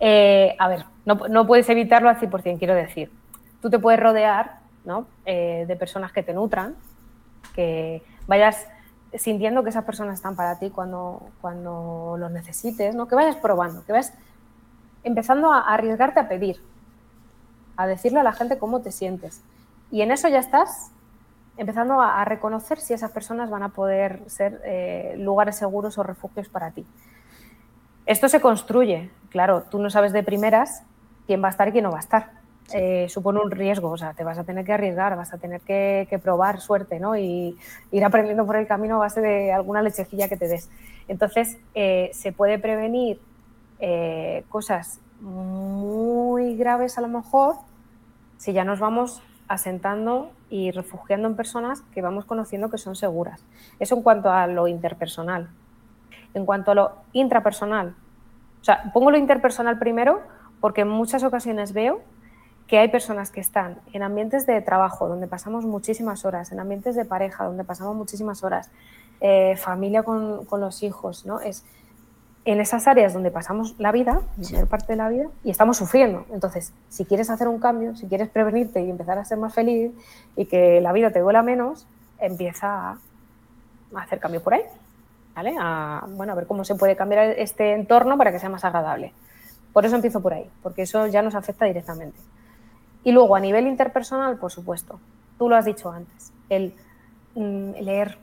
eh, 0.00 0.56
a 0.58 0.68
ver, 0.68 0.84
no, 1.04 1.46
puedes 1.46 1.68
evitarlo 1.68 2.08
al 2.08 2.18
100%, 2.18 2.58
quiero 2.58 2.74
decir. 2.74 3.12
Tú 3.62 3.70
te 3.70 3.78
puedes 3.78 4.00
rodear 4.00 4.58
eh, 5.24 5.64
de 5.68 5.76
personas 5.76 6.12
que 6.12 6.22
te 6.22 6.32
nutran, 6.32 6.74
que 7.54 8.02
vayas 8.26 8.66
sintiendo 9.14 9.62
que 9.62 9.70
esas 9.70 9.84
personas 9.84 10.14
están 10.14 10.34
para 10.34 10.58
ti 10.58 10.70
cuando, 10.70 11.28
cuando 11.40 12.16
los 12.18 12.30
necesites, 12.30 12.94
¿no? 12.94 13.06
que 13.06 13.14
vayas 13.14 13.36
probando, 13.36 13.84
que 13.84 13.92
vayas 13.92 14.12
empezando 15.04 15.52
a 15.52 15.60
arriesgarte 15.60 16.20
a 16.20 16.28
pedir, 16.28 16.60
a 17.76 17.86
decirle 17.86 18.20
a 18.20 18.24
la 18.24 18.32
gente 18.32 18.58
cómo 18.58 18.80
te 18.80 18.92
sientes. 18.92 19.42
Y 19.90 20.02
en 20.02 20.10
eso 20.10 20.28
ya 20.28 20.38
estás 20.38 20.92
empezando 21.56 22.00
a, 22.00 22.24
reconocer 22.24 22.78
si 22.78 22.94
esas 22.94 23.10
personas 23.10 23.50
van 23.50 23.62
a 23.62 23.68
poder 23.70 24.22
ser 24.28 24.62
eh, 24.64 25.14
lugares 25.18 25.56
seguros 25.56 25.98
o 25.98 26.02
refugios 26.02 26.48
para 26.48 26.70
ti. 26.70 26.86
Esto 28.06 28.28
se 28.28 28.40
construye, 28.40 29.10
claro, 29.28 29.64
tú 29.70 29.78
no 29.78 29.90
sabes 29.90 30.12
de 30.12 30.22
primeras 30.22 30.84
quién 31.26 31.42
va 31.42 31.48
a 31.48 31.50
estar 31.50 31.68
y 31.68 31.72
quién 31.72 31.84
no 31.84 31.90
va 31.90 31.98
a 31.98 32.00
estar. 32.00 32.30
Eh, 32.72 33.08
supone 33.08 33.40
un 33.40 33.50
riesgo, 33.50 33.90
o 33.90 33.96
sea, 33.98 34.14
te 34.14 34.24
vas 34.24 34.38
a 34.38 34.44
tener 34.44 34.64
que 34.64 34.72
arriesgar, 34.72 35.16
vas 35.16 35.34
a 35.34 35.38
tener 35.38 35.60
que, 35.60 36.20
probar 36.22 36.60
suerte, 36.60 37.00
¿no? 37.00 37.16
Y 37.16 37.56
ir 37.90 38.04
aprendiendo 38.04 38.46
por 38.46 38.56
el 38.56 38.66
camino 38.66 38.96
a 38.96 38.98
base 38.98 39.20
de 39.20 39.52
alguna 39.52 39.82
lechecilla 39.82 40.28
que 40.28 40.36
te 40.36 40.48
des. 40.48 40.70
Entonces, 41.08 41.58
eh, 41.74 42.10
se 42.14 42.32
puede 42.32 42.58
prevenir 42.58 43.20
cosas 44.48 45.00
muy 45.20 46.56
graves 46.56 46.98
a 46.98 47.00
lo 47.00 47.08
mejor 47.08 47.56
si 48.36 48.52
ya 48.52 48.64
nos 48.64 48.78
vamos 48.78 49.22
asentando 49.48 50.30
y 50.48 50.70
refugiando 50.70 51.28
en 51.28 51.36
personas 51.36 51.82
que 51.92 52.02
vamos 52.02 52.24
conociendo 52.24 52.70
que 52.70 52.78
son 52.78 52.96
seguras. 52.96 53.44
Eso 53.78 53.96
en 53.96 54.02
cuanto 54.02 54.30
a 54.30 54.46
lo 54.46 54.68
interpersonal. 54.68 55.48
En 56.34 56.46
cuanto 56.46 56.70
a 56.70 56.74
lo 56.74 56.92
intrapersonal, 57.12 57.94
o 58.60 58.64
sea, 58.64 58.92
pongo 58.92 59.10
lo 59.10 59.16
interpersonal 59.16 59.78
primero 59.78 60.20
porque 60.60 60.82
en 60.82 60.88
muchas 60.88 61.24
ocasiones 61.24 61.72
veo 61.72 62.00
que 62.68 62.78
hay 62.78 62.88
personas 62.88 63.30
que 63.32 63.40
están 63.40 63.80
en 63.92 64.04
ambientes 64.04 64.46
de 64.46 64.60
trabajo 64.62 65.08
donde 65.08 65.26
pasamos 65.26 65.64
muchísimas 65.64 66.24
horas, 66.24 66.52
en 66.52 66.60
ambientes 66.60 66.94
de 66.94 67.04
pareja 67.04 67.44
donde 67.44 67.64
pasamos 67.64 67.96
muchísimas 67.96 68.44
horas, 68.44 68.70
eh, 69.20 69.56
familia 69.56 70.04
con, 70.04 70.44
con, 70.44 70.60
los 70.60 70.84
hijos, 70.84 71.26
¿no? 71.26 71.40
Es, 71.40 71.64
en 72.44 72.60
esas 72.60 72.86
áreas 72.86 73.12
donde 73.12 73.30
pasamos 73.30 73.74
la 73.78 73.92
vida, 73.92 74.22
la 74.38 74.50
mayor 74.50 74.66
parte 74.66 74.92
de 74.92 74.96
la 74.96 75.08
vida, 75.08 75.26
y 75.44 75.50
estamos 75.50 75.76
sufriendo. 75.76 76.24
Entonces, 76.32 76.72
si 76.88 77.04
quieres 77.04 77.28
hacer 77.30 77.48
un 77.48 77.58
cambio, 77.58 77.94
si 77.96 78.06
quieres 78.06 78.28
prevenirte 78.28 78.80
y 78.82 78.90
empezar 78.90 79.18
a 79.18 79.24
ser 79.24 79.38
más 79.38 79.54
feliz 79.54 79.92
y 80.36 80.46
que 80.46 80.80
la 80.80 80.92
vida 80.92 81.10
te 81.10 81.20
duela 81.20 81.42
menos, 81.42 81.86
empieza 82.18 82.92
a 82.92 82.98
hacer 83.96 84.20
cambio 84.20 84.42
por 84.42 84.54
ahí. 84.54 84.62
¿Vale? 85.34 85.54
A, 85.60 86.06
bueno, 86.08 86.32
a 86.32 86.36
ver 86.36 86.46
cómo 86.46 86.64
se 86.64 86.74
puede 86.74 86.96
cambiar 86.96 87.38
este 87.38 87.74
entorno 87.74 88.18
para 88.18 88.32
que 88.32 88.38
sea 88.38 88.48
más 88.48 88.64
agradable. 88.64 89.12
Por 89.72 89.84
eso 89.86 89.94
empiezo 89.94 90.20
por 90.20 90.34
ahí, 90.34 90.50
porque 90.62 90.82
eso 90.82 91.06
ya 91.06 91.22
nos 91.22 91.34
afecta 91.34 91.66
directamente. 91.66 92.18
Y 93.04 93.12
luego, 93.12 93.36
a 93.36 93.40
nivel 93.40 93.66
interpersonal, 93.66 94.38
por 94.38 94.50
supuesto, 94.50 94.98
tú 95.38 95.48
lo 95.48 95.56
has 95.56 95.64
dicho 95.64 95.90
antes, 95.90 96.32
el 96.48 96.74
mm, 97.34 97.72
leer 97.80 98.18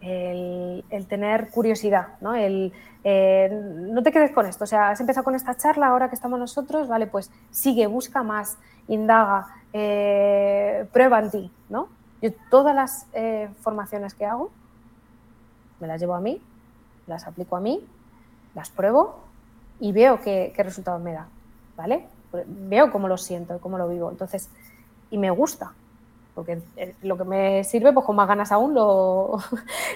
el, 0.00 1.06
tener 1.08 1.50
curiosidad, 1.50 2.08
¿no? 2.20 2.34
El, 2.34 2.72
eh, 3.04 3.48
no 3.50 4.02
te 4.02 4.12
quedes 4.12 4.32
con 4.32 4.46
esto, 4.46 4.64
o 4.64 4.66
sea, 4.66 4.90
has 4.90 5.00
empezado 5.00 5.24
con 5.24 5.34
esta 5.34 5.56
charla, 5.56 5.88
ahora 5.88 6.08
que 6.08 6.14
estamos 6.14 6.38
nosotros, 6.38 6.88
vale, 6.88 7.06
pues 7.06 7.30
sigue, 7.50 7.86
busca 7.86 8.22
más, 8.22 8.58
indaga, 8.88 9.48
eh, 9.72 10.86
prueba 10.92 11.20
en 11.20 11.30
ti, 11.30 11.52
¿no? 11.68 11.88
Yo 12.22 12.30
todas 12.50 12.74
las 12.74 13.06
eh, 13.12 13.48
formaciones 13.60 14.14
que 14.14 14.26
hago, 14.26 14.50
me 15.80 15.86
las 15.86 16.00
llevo 16.00 16.14
a 16.14 16.20
mí, 16.20 16.42
las 17.06 17.26
aplico 17.26 17.56
a 17.56 17.60
mí, 17.60 17.86
las 18.54 18.70
pruebo 18.70 19.20
y 19.78 19.92
veo 19.92 20.20
qué, 20.20 20.52
qué 20.54 20.62
resultados 20.62 21.00
me 21.00 21.12
da, 21.12 21.28
¿vale? 21.76 22.06
Veo 22.46 22.92
cómo 22.92 23.08
lo 23.08 23.16
siento, 23.16 23.58
cómo 23.60 23.78
lo 23.78 23.88
vivo, 23.88 24.10
entonces, 24.10 24.50
y 25.10 25.18
me 25.18 25.30
gusta, 25.30 25.72
porque 26.34 26.60
eh, 26.76 26.94
lo 27.02 27.16
que 27.16 27.24
me 27.24 27.64
sirve, 27.64 27.92
pues 27.92 28.06
con 28.06 28.16
más 28.16 28.28
ganas 28.28 28.52
aún 28.52 28.74
lo, 28.74 29.38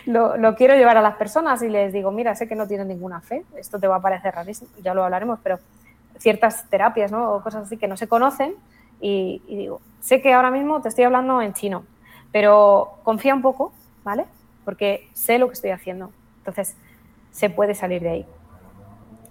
lo, 0.06 0.54
quiero 0.54 0.74
llevar 0.74 0.96
a 0.96 1.02
las 1.02 1.16
personas 1.16 1.62
y 1.62 1.68
les 1.68 1.92
digo, 1.92 2.10
mira, 2.10 2.34
sé 2.34 2.48
que 2.48 2.54
no 2.54 2.66
tienes 2.66 2.86
ninguna 2.86 3.20
fe, 3.20 3.44
esto 3.56 3.78
te 3.78 3.86
va 3.86 3.96
a 3.96 4.00
parecer 4.00 4.34
rarísimo, 4.34 4.70
ya 4.82 4.94
lo 4.94 5.04
hablaremos, 5.04 5.38
pero 5.42 5.58
ciertas 6.18 6.68
terapias 6.70 7.10
¿no? 7.10 7.32
o 7.32 7.42
cosas 7.42 7.66
así 7.66 7.76
que 7.76 7.88
no 7.88 7.96
se 7.96 8.08
conocen 8.08 8.54
y, 9.00 9.42
digo, 9.48 9.80
sé 10.00 10.22
que 10.22 10.32
ahora 10.32 10.50
mismo 10.50 10.80
te 10.80 10.88
estoy 10.88 11.04
hablando 11.04 11.42
en 11.42 11.52
chino, 11.52 11.84
pero 12.32 12.98
confía 13.02 13.34
un 13.34 13.42
poco, 13.42 13.72
¿vale? 14.04 14.24
porque 14.64 15.08
sé 15.12 15.38
lo 15.38 15.48
que 15.48 15.54
estoy 15.54 15.70
haciendo. 15.70 16.10
Entonces, 16.38 16.76
se 17.30 17.50
puede 17.50 17.74
salir 17.74 18.02
de 18.02 18.10
ahí. 18.10 18.26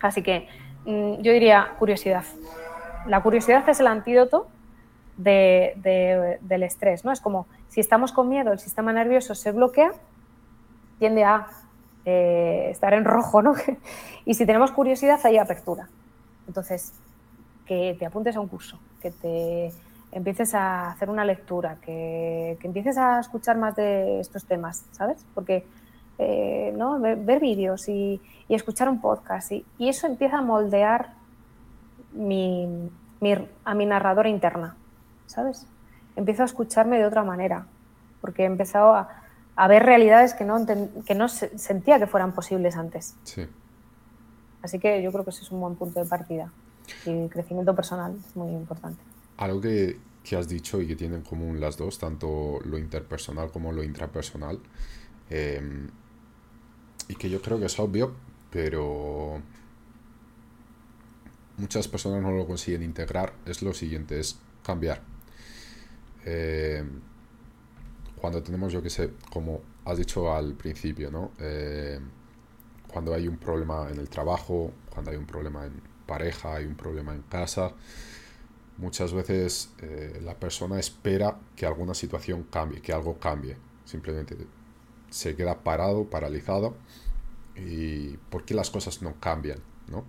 Así 0.02 0.22
que 0.22 0.48
mm, 0.86 1.22
yo 1.22 1.34
diría 1.34 1.74
curiosidad. 1.80 2.24
La 3.08 3.22
curiosidad 3.22 3.68
es 3.68 3.80
el 3.80 3.88
antídoto 3.88 4.48
del 5.18 6.64
estrés, 6.64 7.06
¿no? 7.06 7.12
Es 7.12 7.22
como 7.22 7.48
si 7.70 7.80
estamos 7.80 8.12
con 8.12 8.30
miedo, 8.30 8.52
el 8.52 8.60
sistema 8.60 8.94
nervioso 8.94 9.36
se 9.36 9.52
bloquea, 9.52 9.92
tiende 11.00 11.24
a 11.24 11.48
eh, 12.06 12.68
estar 12.70 12.94
en 12.94 13.06
rojo, 13.06 13.42
¿no? 13.42 13.54
y 14.26 14.34
si 14.34 14.46
tenemos 14.46 14.72
curiosidad, 14.72 15.20
hay 15.24 15.38
apertura. 15.38 15.88
Entonces, 16.48 16.94
que 17.66 17.96
te 17.98 18.06
apuntes 18.06 18.36
a 18.36 18.40
un 18.40 18.48
curso, 18.48 18.80
que 19.02 19.12
te 19.12 19.72
empieces 20.12 20.54
a 20.54 20.92
hacer 20.92 21.10
una 21.10 21.26
lectura, 21.26 21.78
que, 21.82 22.58
empieces 22.62 22.98
a 22.98 23.20
escuchar 23.20 23.58
más 23.58 23.76
de 23.76 24.20
estos 24.20 24.46
temas, 24.46 24.86
¿sabes? 24.92 25.26
Porque 25.34 25.66
eh, 26.20 26.74
¿no? 26.78 27.00
ver, 27.00 27.40
vídeos 27.40 27.90
y, 27.90 28.22
escuchar 28.50 28.88
un 28.88 29.02
podcast 29.02 29.52
y, 29.52 29.66
eso 29.80 30.06
empieza 30.06 30.38
a 30.38 30.42
moldear 30.44 31.14
mi, 32.12 32.68
a 33.66 33.74
mi 33.74 33.86
narradora 33.88 34.30
interna, 34.30 34.76
¿sabes? 35.34 35.66
Empiezo 36.16 36.44
a 36.44 36.46
escucharme 36.46 36.98
de 36.98 37.06
otra 37.06 37.24
manera, 37.24 37.66
porque 38.22 38.44
he 38.44 38.46
empezado 38.46 38.94
a, 38.94 39.10
a 39.56 39.68
ver 39.68 39.84
realidades 39.84 40.34
que 40.34 40.46
no, 40.46 40.66
que 41.06 41.16
no 41.16 41.28
sentía 41.28 42.00
que 42.00 42.08
fueran 42.08 42.34
posibles 42.34 42.76
antes. 42.76 43.16
Sí. 43.24 43.48
Así 44.62 44.80
que 44.80 45.02
yo 45.02 45.12
creo 45.12 45.24
que 45.24 45.32
ese 45.32 45.44
es 45.44 45.52
un 45.52 45.60
buen 45.60 45.76
punto 45.76 46.00
de 46.00 46.06
partida. 46.06 46.52
Y 47.06 47.10
el 47.10 47.30
crecimiento 47.30 47.76
personal 47.76 48.16
es 48.16 48.36
muy 48.36 48.52
importante. 48.52 49.02
Algo 49.38 49.60
que, 49.60 50.00
que 50.24 50.36
has 50.36 50.48
dicho 50.48 50.82
y 50.82 50.88
que 50.88 50.96
tienen 50.96 51.20
en 51.20 51.24
común 51.24 51.60
las 51.60 51.78
dos, 51.78 52.00
tanto 52.00 52.60
lo 52.64 52.78
interpersonal 52.78 53.52
como 53.52 53.72
lo 53.72 53.84
intrapersonal, 53.84 54.60
em, 55.30 55.90
y 57.08 57.16
que 57.16 57.30
yo 57.30 57.42
creo 57.42 57.60
que 57.60 57.66
es 57.66 57.80
obvio, 57.80 58.14
pero 58.50 59.42
muchas 61.58 61.88
personas 61.88 62.22
no 62.22 62.32
lo 62.32 62.48
consiguen 62.48 62.84
integrar, 62.84 63.34
es 63.46 63.62
lo 63.62 63.74
siguiente, 63.74 64.20
es 64.20 64.40
cambiar. 64.64 65.13
Eh, 66.26 66.84
cuando 68.16 68.42
tenemos, 68.42 68.72
yo 68.72 68.82
que 68.82 68.90
sé, 68.90 69.12
como 69.30 69.62
has 69.86 69.98
dicho 69.98 70.34
al 70.34 70.54
principio, 70.54 71.12
¿no? 71.12 71.32
Eh, 71.40 72.00
cuando 72.88 73.14
hay 73.14 73.28
un 73.28 73.38
problema 73.38 73.90
en 73.92 74.00
el 74.00 74.10
trabajo, 74.10 74.72
cuando 74.90 75.12
hay 75.12 75.18
un 75.18 75.26
problema 75.26 75.66
en 75.66 75.82
pareja, 76.06 76.56
hay 76.56 76.66
un 76.66 76.76
problema 76.76 77.14
en 77.14 77.24
casa, 77.24 77.74
muchas 78.78 79.14
veces 79.14 79.74
eh, 79.80 80.20
la 80.24 80.36
persona 80.40 80.80
espera 80.80 81.38
que 81.56 81.66
alguna 81.66 81.94
situación 81.94 82.44
cambie, 82.50 82.82
que 82.82 82.94
algo 82.94 83.18
cambie. 83.20 83.58
Simplemente 83.86 84.38
se 85.10 85.36
queda 85.36 85.64
parado, 85.64 86.06
paralizado. 86.06 86.76
¿Y 87.56 88.18
por 88.30 88.46
qué 88.46 88.54
las 88.54 88.70
cosas 88.70 89.02
no 89.02 89.16
cambian? 89.20 89.60
¿no? 89.88 90.06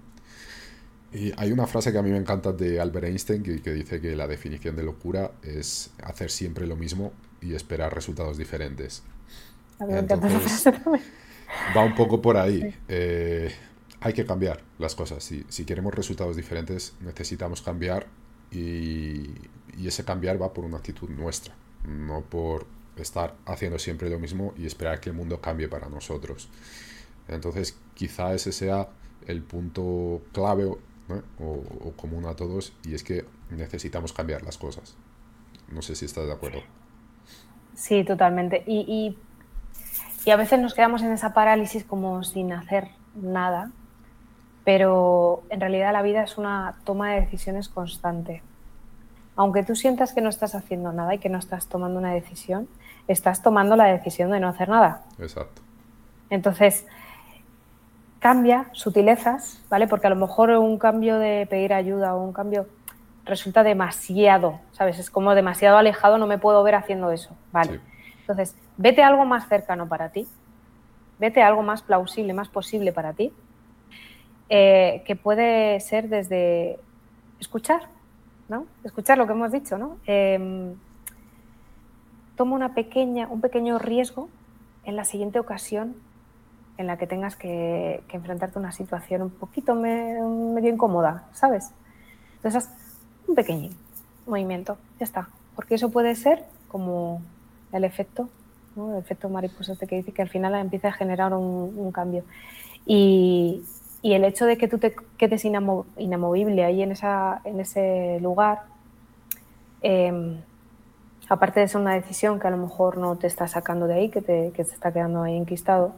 Y 1.15 1.33
hay 1.37 1.53
una 1.53 1.67
frase 1.69 1.93
que 1.93 1.99
a 1.99 2.03
mí 2.03 2.11
me 2.11 2.19
encanta 2.19 2.53
de 2.53 2.81
Albert 2.81 3.07
Einstein 3.07 3.43
que, 3.43 3.63
que 3.63 3.73
dice 3.73 4.01
que 4.01 4.17
la 4.17 4.27
definición 4.27 4.75
de 4.75 4.83
locura 4.83 5.31
es 5.43 5.91
hacer 6.03 6.29
siempre 6.29 6.67
lo 6.67 6.75
mismo 6.75 7.13
y 7.41 7.55
esperar 7.55 7.95
resultados 7.95 8.37
diferentes. 8.37 9.05
va 11.77 11.85
un 11.85 11.95
poco 11.95 12.21
por 12.21 12.37
ahí. 12.37 12.75
Eh, 12.89 13.51
hay 14.01 14.13
que 14.13 14.27
cambiar 14.27 14.61
las 14.79 14.97
cosas. 14.97 15.23
Si, 15.23 15.47
si, 15.49 15.65
queremos 15.65 15.95
resultados 15.95 16.37
diferentes, 16.37 16.95
necesitamos 17.01 17.63
cambiar 17.63 18.07
y, 18.51 19.31
y, 19.79 19.87
ese 19.87 20.05
cambiar 20.05 20.41
va 20.41 20.53
por 20.53 20.65
una 20.65 20.79
actitud 20.79 21.09
nuestra, 21.09 21.55
no 21.87 22.23
por 22.23 22.67
estar 22.97 23.37
haciendo 23.47 23.79
siempre 23.79 24.11
lo 24.11 24.19
mismo 24.19 24.53
y 24.57 24.67
esperar 24.67 25.01
que 25.01 25.11
el 25.11 25.17
mundo 25.17 25.41
cambie 25.41 25.69
para 25.69 25.89
nosotros. 25.89 26.49
Entonces, 27.29 27.77
quizá 27.95 28.35
ese 28.35 28.53
sea 28.53 28.89
el 29.27 29.43
punto 29.43 30.23
clave 30.33 30.71
o, 31.39 31.63
o 31.89 31.93
común 31.97 32.27
a 32.27 32.35
todos 32.35 32.73
y 32.85 32.95
es 32.95 33.05
que 33.05 33.27
necesitamos 33.51 34.13
cambiar 34.13 34.43
las 34.43 34.59
cosas. 34.59 34.97
No 35.71 35.83
sé 35.83 35.95
si 35.95 36.05
estás 36.05 36.27
de 36.27 36.33
acuerdo. 36.33 36.61
Sí, 37.75 38.05
totalmente. 38.05 38.63
Y, 38.67 39.17
y, 40.27 40.31
a 40.31 40.37
veces 40.37 40.59
nos 40.59 40.75
quedamos 40.75 41.03
en 41.03 41.13
esa 41.13 41.35
parálisis 41.35 41.85
como 41.85 42.23
sin 42.25 42.53
hacer 42.53 42.89
nada, 43.15 43.71
pero 44.65 45.43
en 45.51 45.61
realidad 45.61 45.93
la 45.93 46.03
vida 46.03 46.23
es 46.23 46.39
una 46.39 46.77
toma 46.85 47.13
de 47.13 47.21
decisiones 47.23 47.69
constante. 47.69 48.43
Aunque 49.37 49.65
tú 49.65 49.75
sientas 49.75 50.15
que 50.15 50.21
no 50.21 50.31
estás 50.31 50.55
haciendo 50.55 50.93
nada 50.93 51.15
y 51.15 51.19
que 51.19 51.29
no 51.29 51.39
estás 51.39 51.67
tomando 51.67 51.99
una 51.99 52.13
decisión, 52.13 52.69
estás 53.09 53.43
tomando 53.43 53.77
la 53.77 53.87
decisión 53.87 54.31
de 54.31 54.41
no 54.41 54.49
hacer 54.49 54.69
nada. 54.69 55.03
Exacto. 55.19 55.61
Entonces, 56.31 56.87
cambia 58.25 58.71
sutilezas, 58.73 59.63
¿vale? 59.69 59.87
Porque 59.87 60.07
a 60.07 60.11
lo 60.11 60.17
mejor 60.17 60.49
un 60.53 60.79
cambio 60.79 61.19
de 61.19 61.47
pedir 61.47 61.75
ayuda 61.75 62.15
o 62.15 62.25
un 62.25 62.33
cambio 62.33 62.67
resulta 63.27 63.63
demasiado, 63.63 64.61
¿sabes? 64.73 64.99
Es 64.99 65.11
como 65.11 65.35
demasiado 65.35 65.77
alejado, 65.77 66.17
no 66.17 66.27
me 66.27 66.39
puedo 66.39 66.63
ver 66.63 66.75
haciendo 66.75 67.11
eso, 67.11 67.37
¿vale? 67.53 67.81
Entonces, 68.21 68.57
vete 68.79 69.03
a 69.03 69.09
algo 69.09 69.27
más 69.27 69.47
cercano 69.47 69.89
para 69.89 70.09
ti, 70.09 70.27
vete 71.19 71.43
a 71.43 71.49
algo 71.49 71.63
más 71.63 71.83
plausible, 71.83 72.33
más 72.33 72.49
posible 72.49 72.95
para 72.95 73.13
ti, 73.13 73.31
eh, 74.49 75.03
que 75.05 75.17
puede 75.17 75.79
ser 75.81 76.09
desde 76.09 76.79
escuchar, 77.41 77.83
¿no? 78.49 78.65
Escuchar 78.85 79.19
lo 79.19 79.27
que 79.27 79.35
hemos 79.35 79.53
dicho, 79.53 79.77
¿no? 79.77 79.99
Em, 80.07 80.77
toma 82.37 82.57
una 82.57 82.73
pequeña, 82.73 83.29
un 83.29 83.43
pequeño 83.43 83.79
riesgo 83.79 84.31
en 84.85 84.97
la 84.97 85.05
siguiente 85.05 85.39
ocasión 85.39 85.95
en 86.77 86.87
la 86.87 86.97
que 86.97 87.07
tengas 87.07 87.37
que, 87.37 88.03
enfrentarte 88.13 88.59
a 88.59 88.61
una 88.61 88.73
situación 88.73 89.23
un 89.23 89.31
poquito 89.31 89.75
medio 89.75 90.69
incómoda, 90.69 91.25
¿sabes? 91.33 91.71
Entonces, 92.37 92.71
un 93.27 93.35
pequeño 93.35 93.71
movimiento, 94.27 94.79
ya 94.99 95.05
está. 95.05 95.29
Porque 95.55 95.77
eso 95.77 95.91
puede 95.91 96.15
ser 96.15 96.45
como 96.69 97.23
el 97.73 97.85
efecto, 97.85 98.29
el 98.77 98.97
efecto 98.97 99.29
mariposa 99.29 99.73
este 99.73 99.87
que 99.87 99.97
dice 99.97 100.13
que 100.13 100.23
al 100.23 100.29
final 100.29 100.55
empieza 100.57 100.89
a 100.89 100.93
generar 100.93 101.33
un, 101.33 101.93
cambio. 101.93 102.25
Y, 102.87 103.63
el 104.03 104.25
hecho 104.25 104.45
de 104.45 104.59
que 104.59 104.69
tú 104.69 104.77
te 104.79 104.95
quedes 105.17 105.47
inamovible 105.47 106.65
ahí 106.65 106.83
en, 106.83 106.93
esa, 106.93 107.41
en 107.45 107.61
ese 107.61 108.19
lugar, 108.21 108.65
em, 109.81 110.43
aparte 111.29 111.61
de 111.61 111.69
ser 111.69 111.81
una 111.81 111.95
decisión 111.95 112.39
que 112.39 112.47
a 112.47 112.51
lo 112.51 112.59
mejor 112.59 112.99
no 112.99 113.17
te 113.17 113.27
está 113.27 113.49
sacando 113.49 113.87
de 113.87 113.95
ahí, 113.95 114.11
que 114.11 114.21
te, 114.21 114.53
que 114.53 114.65
te 114.65 114.75
está 114.75 114.93
quedando 114.93 115.23
ahí 115.23 115.37
enquistado, 115.37 115.95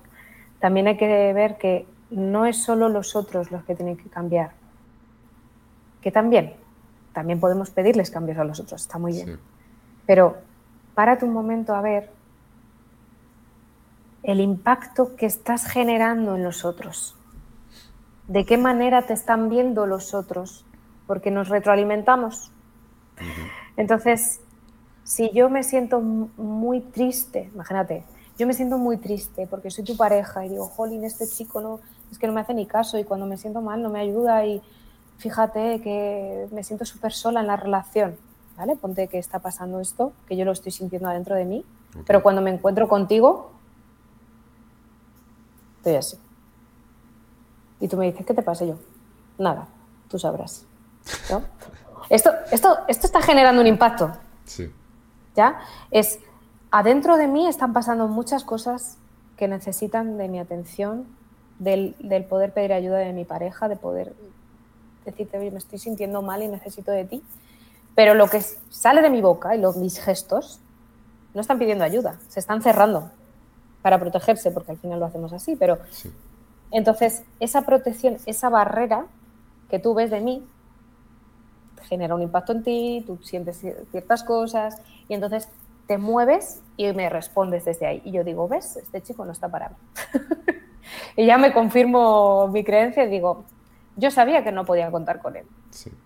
también 0.60 0.88
hay 0.88 0.96
que 0.96 1.32
ver 1.32 1.58
que 1.58 1.86
no 2.10 2.46
es 2.46 2.62
solo 2.62 2.88
los 2.88 3.16
otros 3.16 3.50
los 3.50 3.64
que 3.64 3.74
tienen 3.74 3.96
que 3.96 4.08
cambiar, 4.08 4.52
que 6.00 6.10
también, 6.10 6.54
también 7.12 7.40
podemos 7.40 7.70
pedirles 7.70 8.10
cambios 8.10 8.38
a 8.38 8.44
los 8.44 8.60
otros, 8.60 8.82
está 8.82 8.98
muy 8.98 9.12
bien. 9.12 9.38
Pero 10.06 10.36
párate 10.94 11.24
un 11.24 11.32
momento 11.32 11.74
a 11.74 11.80
ver 11.80 12.10
el 14.22 14.40
impacto 14.40 15.14
que 15.16 15.26
estás 15.26 15.66
generando 15.66 16.36
en 16.36 16.42
los 16.42 16.64
otros. 16.64 17.16
¿De 18.26 18.44
qué 18.44 18.58
manera 18.58 19.02
te 19.02 19.12
están 19.12 19.48
viendo 19.48 19.86
los 19.86 20.14
otros? 20.14 20.64
Porque 21.06 21.30
nos 21.30 21.48
retroalimentamos. 21.48 22.50
Entonces, 23.76 24.40
si 25.04 25.30
yo 25.30 25.48
me 25.48 25.62
siento 25.62 26.00
muy 26.00 26.80
triste, 26.80 27.50
imagínate, 27.54 28.04
yo 28.38 28.46
me 28.46 28.52
siento 28.52 28.78
muy 28.78 28.98
triste 28.98 29.46
porque 29.46 29.70
soy 29.70 29.84
tu 29.84 29.96
pareja 29.96 30.44
y 30.44 30.50
digo, 30.50 30.66
jolín, 30.66 31.04
este 31.04 31.26
chico 31.26 31.60
no, 31.60 31.80
es 32.10 32.18
que 32.18 32.26
no 32.26 32.32
me 32.32 32.40
hace 32.40 32.54
ni 32.54 32.66
caso 32.66 32.98
y 32.98 33.04
cuando 33.04 33.26
me 33.26 33.36
siento 33.36 33.60
mal 33.60 33.82
no 33.82 33.88
me 33.88 34.00
ayuda 34.00 34.44
y 34.44 34.62
fíjate 35.18 35.80
que 35.80 36.48
me 36.52 36.62
siento 36.62 36.84
súper 36.84 37.12
sola 37.12 37.40
en 37.40 37.46
la 37.46 37.56
relación, 37.56 38.16
¿vale? 38.56 38.76
Ponte 38.76 39.08
que 39.08 39.18
está 39.18 39.38
pasando 39.38 39.80
esto, 39.80 40.12
que 40.28 40.36
yo 40.36 40.44
lo 40.44 40.52
estoy 40.52 40.72
sintiendo 40.72 41.08
adentro 41.08 41.34
de 41.34 41.44
mí, 41.44 41.64
pero 42.06 42.22
cuando 42.22 42.42
me 42.42 42.50
encuentro 42.50 42.88
contigo, 42.88 43.50
estoy 45.78 45.94
así. 45.94 46.18
Y 47.80 47.88
tú 47.88 47.96
me 47.96 48.06
dices, 48.06 48.26
¿qué 48.26 48.34
te 48.34 48.42
pasa 48.42 48.64
yo? 48.64 48.76
Nada, 49.38 49.66
tú 50.08 50.18
sabrás. 50.18 50.64
esto, 52.10 52.32
esto, 52.50 52.78
esto 52.88 53.06
está 53.06 53.22
generando 53.22 53.60
un 53.62 53.66
impacto. 53.66 54.12
Sí. 54.44 54.70
¿Ya? 55.34 55.60
Es, 55.90 56.18
adentro 56.70 57.16
de 57.16 57.28
mí 57.28 57.46
están 57.46 57.72
pasando 57.72 58.08
muchas 58.08 58.44
cosas 58.44 58.98
que 59.36 59.48
necesitan 59.48 60.18
de 60.18 60.28
mi 60.28 60.38
atención, 60.38 61.06
del, 61.58 61.94
del 61.98 62.24
poder 62.24 62.52
pedir 62.52 62.72
ayuda 62.72 62.98
de 62.98 63.12
mi 63.12 63.24
pareja, 63.24 63.68
de 63.68 63.76
poder 63.76 64.14
decirte, 65.04 65.38
oye, 65.38 65.50
me 65.50 65.58
estoy 65.58 65.78
sintiendo 65.78 66.22
mal 66.22 66.42
y 66.42 66.48
necesito 66.48 66.90
de 66.90 67.04
ti. 67.04 67.22
Pero 67.94 68.14
lo 68.14 68.28
que 68.28 68.42
sale 68.70 69.00
de 69.00 69.10
mi 69.10 69.22
boca 69.22 69.56
y 69.56 69.60
los, 69.60 69.76
mis 69.76 69.98
gestos 69.98 70.60
no 71.34 71.40
están 71.40 71.58
pidiendo 71.58 71.84
ayuda, 71.84 72.18
se 72.28 72.40
están 72.40 72.62
cerrando 72.62 73.10
para 73.82 73.98
protegerse, 73.98 74.50
porque 74.50 74.72
al 74.72 74.78
final 74.78 75.00
lo 75.00 75.06
hacemos 75.06 75.32
así. 75.32 75.56
Pero 75.56 75.78
entonces, 76.70 77.22
esa 77.40 77.62
protección, 77.62 78.18
esa 78.26 78.48
barrera 78.48 79.06
que 79.70 79.78
tú 79.78 79.94
ves 79.94 80.10
de 80.10 80.20
mí, 80.20 80.46
genera 81.88 82.14
un 82.14 82.22
impacto 82.22 82.52
en 82.52 82.62
ti, 82.62 83.04
tú 83.06 83.18
sientes 83.22 83.62
ciertas 83.90 84.24
cosas 84.24 84.80
y 85.08 85.14
entonces 85.14 85.48
te 85.86 85.98
mueves 85.98 86.62
y 86.76 86.92
me 86.92 87.08
respondes 87.08 87.64
desde 87.64 87.86
ahí. 87.86 88.02
Y 88.04 88.12
yo 88.12 88.24
digo, 88.24 88.48
¿ves? 88.48 88.76
Este 88.76 89.02
chico 89.02 89.24
no 89.24 89.32
está 89.32 89.48
para 89.48 89.70
mí. 89.70 89.74
y 91.16 91.26
ya 91.26 91.38
me 91.38 91.52
confirmo 91.52 92.48
mi 92.48 92.64
creencia 92.64 93.04
y 93.04 93.08
digo, 93.08 93.44
yo 93.96 94.10
sabía 94.10 94.44
que 94.44 94.52
no 94.52 94.64
podía 94.64 94.90
contar 94.90 95.20
con 95.20 95.36
él, 95.36 95.46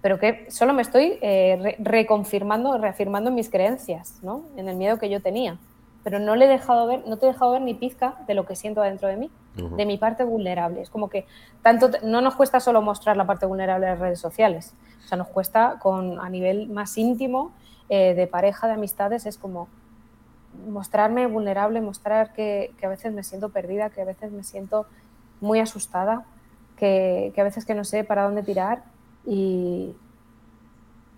pero 0.01 0.19
que 0.19 0.47
solo 0.51 0.73
me 0.73 0.83
estoy 0.83 1.19
eh, 1.23 1.77
reconfirmando, 1.81 2.79
reafirmando 2.79 3.33
mis 3.33 3.51
creencias, 3.51 4.21
¿no? 4.23 4.45
En 4.57 4.69
el 4.69 4.77
miedo 4.77 4.99
que 4.99 5.11
yo 5.11 5.21
tenía. 5.21 5.59
Pero 6.05 6.19
no 6.19 6.35
le 6.35 6.47
he 6.47 6.49
dejado 6.49 6.87
ver, 6.87 7.03
no 7.07 7.19
te 7.19 7.27
he 7.27 7.33
dejado 7.33 7.51
ver 7.51 7.63
ni 7.63 7.75
pizca 7.75 8.15
de 8.27 8.35
lo 8.35 8.47
que 8.47 8.57
siento 8.57 8.81
dentro 8.81 9.09
de 9.09 9.17
mí, 9.17 9.31
de 9.55 9.85
mi 9.85 9.99
parte 9.99 10.25
vulnerable. 10.25 10.81
Es 10.81 10.89
como 10.89 11.11
que 11.11 11.27
tanto 11.63 11.91
no 12.03 12.23
nos 12.23 12.37
cuesta 12.37 12.61
solo 12.61 12.81
mostrar 12.81 13.17
la 13.17 13.27
parte 13.27 13.45
vulnerable 13.45 13.87
en 13.87 13.93
las 13.93 14.01
redes 14.01 14.21
sociales, 14.21 14.73
o 15.05 15.09
sea, 15.09 15.19
nos 15.19 15.29
cuesta 15.29 15.79
con 15.81 16.21
a 16.21 16.31
nivel 16.31 16.69
más 16.69 16.97
íntimo 16.97 17.53
eh, 17.91 18.15
de 18.15 18.27
pareja, 18.27 18.67
de 18.69 18.75
amistades, 18.75 19.27
es 19.27 19.37
como 19.37 19.69
mostrarme 20.67 21.27
vulnerable, 21.27 21.83
mostrar 21.83 22.33
que, 22.33 22.73
que 22.79 22.87
a 22.87 22.89
veces 22.89 23.13
me 23.13 23.23
siento 23.23 23.51
perdida, 23.51 23.91
que 23.91 24.01
a 24.01 24.05
veces 24.05 24.33
me 24.33 24.43
siento 24.43 24.87
muy 25.41 25.61
asustada, 25.61 26.25
que, 26.81 27.33
a 27.37 27.43
veces 27.45 27.65
que 27.65 27.75
no 27.75 27.85
sé 27.85 28.05
para 28.05 28.23
dónde 28.25 28.43
tirar 28.43 28.83
y 29.27 29.95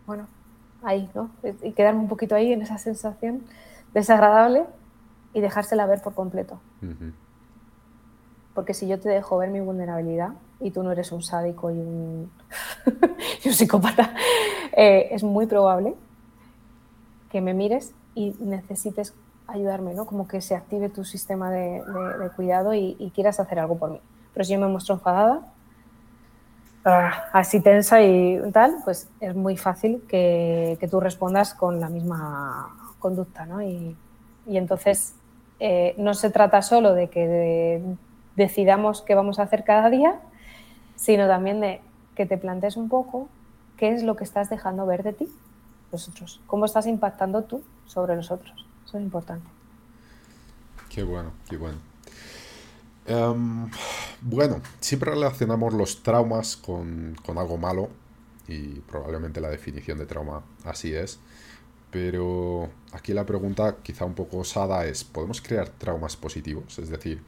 bueno, 0.06 0.26
ahí, 0.82 1.08
¿no? 1.14 1.30
Y 1.62 1.72
quedarme 1.72 2.00
un 2.00 2.08
poquito 2.08 2.34
ahí 2.34 2.52
en 2.52 2.62
esa 2.62 2.78
sensación 2.78 3.42
desagradable 3.94 4.64
y 5.32 5.40
dejársela 5.40 5.86
ver 5.86 6.02
por 6.02 6.14
completo. 6.14 6.60
Porque 8.54 8.74
si 8.74 8.88
yo 8.88 8.98
te 8.98 9.08
dejo 9.08 9.38
ver 9.38 9.50
mi 9.50 9.60
vulnerabilidad 9.60 10.30
y 10.58 10.72
tú 10.72 10.82
no 10.82 10.90
eres 10.90 11.12
un 11.12 11.22
sádico 11.22 11.70
y 11.70 11.78
un, 11.78 12.30
psicópata, 13.52 14.14
eh, 14.76 15.08
es 15.12 15.22
muy 15.22 15.46
probable 15.46 15.94
que 17.32 17.40
me 17.40 17.54
mires 17.54 17.94
y 18.14 18.36
necesites 18.38 19.14
ayudarme, 19.48 19.94
¿no? 19.94 20.06
Como 20.06 20.28
que 20.28 20.40
se 20.40 20.54
active 20.54 20.88
tu 20.88 21.04
sistema 21.04 21.50
de, 21.50 21.82
cuidado 22.36 22.74
y, 22.74 23.10
quieras 23.14 23.40
hacer 23.40 23.58
algo 23.58 23.78
por 23.78 23.90
mí. 23.90 24.00
Pero 24.32 24.44
si 24.44 24.52
yo 24.52 24.60
me 24.60 24.68
muestro 24.68 24.94
enfadada, 24.94 25.42
Ah, 26.84 27.28
así 27.32 27.60
tensa 27.60 28.02
y 28.02 28.40
tal, 28.52 28.78
pues 28.84 29.08
es 29.20 29.36
muy 29.36 29.56
fácil 29.56 30.02
que, 30.08 30.76
tú 30.90 30.98
respondas 30.98 31.54
con 31.54 31.80
la 31.80 31.88
misma 31.88 32.94
conducta, 32.98 33.46
¿no? 33.46 33.62
Y, 33.62 33.96
entonces 34.48 35.14
eh, 35.60 35.94
no 35.96 36.14
se 36.14 36.30
trata 36.30 36.60
solo 36.62 36.94
de 36.94 37.08
que 37.08 37.80
decidamos 38.34 39.02
qué 39.02 39.14
vamos 39.14 39.38
a 39.38 39.42
hacer 39.42 39.62
cada 39.62 39.90
día, 39.90 40.18
sino 40.96 41.28
también 41.28 41.60
de 41.60 41.80
que 42.16 42.26
te 42.26 42.36
plantees 42.36 42.76
un 42.76 42.88
poco 42.88 43.28
qué 43.76 43.92
es 43.92 44.02
lo 44.02 44.16
que 44.16 44.24
estás 44.24 44.50
dejando 44.50 44.84
ver 44.84 45.04
de 45.04 45.12
ti, 45.12 45.28
los 45.92 46.08
otros, 46.08 46.40
cómo 46.46 46.64
estás 46.64 46.86
impactando 46.86 47.44
tú 47.44 47.62
sobre 47.86 48.16
los 48.16 48.30
otros. 48.30 48.66
Eso 48.84 48.98
es 48.98 49.04
importante. 49.04 49.46
Qué 50.88 51.02
bueno, 51.02 51.32
qué 51.48 51.56
bueno. 51.56 51.78
Em, 53.06 53.70
bueno, 54.20 54.60
siempre 54.80 55.10
relacionamos 55.10 55.74
los 55.74 56.02
traumas 56.02 56.56
con, 56.56 57.16
algo 57.36 57.58
malo 57.58 57.88
y 58.46 58.80
probablemente 58.80 59.40
la 59.40 59.48
definición 59.48 59.98
de 59.98 60.06
trauma 60.06 60.42
así 60.64 60.94
es. 60.94 61.18
Pero 61.90 62.70
aquí 62.92 63.12
la 63.12 63.26
pregunta 63.26 63.76
quizá 63.82 64.04
un 64.04 64.14
poco 64.14 64.38
osada 64.38 64.86
es, 64.86 65.04
¿podemos 65.04 65.42
crear 65.42 65.68
traumas 65.68 66.16
positivos? 66.16 66.78
Es 66.78 66.88
decir, 66.88 67.22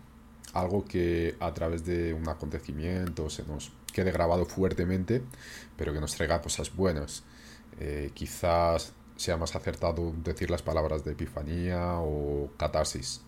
algo 0.54 0.84
que 0.84 1.36
a 1.40 1.52
través 1.52 1.84
de 1.84 2.14
un 2.14 2.28
acontecimiento 2.28 3.28
se 3.28 3.44
nos 3.44 3.72
quede 3.92 4.10
grabado 4.12 4.46
fuertemente, 4.46 5.22
pero 5.76 5.92
que 5.92 6.00
nos 6.00 6.14
traiga 6.14 6.40
cosas 6.40 6.74
buenas. 6.74 7.24
Eh, 7.80 8.10
quizás 8.14 8.92
sea 9.16 9.36
más 9.36 9.54
acertado 9.54 10.12
decir 10.24 10.50
las 10.50 10.62
palabras 10.62 11.04
de 11.04 11.12
epifanía 11.12 11.98
o 11.98 12.48
catarsis. 12.56 13.22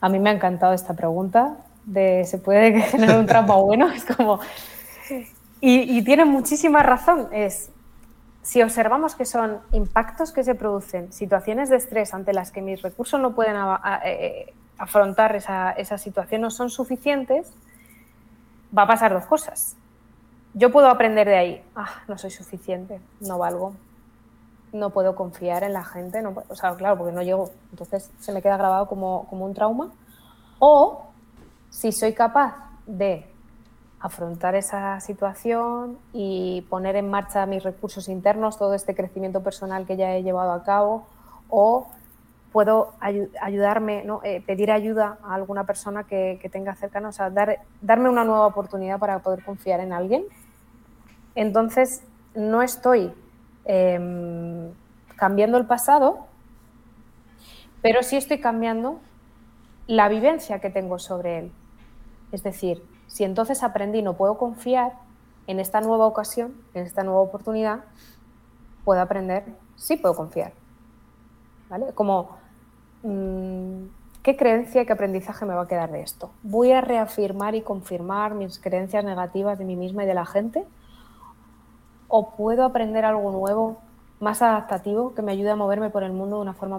A 0.00 0.08
mí 0.08 0.18
me 0.18 0.30
ha 0.30 0.32
encantado 0.32 0.72
esta 0.72 0.94
pregunta 0.94 1.56
de 1.84 2.24
¿se 2.24 2.38
puede 2.38 2.80
generar 2.90 3.18
un 3.18 3.26
trauma 3.26 3.56
bueno? 3.56 3.90
Es 3.90 4.04
como... 4.04 4.40
Y, 5.60 6.02
tiene 6.04 6.26
muchísima 6.26 6.82
razón. 6.82 7.28
Es, 7.32 7.70
si 8.42 8.60
observamos 8.60 9.14
que 9.14 9.24
son 9.24 9.60
impactos 9.72 10.30
que 10.30 10.44
se 10.44 10.54
producen, 10.54 11.10
situaciones 11.10 11.70
de 11.70 11.76
estrés 11.76 12.12
ante 12.12 12.34
las 12.34 12.50
que 12.50 12.60
mis 12.60 12.82
recursos 12.82 13.18
no 13.18 13.34
pueden 13.34 13.56
eh, 14.04 14.52
afrontar 14.76 15.34
esa, 15.36 15.70
esa 15.72 15.96
situación, 15.96 16.42
no 16.42 16.50
son 16.50 16.68
suficientes, 16.68 17.50
va 18.76 18.82
a 18.82 18.86
pasar 18.86 19.14
dos 19.14 19.24
cosas. 19.24 19.76
Yo 20.54 20.70
puedo 20.70 20.88
aprender 20.88 21.26
de 21.28 21.36
ahí, 21.36 21.64
ah, 21.74 22.02
no 22.06 22.16
soy 22.16 22.30
suficiente, 22.30 23.00
no 23.20 23.38
valgo, 23.38 23.74
no 24.72 24.90
puedo 24.90 25.16
confiar 25.16 25.64
en 25.64 25.72
la 25.72 25.84
gente, 25.84 26.22
no, 26.22 26.34
o 26.48 26.54
sea, 26.54 26.74
claro, 26.76 26.96
porque 26.96 27.12
no 27.12 27.22
llego, 27.22 27.50
entonces 27.70 28.10
se 28.18 28.32
me 28.32 28.40
queda 28.40 28.56
grabado 28.56 28.86
como, 28.86 29.26
como 29.28 29.44
un 29.46 29.54
trauma. 29.54 29.90
O 30.60 31.06
si 31.70 31.90
soy 31.90 32.12
capaz 32.12 32.54
de 32.86 33.26
afrontar 33.98 34.54
esa 34.54 35.00
situación 35.00 35.98
y 36.12 36.62
poner 36.70 36.94
en 36.96 37.10
marcha 37.10 37.46
mis 37.46 37.62
recursos 37.62 38.08
internos, 38.08 38.58
todo 38.58 38.74
este 38.74 38.94
crecimiento 38.94 39.42
personal 39.42 39.86
que 39.86 39.96
ya 39.96 40.14
he 40.14 40.22
llevado 40.22 40.52
a 40.52 40.62
cabo, 40.62 41.06
o 41.48 41.88
puedo 42.52 42.92
ayudarme, 43.00 44.04
¿no? 44.04 44.20
Eh, 44.22 44.40
pedir 44.46 44.70
ayuda 44.70 45.18
a 45.24 45.34
alguna 45.34 45.64
persona 45.64 46.04
que, 46.04 46.38
tenga 46.52 46.76
cercana, 46.76 47.08
o 47.08 47.12
sea, 47.12 47.28
dar, 47.28 47.58
darme 47.82 48.08
una 48.08 48.22
nueva 48.24 48.46
oportunidad 48.46 49.00
para 49.00 49.18
poder 49.18 49.44
confiar 49.44 49.80
en 49.80 49.92
alguien. 49.92 50.24
Entonces, 51.34 52.02
no 52.34 52.62
estoy 52.62 53.12
Em, 53.64 54.72
cambiando 55.16 55.56
el 55.56 55.64
pasado, 55.64 56.26
pero 57.80 58.02
sí 58.02 58.16
estoy 58.16 58.38
cambiando 58.38 59.00
la 59.86 60.08
vivencia 60.08 60.58
que 60.60 60.70
tengo 60.70 60.98
sobre 60.98 61.38
él. 61.38 61.52
Es 62.32 62.42
decir, 62.42 62.82
si 63.06 63.24
entonces 63.24 63.62
aprendí 63.62 64.02
no 64.02 64.14
puedo 64.14 64.36
confiar 64.36 64.92
en 65.46 65.60
esta 65.60 65.80
nueva 65.80 66.06
ocasión, 66.06 66.54
en 66.74 66.84
esta 66.84 67.04
nueva 67.04 67.20
oportunidad, 67.20 67.84
puedo 68.84 69.00
aprender, 69.00 69.44
sí 69.76 69.96
puedo 69.96 70.14
confiar. 70.14 70.52
¿Vale? 71.70 71.92
Como, 71.94 72.36
mm, 73.02 73.84
¿qué 74.22 74.36
creencia, 74.36 74.84
qué 74.84 74.92
aprendizaje 74.92 75.46
me 75.46 75.54
va 75.54 75.62
a 75.62 75.68
quedar 75.68 75.90
de 75.90 76.02
esto? 76.02 76.32
¿Voy 76.42 76.72
a 76.72 76.82
reafirmar 76.82 77.54
y 77.54 77.62
confirmar 77.62 78.34
mis 78.34 78.58
creencias 78.58 79.04
negativas 79.04 79.58
de 79.58 79.64
mí 79.64 79.76
misma 79.76 80.04
y 80.04 80.06
de 80.06 80.14
la 80.14 80.26
gente? 80.26 80.66
O 82.16 82.30
puedo 82.30 82.62
aprender 82.62 83.04
algo 83.04 83.32
nuevo, 83.32 83.80
más 84.20 84.40
adaptativo, 84.40 85.16
que 85.16 85.22
me 85.22 85.32
ayude 85.32 85.50
a 85.50 85.56
moverme 85.56 85.90
por 85.90 86.04
el 86.04 86.12
mundo 86.12 86.36
de 86.36 86.42
una 86.42 86.54
forma 86.54 86.78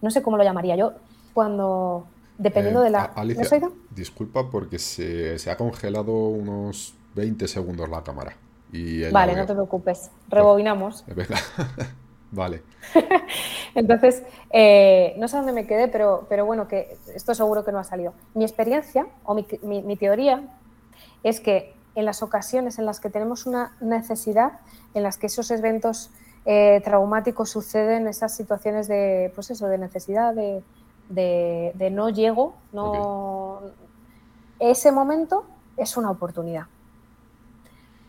no 0.00 0.10
sé 0.10 0.22
cómo 0.22 0.36
lo 0.36 0.42
llamaría 0.42 0.74
yo, 0.74 0.94
cuando, 1.32 2.08
dependiendo 2.38 2.80
eh, 2.80 2.86
de 2.86 2.90
la... 2.90 3.04
Alicia, 3.14 3.70
disculpa 3.94 4.50
porque 4.50 4.80
se, 4.80 5.38
ha 5.48 5.56
congelado 5.56 6.12
unos 6.12 6.96
20 7.14 7.46
segundos 7.46 7.88
la 7.88 8.02
cámara. 8.02 8.34
Y 8.72 9.08
vale, 9.10 9.36
no 9.36 9.46
te 9.46 9.52
preocupes, 9.52 10.10
rebobinamos. 10.28 11.04
Vale. 12.32 12.62
Entonces, 13.74 14.22
eh, 14.50 15.14
no 15.18 15.28
sé 15.28 15.36
dónde 15.36 15.52
me 15.52 15.66
quedé, 15.66 15.86
pero, 15.86 16.26
pero 16.30 16.46
bueno, 16.46 16.66
que 16.66 16.96
esto 17.14 17.34
seguro 17.34 17.62
que 17.62 17.72
no 17.72 17.78
ha 17.78 17.84
salido. 17.84 18.14
Mi 18.34 18.44
experiencia 18.44 19.06
o 19.24 19.34
mi, 19.34 19.96
teoría 19.96 20.42
es 21.22 21.40
que 21.40 21.74
en 21.94 22.06
las 22.06 22.22
ocasiones 22.22 22.78
en 22.78 22.86
las 22.86 23.00
que 23.00 23.10
tenemos 23.10 23.44
una 23.44 23.76
necesidad, 23.80 24.60
en 24.94 25.02
las 25.02 25.18
que 25.18 25.26
esos 25.26 25.50
eventos 25.50 26.10
eh, 26.46 26.80
traumáticos 26.82 27.50
suceden, 27.50 28.08
esas 28.08 28.34
situaciones 28.34 28.88
de, 28.88 29.30
pues 29.34 29.50
eso, 29.50 29.68
de 29.68 29.76
necesidad, 29.76 30.34
de, 30.34 31.90
no 31.90 32.08
llego, 32.08 32.54
no, 32.72 33.60
ese 34.58 34.90
momento 34.90 35.44
es 35.76 35.98
una 35.98 36.10
oportunidad 36.10 36.66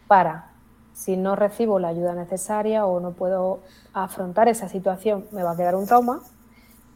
para 0.07 0.52
si 0.93 1.17
no 1.17 1.35
recibo 1.35 1.79
la 1.79 1.89
ayuda 1.89 2.13
necesaria 2.13 2.85
o 2.85 2.99
no 2.99 3.11
puedo 3.11 3.59
afrontar 3.93 4.47
esa 4.47 4.69
situación, 4.69 5.25
me 5.31 5.43
va 5.43 5.51
a 5.51 5.57
quedar 5.57 5.75
un 5.75 5.87
trauma, 5.87 6.21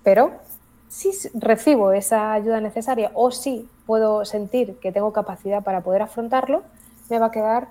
pero 0.04 0.32
si 0.88 1.12
recibo 1.34 1.92
esa 1.92 2.34
ayuda 2.34 2.62
necesaria 2.62 3.12
o 3.14 3.32
si 3.32 3.68
puedo 3.86 4.24
sentir 4.24 4.80
que 4.80 4.92
tengo 4.92 5.12
capacidad 5.12 5.64
para 5.64 5.82
poder 5.82 6.04
afrontarlo, 6.04 6.64
me 7.10 7.20
va 7.20 7.28
a 7.28 7.32
quedar, 7.32 7.70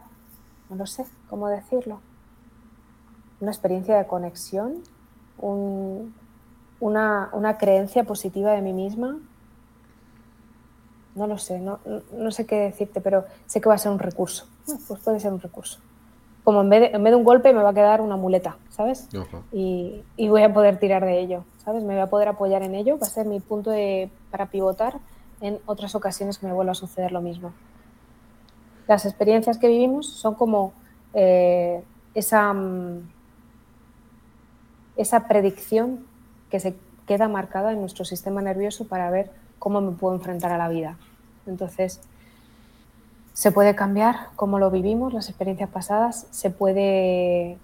no 0.68 0.76
lo 0.76 0.86
sé 0.86 1.06
cómo 1.30 1.48
decirlo, 1.48 2.00
una 3.40 3.52
experiencia 3.52 3.96
de 3.96 4.06
conexión, 4.06 4.82
una, 5.38 7.58
creencia 7.58 8.04
positiva 8.04 8.52
de 8.52 8.62
mí 8.62 8.72
misma. 8.72 9.18
No 11.14 11.26
lo 11.26 11.38
sé, 11.38 11.60
no, 11.60 11.78
no 12.12 12.30
sé 12.30 12.46
qué 12.46 12.56
decirte, 12.56 13.00
pero 13.00 13.24
sé 13.46 13.60
que 13.60 13.68
va 13.68 13.74
a 13.74 13.78
ser 13.78 13.92
un 13.92 13.98
recurso. 13.98 14.46
Pues 14.86 15.00
puede 15.00 15.20
ser 15.20 15.32
un 15.32 15.40
recurso 15.40 15.80
como 16.46 16.60
en 16.60 16.68
vez, 16.68 16.80
de, 16.80 16.96
en 16.96 17.02
vez 17.02 17.10
de 17.10 17.16
un 17.16 17.24
golpe 17.24 17.52
me 17.52 17.60
va 17.60 17.70
a 17.70 17.74
quedar 17.74 18.00
una 18.00 18.14
muleta, 18.14 18.56
¿sabes? 18.70 19.08
Y, 19.50 20.04
y, 20.16 20.28
voy 20.28 20.44
a 20.44 20.54
poder 20.54 20.78
tirar 20.78 21.04
de 21.04 21.18
ello, 21.18 21.42
¿sabes? 21.64 21.82
Me 21.82 21.94
voy 21.94 22.02
a 22.02 22.06
poder 22.06 22.28
apoyar 22.28 22.62
en 22.62 22.76
ello, 22.76 23.00
va 23.00 23.06
a 23.08 23.10
ser 23.10 23.26
mi 23.26 23.40
punto 23.40 23.70
de, 23.70 24.10
para 24.30 24.46
pivotar 24.46 25.00
en 25.40 25.58
otras 25.66 25.96
ocasiones 25.96 26.38
que 26.38 26.46
me 26.46 26.52
vuelva 26.52 26.70
a 26.70 26.76
suceder 26.76 27.10
lo 27.10 27.20
mismo. 27.20 27.52
Las 28.86 29.06
experiencias 29.06 29.58
que 29.58 29.66
vivimos 29.66 30.06
son 30.06 30.36
como 30.36 30.72
eh, 31.14 31.82
esa, 32.14 32.52
mm, 32.52 33.10
esa 34.98 35.26
predicción 35.26 36.06
que 36.48 36.60
se 36.60 36.76
queda 37.08 37.26
marcada 37.26 37.72
en 37.72 37.80
nuestro 37.80 38.04
sistema 38.04 38.40
nervioso 38.40 38.86
para 38.86 39.10
ver 39.10 39.32
cómo 39.58 39.80
me 39.80 39.90
puedo 39.90 40.14
enfrentar 40.14 40.52
a 40.52 40.58
la 40.58 40.68
vida. 40.68 40.96
Entonces, 41.44 42.02
se 43.36 43.52
puede 43.52 43.74
cambiar 43.74 44.28
cómo 44.34 44.58
lo 44.58 44.70
vivimos, 44.70 45.12
las 45.12 45.28
experiencias 45.28 45.68
pasadas, 45.68 46.26
se 46.30 46.48
puede, 46.48 47.58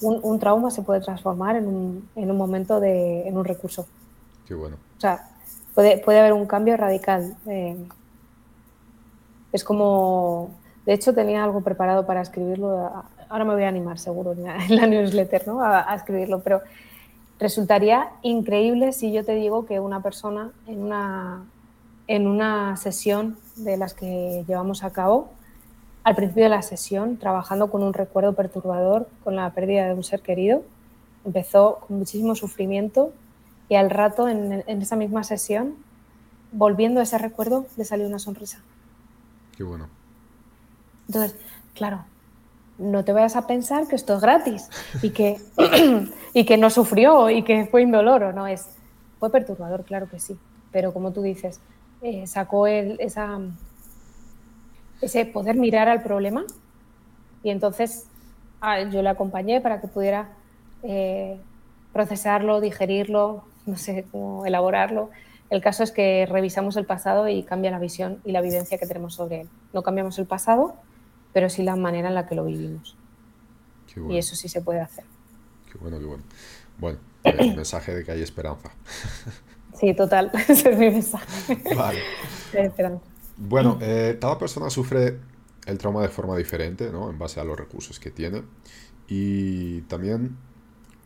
un, 0.00 0.38
trauma 0.38 0.70
se 0.70 0.82
puede 0.82 1.00
transformar 1.00 1.56
en 1.56 1.66
un, 1.66 2.08
en 2.14 2.30
un 2.30 2.36
momento 2.36 2.78
de, 2.78 3.26
en 3.26 3.36
un 3.36 3.44
recurso. 3.44 3.88
Qué 4.46 4.54
bueno. 4.54 4.76
O 4.96 5.00
sea, 5.00 5.28
puede, 5.74 5.98
puede 5.98 6.20
haber 6.20 6.32
un 6.32 6.46
cambio 6.46 6.76
radical. 6.76 7.36
Eh, 7.46 7.76
es 9.50 9.64
como, 9.64 10.50
de 10.86 10.92
hecho 10.92 11.12
tenía 11.12 11.42
algo 11.42 11.60
preparado 11.60 12.06
para 12.06 12.20
escribirlo, 12.20 12.88
ahora 13.28 13.44
me 13.44 13.54
voy 13.54 13.64
a 13.64 13.68
animar 13.68 13.98
seguro 13.98 14.30
en 14.38 14.76
la, 14.76 14.86
newsletter 14.86 15.48
¿no? 15.48 15.60
a, 15.60 15.90
a 15.90 15.96
escribirlo, 15.96 16.38
pero 16.38 16.62
resultaría 17.40 18.10
increíble 18.22 18.92
si 18.92 19.12
yo 19.12 19.24
te 19.24 19.34
digo 19.34 19.66
que 19.66 19.80
una 19.80 20.00
persona 20.04 20.52
en 20.68 20.84
una, 20.84 21.42
en 22.06 22.26
una 22.26 22.76
sesión 22.76 23.36
de 23.56 23.76
las 23.76 23.94
que 23.94 24.44
llevamos 24.46 24.84
a 24.84 24.90
cabo, 24.90 25.30
al 26.04 26.14
principio 26.14 26.44
de 26.44 26.50
la 26.50 26.62
sesión, 26.62 27.16
trabajando 27.16 27.70
con 27.70 27.82
un 27.82 27.94
recuerdo 27.94 28.34
perturbador, 28.34 29.08
con 29.24 29.36
la 29.36 29.50
pérdida 29.50 29.86
de 29.86 29.94
un 29.94 30.04
ser 30.04 30.20
querido, 30.20 30.62
empezó 31.24 31.80
con 31.86 31.98
muchísimo 31.98 32.34
sufrimiento 32.34 33.12
y 33.68 33.76
al 33.76 33.88
rato, 33.88 34.28
en, 34.28 34.62
esa 34.66 34.96
misma 34.96 35.24
sesión, 35.24 35.76
volviendo 36.52 37.00
a 37.00 37.04
ese 37.04 37.16
recuerdo, 37.16 37.66
le 37.78 37.84
salió 37.86 38.06
una 38.06 38.18
sonrisa. 38.18 38.60
Qué 39.56 39.62
bueno. 39.62 39.88
Entonces, 41.08 41.36
claro, 41.74 42.04
no 42.76 43.04
te 43.04 43.12
vayas 43.12 43.36
a 43.36 43.46
pensar 43.46 43.86
que 43.88 43.96
esto 43.96 44.14
es 44.14 44.20
gratis 44.20 44.68
y 45.00 45.10
que, 45.10 45.40
y 46.34 46.44
que 46.44 46.58
no 46.58 46.68
sufrió 46.68 47.30
y 47.30 47.42
que 47.42 47.64
fue 47.66 47.82
indoloro, 47.82 48.34
no 48.34 48.46
es. 48.46 48.68
Fue 49.18 49.30
perturbador, 49.30 49.84
claro 49.84 50.08
que 50.10 50.20
sí, 50.20 50.36
pero 50.70 50.92
como 50.92 51.12
tú 51.12 51.22
dices, 51.22 51.60
eh, 52.04 52.26
sacó 52.26 52.66
el, 52.66 53.00
esa, 53.00 53.38
ese 55.00 55.24
poder 55.24 55.56
mirar 55.56 55.88
al 55.88 56.02
problema 56.02 56.44
y 57.42 57.48
entonces 57.48 58.08
ah, 58.60 58.82
yo 58.82 59.00
le 59.00 59.08
acompañé 59.08 59.62
para 59.62 59.80
que 59.80 59.88
pudiera 59.88 60.28
eh, 60.82 61.40
procesarlo, 61.94 62.60
digerirlo, 62.60 63.44
no 63.64 63.78
sé 63.78 64.04
cómo 64.12 64.44
elaborarlo. 64.44 65.08
El 65.48 65.62
caso 65.62 65.82
es 65.82 65.92
que 65.92 66.26
revisamos 66.30 66.76
el 66.76 66.84
pasado 66.84 67.26
y 67.26 67.42
cambia 67.42 67.70
la 67.70 67.78
visión 67.78 68.20
y 68.22 68.32
la 68.32 68.42
vivencia 68.42 68.76
que 68.76 68.86
tenemos 68.86 69.14
sobre 69.14 69.40
él. 69.40 69.48
No 69.72 69.82
cambiamos 69.82 70.18
el 70.18 70.26
pasado, 70.26 70.74
pero 71.32 71.48
sí 71.48 71.62
la 71.62 71.74
manera 71.74 72.08
en 72.08 72.14
la 72.14 72.26
que 72.26 72.34
lo 72.34 72.44
vivimos. 72.44 72.98
Y 74.10 74.18
eso 74.18 74.36
sí 74.36 74.48
se 74.50 74.60
puede 74.60 74.80
hacer. 74.80 75.06
Qué 75.72 75.78
bueno, 75.78 75.98
qué 75.98 76.04
bueno. 76.04 76.24
Bueno, 76.78 76.98
el 77.22 77.56
mensaje 77.56 77.94
de 77.94 78.04
que 78.04 78.12
hay 78.12 78.20
esperanza. 78.20 78.72
Sí, 79.78 79.94
total, 79.94 80.30
ese 80.48 80.70
es 80.70 80.78
mi 80.78 80.90
mensaje. 80.90 81.58
Vale. 81.74 82.00
Bueno, 83.36 83.78
eh, 83.80 84.16
cada 84.20 84.38
persona 84.38 84.70
sufre 84.70 85.18
el 85.66 85.78
trauma 85.78 86.02
de 86.02 86.08
forma 86.08 86.36
diferente, 86.36 86.90
¿no? 86.90 87.10
En 87.10 87.18
base 87.18 87.40
a 87.40 87.44
los 87.44 87.58
recursos 87.58 87.98
que 87.98 88.10
tiene. 88.10 88.42
Y 89.08 89.82
también, 89.82 90.36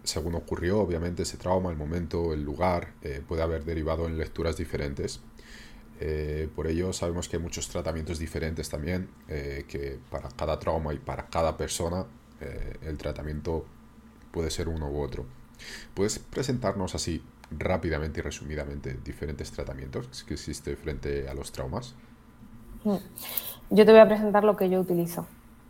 según 0.04 0.34
ocurrió, 0.34 0.80
obviamente, 0.80 1.22
ese 1.22 1.38
trauma, 1.38 1.70
el 1.70 1.76
momento, 1.76 2.34
el 2.34 2.44
lugar, 2.44 2.92
eh, 3.02 3.22
puede 3.26 3.42
haber 3.42 3.64
derivado 3.64 4.06
en 4.06 4.18
lecturas 4.18 4.56
diferentes. 4.56 5.20
Eh, 6.00 6.48
por 6.54 6.66
ello, 6.66 6.92
sabemos 6.92 7.28
que 7.28 7.36
hay 7.36 7.42
muchos 7.42 7.68
tratamientos 7.68 8.18
diferentes 8.18 8.68
también, 8.68 9.08
que 9.26 9.98
para 10.10 10.28
cada 10.28 10.58
trauma 10.58 10.94
y 10.94 10.98
para 10.98 11.26
cada 11.26 11.56
persona, 11.56 12.06
el 12.82 12.96
tratamiento 12.98 13.64
puede 14.30 14.50
ser 14.50 14.68
uno 14.68 14.88
u 14.88 15.00
otro. 15.00 15.26
¿Puedes 15.94 16.20
presentarnos 16.20 16.94
así 16.94 17.20
rápidamente 17.50 18.20
y 18.20 18.22
resumidamente 18.22 18.98
diferentes 19.04 19.50
tratamientos 19.50 20.24
que 20.24 20.34
existe 20.34 20.76
frente 20.76 21.28
a 21.28 21.34
los 21.34 21.52
traumas? 21.52 21.94
Mm. 22.84 22.96
Yo 23.70 23.84
te 23.84 23.92
voy 23.92 24.00
a 24.00 24.08
presentar 24.08 24.44
lo 24.44 24.56
que 24.56 24.70
yo 24.70 24.80
utilizo, 24.80 25.26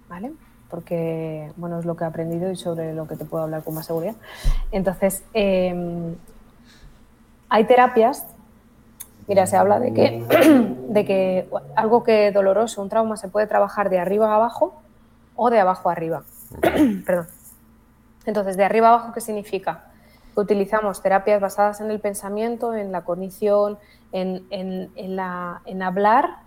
¿vale? 0.08 0.32
Porque, 0.70 1.50
bueno, 1.56 1.78
es 1.78 1.84
lo 1.84 1.96
que 1.96 2.04
he 2.04 2.06
aprendido 2.06 2.50
y 2.50 2.56
sobre 2.56 2.94
lo 2.94 3.08
que 3.08 3.16
te 3.16 3.24
puedo 3.24 3.44
hablar 3.44 3.64
con 3.64 3.74
más 3.74 3.86
seguridad. 3.86 4.14
Entonces, 4.70 5.24
em, 5.32 6.14
hay 7.48 7.64
terapias, 7.64 8.26
mira, 9.26 9.46
se 9.46 9.56
habla 9.56 9.80
de 9.80 9.94
que, 9.94 10.24
de 10.88 11.04
que 11.04 11.48
algo 11.74 12.04
que 12.04 12.28
es 12.28 12.34
doloroso, 12.34 12.82
un 12.82 12.88
trauma, 12.88 13.16
se 13.16 13.28
puede 13.28 13.46
trabajar 13.46 13.90
de 13.90 13.98
arriba 13.98 14.30
a 14.30 14.36
abajo 14.36 14.80
o 15.34 15.50
de 15.50 15.58
abajo 15.58 15.88
a 15.88 15.92
arriba. 15.92 16.24
Perdón. 17.06 17.26
Entonces, 18.26 18.56
de 18.56 18.64
arriba 18.64 18.88
a 18.88 18.94
abajo, 18.94 19.12
¿qué 19.12 19.20
significa? 19.20 19.88
Utilizamos 20.41 21.03
terapias 21.03 21.41
basadas 21.41 21.80
en 21.80 21.91
el 21.91 22.01
pensamiento, 22.01 22.74
en 22.74 22.93
la 22.93 23.03
cognición, 23.03 23.78
en, 24.12 24.47
en, 24.51 25.82
hablar 25.82 26.39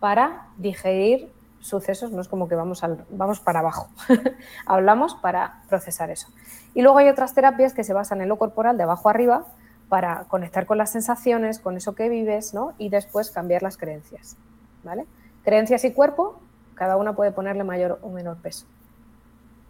para 0.00 0.48
digerir 0.56 1.30
sucesos, 1.60 2.10
no 2.10 2.20
es 2.20 2.28
como 2.28 2.48
que 2.48 2.54
vamos, 2.54 2.82
al, 2.84 3.04
vamos 3.10 3.40
para 3.40 3.60
abajo, 3.60 3.88
hablamos 4.66 5.14
para 5.14 5.62
procesar 5.68 6.10
eso. 6.10 6.28
Y 6.74 6.82
luego 6.82 6.98
hay 6.98 7.08
otras 7.08 7.34
terapias 7.34 7.74
que 7.74 7.84
se 7.84 7.92
basan 7.92 8.20
en 8.22 8.28
lo 8.28 8.36
corporal 8.36 8.76
de 8.76 8.84
abajo 8.84 9.08
arriba 9.08 9.44
para 9.88 10.24
conectar 10.28 10.66
con 10.66 10.78
las 10.78 10.90
sensaciones, 10.90 11.58
con 11.58 11.76
eso 11.76 11.94
que 11.94 12.08
vives, 12.08 12.54
¿no? 12.54 12.72
Y 12.78 12.88
después 12.88 13.30
cambiar 13.30 13.62
las 13.62 13.76
creencias, 13.76 14.36
¿vale? 14.84 15.06
Creencias 15.44 15.84
y 15.84 15.92
cuerpo, 15.92 16.40
cada 16.74 16.96
una 16.96 17.14
puede 17.14 17.32
ponerle 17.32 17.64
mayor 17.64 17.98
o 18.02 18.08
menor 18.08 18.36
peso. 18.38 18.66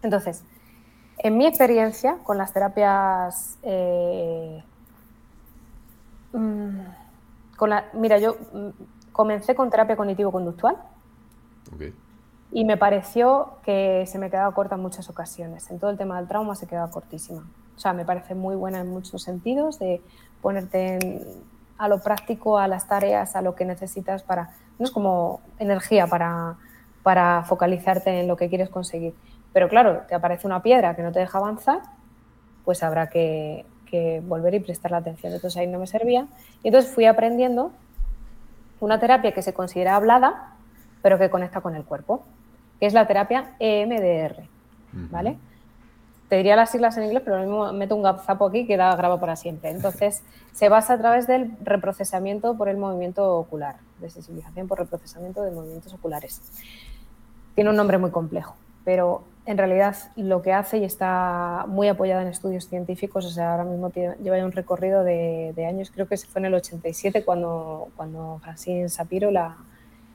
Entonces, 0.01 0.43
en 1.19 1.37
mi 1.37 1.45
experiencia 1.45 2.17
con 2.23 2.37
las 2.37 2.53
terapias, 2.53 3.57
eh, 3.61 4.63
mm, 6.33 6.79
con 7.57 7.69
la, 7.69 7.85
mira, 7.93 8.17
yo 8.17 8.37
mm, 8.53 8.69
comencé 9.11 9.53
con 9.53 9.69
terapia 9.69 9.97
cognitivo-conductual 9.97 10.77
y 12.51 12.63
me 12.63 12.77
pareció 12.77 13.57
que 13.63 14.05
se 14.07 14.17
me 14.17 14.29
quedaba 14.29 14.53
corta 14.53 14.75
en 14.75 14.81
muchas 14.81 15.09
ocasiones. 15.09 15.69
En 15.69 15.79
todo 15.79 15.91
el 15.91 15.97
tema 15.97 16.17
del 16.17 16.27
trauma 16.27 16.55
se 16.55 16.67
quedaba 16.67 16.89
cortísima. 16.89 17.45
O 17.75 17.79
sea, 17.79 17.93
me 17.93 18.05
parece 18.05 18.33
muy 18.33 18.55
buena 18.55 18.79
en 18.79 18.89
muchos 18.89 19.21
sentidos 19.21 19.77
de 19.77 20.01
ponerte 20.41 21.21
a 21.77 21.87
lo 21.87 22.01
práctico, 22.01 22.57
a 22.57 22.67
las 22.67 22.87
tareas, 22.87 23.35
a 23.35 23.41
lo 23.41 23.55
que 23.55 23.65
necesitas 23.65 24.23
para... 24.23 24.51
No 24.79 24.85
es 24.85 24.91
como 24.91 25.41
energía 25.59 26.07
para, 26.07 26.55
para 27.03 27.43
focalizarte 27.43 28.21
en 28.21 28.27
lo 28.27 28.37
que 28.37 28.47
quieres 28.47 28.69
conseguir 28.69 29.13
pero 29.53 29.69
claro, 29.69 30.01
te 30.07 30.15
aparece 30.15 30.47
una 30.47 30.61
piedra 30.61 30.95
que 30.95 31.01
no 31.01 31.11
te 31.11 31.19
deja 31.19 31.37
avanzar, 31.37 31.81
pues 32.65 32.83
habrá 32.83 33.09
que, 33.09 33.65
volver 34.27 34.53
y 34.53 34.59
prestar 34.59 34.91
la 34.91 34.97
atención. 34.97 35.33
Entonces 35.33 35.57
ahí 35.59 35.65
no 35.65 35.79
me 35.79 35.87
servía. 35.87 36.27
Y 36.61 36.67
entonces 36.67 36.93
fui 36.93 37.05
aprendiendo 37.05 37.71
una 38.79 38.99
terapia 38.99 39.31
que 39.31 39.41
se 39.41 39.53
considera 39.53 39.95
hablada, 39.95 40.53
pero 41.01 41.17
que 41.17 41.31
conecta 41.31 41.61
con 41.61 41.75
el 41.75 41.83
cuerpo, 41.83 42.23
que 42.79 42.85
es 42.85 42.93
la 42.93 43.07
terapia 43.07 43.55
EMDR. 43.57 44.43
¿Vale? 44.91 45.37
Te 46.29 46.35
diría 46.35 46.55
las 46.55 46.69
siglas 46.69 46.95
en 46.97 47.05
inglés, 47.05 47.23
pero 47.25 47.37
lo 47.37 47.41
mismo 47.41 47.73
meto 47.73 47.95
un 47.95 48.03
gazapo 48.03 48.45
aquí 48.45 48.67
que 48.67 48.77
da 48.77 48.95
graba 48.95 49.19
para 49.19 49.35
siempre. 49.35 49.71
Entonces, 49.71 50.21
se 50.53 50.69
basa 50.69 50.93
a 50.93 50.97
través 50.99 51.25
del 51.25 51.51
reprocesamiento 51.63 52.55
por 52.55 52.69
el 52.69 52.77
movimiento 52.77 53.37
ocular, 53.37 53.77
de 53.99 54.11
sensibilización 54.11 54.67
por 54.67 54.77
reprocesamiento 54.77 55.41
de 55.41 55.49
movimientos 55.49 55.91
oculares. 55.91 56.39
Tiene 57.55 57.71
un 57.71 57.75
nombre 57.75 57.97
muy 57.97 58.11
complejo, 58.11 58.55
pero 58.85 59.23
en 59.49 59.57
realidad 59.57 59.95
lo 60.15 60.43
que 60.43 60.53
hace 60.53 60.77
y 60.77 60.83
está 60.83 61.65
muy 61.67 61.87
apoyada 61.87 62.21
en 62.21 62.27
estudios 62.27 62.67
científicos, 62.67 63.25
o 63.25 63.31
sea, 63.31 63.53
ahora 63.53 63.63
mismo 63.63 63.91
lleva 63.91 64.37
un 64.45 64.51
recorrido 64.51 65.03
de, 65.03 65.65
años, 65.67 65.89
creo 65.89 66.07
que 66.07 66.17
fue 66.17 66.39
en 66.41 66.45
el 66.45 66.53
87 66.53 67.25
cuando, 67.25 67.87
cuando 67.95 68.39
Francine 68.43 68.89
Sapiro 68.89 69.31
la 69.31 69.57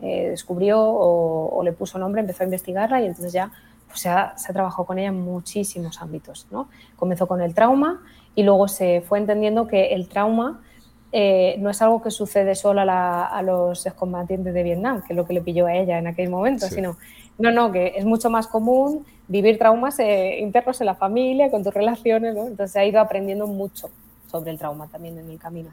eh, 0.01 0.29
descubrió 0.31 0.81
o, 0.81 1.61
le 1.65 1.73
puso 1.73 1.99
nombre, 1.99 2.21
empezó 2.21 2.45
a 2.45 2.47
investigarla 2.47 3.03
y 3.03 3.07
entonces 3.07 3.33
ya 3.33 3.51
pues 3.89 4.03
se, 4.03 4.09
ha, 4.09 4.37
trabajado 4.53 4.85
con 4.85 5.01
ella 5.01 5.09
en 5.09 5.21
muchísimos 5.21 6.01
ámbitos. 6.01 6.47
¿no? 6.53 6.69
Comenzó 6.95 7.27
con 7.27 7.43
el 7.43 7.55
trauma 7.55 8.03
y 8.37 8.45
luego 8.45 8.69
se 8.69 9.01
fue 9.01 9.19
entendiendo 9.19 9.67
que 9.67 9.95
el 9.95 10.09
trauma 10.09 10.63
eh, 11.11 11.57
no 11.59 11.71
es 11.71 11.83
algo 11.83 12.01
que 12.01 12.13
sucede 12.13 12.55
solo 12.55 12.83
a, 12.85 13.43
los 13.43 13.85
excombatientes 13.85 14.55
de 14.55 14.63
Vietnam, 14.63 15.03
que 15.03 15.13
es 15.13 15.17
lo 15.17 15.27
que 15.27 15.35
le 15.35 15.41
pilló 15.41 15.67
a 15.67 15.75
ella 15.75 15.99
en 15.99 16.07
aquel 16.07 16.31
momento, 16.31 16.67
sino 16.69 16.97
no, 17.39 17.51
no, 17.51 17.73
que 17.73 17.95
es 17.97 18.05
mucho 18.05 18.31
más 18.31 18.47
común 18.47 19.05
vivir 19.27 19.59
traumas 19.59 19.99
eh, 19.99 20.39
internos 20.41 20.81
en 20.81 20.87
la 20.87 20.95
familia, 20.95 21.51
con 21.51 21.65
tus 21.65 21.75
relaciones, 21.75 22.35
¿no? 22.35 22.47
Entonces 22.47 22.77
ha 22.77 22.85
ido 22.85 23.01
aprendiendo 23.01 23.47
mucho 23.47 23.91
sobre 24.31 24.51
el 24.51 24.59
trauma 24.59 24.87
también 24.89 25.19
en 25.19 25.31
el 25.31 25.39
camino. 25.39 25.71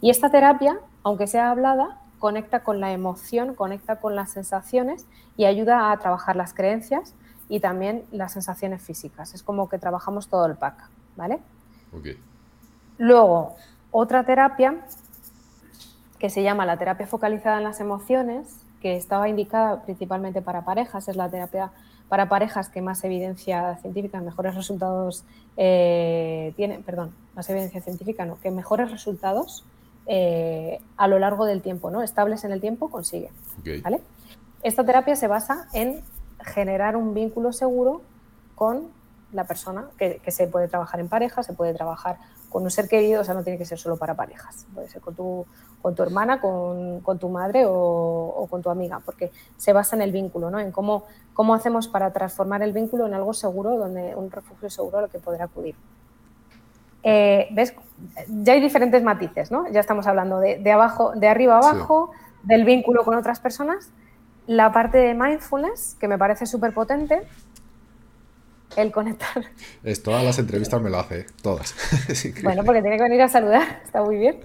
Y 0.00 0.10
esta 0.10 0.30
terapia, 0.30 0.78
aunque 1.02 1.26
sea 1.26 1.50
hablada, 1.50 2.00
conecta 2.18 2.60
con 2.60 2.80
la 2.80 2.92
emoción, 2.92 3.54
conecta 3.54 3.96
con 3.96 4.16
las 4.16 4.30
sensaciones 4.30 5.06
y 5.36 5.44
ayuda 5.44 5.92
a 5.92 5.98
trabajar 5.98 6.36
las 6.36 6.54
creencias 6.54 7.14
y 7.48 7.60
también 7.60 8.04
las 8.10 8.32
sensaciones 8.32 8.82
físicas. 8.82 9.34
Es 9.34 9.42
como 9.42 9.68
que 9.68 9.78
trabajamos 9.78 10.28
todo 10.28 10.46
el 10.46 10.56
pack, 10.56 10.88
¿vale? 11.16 11.38
Okay. 11.96 12.18
Luego, 12.98 13.56
otra 13.90 14.24
terapia 14.24 14.76
que 16.18 16.30
se 16.30 16.42
llama 16.42 16.64
la 16.66 16.78
terapia 16.78 17.06
focalizada 17.06 17.58
en 17.58 17.64
las 17.64 17.80
emociones, 17.80 18.65
que 18.80 18.96
estaba 18.96 19.28
indicada 19.28 19.82
principalmente 19.82 20.42
para 20.42 20.64
parejas, 20.64 21.08
es 21.08 21.16
la 21.16 21.28
terapia 21.28 21.70
para 22.08 22.28
parejas 22.28 22.68
que 22.68 22.82
más 22.82 23.02
evidencia 23.04 23.76
científica, 23.78 24.20
mejores 24.20 24.54
resultados 24.54 25.24
eh, 25.56 26.52
tienen, 26.56 26.82
perdón, 26.82 27.12
más 27.34 27.48
evidencia 27.50 27.80
científica, 27.80 28.24
no, 28.24 28.38
que 28.40 28.50
mejores 28.50 28.90
resultados 28.90 29.64
eh, 30.06 30.78
a 30.96 31.08
lo 31.08 31.18
largo 31.18 31.46
del 31.46 31.62
tiempo, 31.62 31.90
¿no? 31.90 32.02
Estables 32.02 32.44
en 32.44 32.52
el 32.52 32.60
tiempo 32.60 32.90
consigue. 32.90 33.30
¿vale? 33.82 34.00
Esta 34.62 34.84
terapia 34.84 35.16
se 35.16 35.26
basa 35.26 35.66
en 35.72 36.00
generar 36.44 36.96
un 36.96 37.12
vínculo 37.12 37.52
seguro 37.52 38.02
con 38.54 38.88
la 39.32 39.44
persona, 39.44 39.86
que, 39.98 40.20
se 40.28 40.46
puede 40.46 40.68
trabajar 40.68 41.00
en 41.00 41.08
pareja, 41.08 41.42
se 41.42 41.52
puede 41.52 41.74
trabajar 41.74 42.18
con 42.56 42.62
un 42.62 42.70
ser 42.70 42.88
querido, 42.88 43.20
o 43.20 43.24
sea, 43.24 43.34
no 43.34 43.42
tiene 43.42 43.58
que 43.58 43.66
ser 43.66 43.76
solo 43.76 43.98
para 43.98 44.14
parejas, 44.14 44.66
puede 44.72 44.88
ser 44.88 45.02
con 45.02 45.14
tu, 45.14 45.44
con 45.82 45.94
tu 45.94 46.02
hermana, 46.02 46.40
con, 46.40 47.18
tu 47.18 47.28
madre 47.28 47.64
o, 47.66 48.46
con 48.48 48.62
tu 48.62 48.70
amiga, 48.70 48.98
porque 49.04 49.30
se 49.58 49.74
basa 49.74 49.94
en 49.94 50.00
el 50.00 50.10
vínculo, 50.10 50.50
¿no? 50.50 50.58
en 50.58 50.72
cómo, 50.72 51.04
cómo 51.34 51.52
hacemos 51.52 51.86
para 51.86 52.14
transformar 52.14 52.62
el 52.62 52.72
vínculo 52.72 53.06
en 53.06 53.12
algo 53.12 53.34
seguro, 53.34 53.76
donde 53.76 54.16
un 54.16 54.30
refugio 54.30 54.70
seguro 54.70 55.00
al 55.00 55.10
que 55.10 55.18
poder 55.18 55.42
acudir. 55.42 55.74
Eh, 57.02 57.48
¿Ves? 57.50 57.74
Ya 58.26 58.54
hay 58.54 58.62
diferentes 58.62 59.02
matices, 59.02 59.50
¿no? 59.50 59.70
Ya 59.70 59.80
estamos 59.80 60.06
hablando 60.06 60.40
de, 60.40 60.72
abajo, 60.72 61.12
de 61.14 61.28
arriba 61.28 61.58
abajo, 61.58 62.10
del 62.42 62.64
vínculo 62.64 63.04
con 63.04 63.16
otras 63.16 63.38
personas, 63.38 63.90
la 64.46 64.72
parte 64.72 64.96
de 64.96 65.12
mindfulness, 65.12 65.98
que 66.00 66.08
me 66.08 66.16
parece 66.16 66.46
súper 66.46 66.72
potente, 66.72 67.20
el 68.74 68.92
conectar. 68.92 69.44
Es, 69.84 70.02
todas 70.02 70.24
las 70.24 70.38
entrevistas 70.38 70.80
me 70.82 70.90
lo 70.90 70.98
hace, 70.98 71.26
todas. 71.42 71.74
bueno, 72.42 72.64
porque 72.64 72.82
tiene 72.82 72.96
que 72.96 73.02
venir 73.04 73.22
a 73.22 73.28
saludar, 73.28 73.80
está 73.84 74.02
muy 74.02 74.16
bien. 74.16 74.40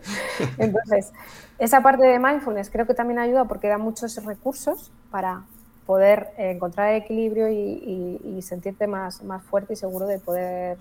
Entonces, 0.57 1.11
esa 1.57 1.81
parte 1.81 2.05
de 2.05 2.19
mindfulness 2.19 2.69
creo 2.69 2.85
que 2.85 2.93
también 2.93 3.19
ayuda 3.19 3.45
porque 3.45 3.67
da 3.67 3.77
muchos 3.77 4.23
recursos 4.23 4.91
para 5.09 5.43
poder 5.85 6.29
encontrar 6.37 6.93
equilibrio 6.93 7.49
y, 7.49 8.39
sentirte 8.41 8.87
más, 8.87 9.23
más 9.23 9.43
fuerte 9.43 9.73
y 9.73 9.75
seguro 9.75 10.07
de 10.07 10.19
poder 10.19 10.77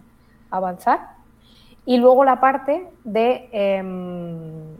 avanzar. 0.50 1.14
Y 1.84 1.96
luego 1.98 2.24
la 2.24 2.40
parte 2.40 2.86
de, 3.04 3.48
em, 3.52 4.76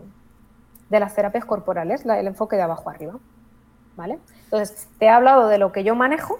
de 0.88 1.00
las 1.00 1.14
terapias 1.14 1.44
corporales, 1.44 2.04
el 2.04 2.26
enfoque 2.26 2.56
de 2.56 2.62
abajo 2.62 2.90
arriba. 2.90 3.14
¿Vale? 3.96 4.18
Entonces, 4.44 4.88
te 4.98 5.06
he 5.06 5.08
hablado 5.08 5.48
de 5.48 5.58
lo 5.58 5.72
que 5.72 5.84
yo 5.84 5.94
manejo, 5.94 6.38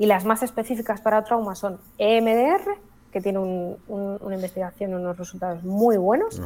y 0.00 0.06
las 0.06 0.24
más 0.24 0.42
específicas 0.42 1.02
para 1.02 1.22
trauma 1.24 1.54
son 1.54 1.78
EMDR, 1.98 2.78
que 3.12 3.20
tiene 3.20 3.38
una 3.38 4.34
investigación 4.34 4.92
y 4.92 4.94
unos 4.94 5.18
resultados 5.18 5.62
muy 5.62 5.98
buenos. 5.98 6.40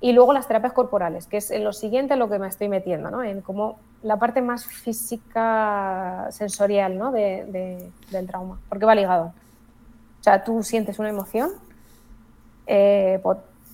Y 0.00 0.12
luego 0.12 0.32
las 0.32 0.48
terapias 0.48 0.72
corporales, 0.72 1.28
que 1.28 1.36
es 1.36 1.52
en 1.52 1.62
lo 1.62 1.72
siguiente 1.72 2.16
lo 2.16 2.28
que 2.28 2.40
me 2.40 2.48
estoy 2.48 2.68
metiendo, 2.68 3.12
¿no? 3.12 3.22
En 3.22 3.42
como 3.42 3.78
la 4.02 4.16
parte 4.16 4.42
más 4.42 4.66
física, 4.66 6.26
sensorial, 6.30 6.98
¿no? 6.98 7.12
De, 7.12 7.92
del 8.10 8.26
trauma, 8.26 8.58
porque 8.68 8.86
va 8.86 8.96
ligado. 8.96 9.26
O 10.18 10.24
sea, 10.24 10.42
tú 10.42 10.64
sientes 10.64 10.98
una 10.98 11.10
emoción, 11.10 11.52
eh, 12.66 13.22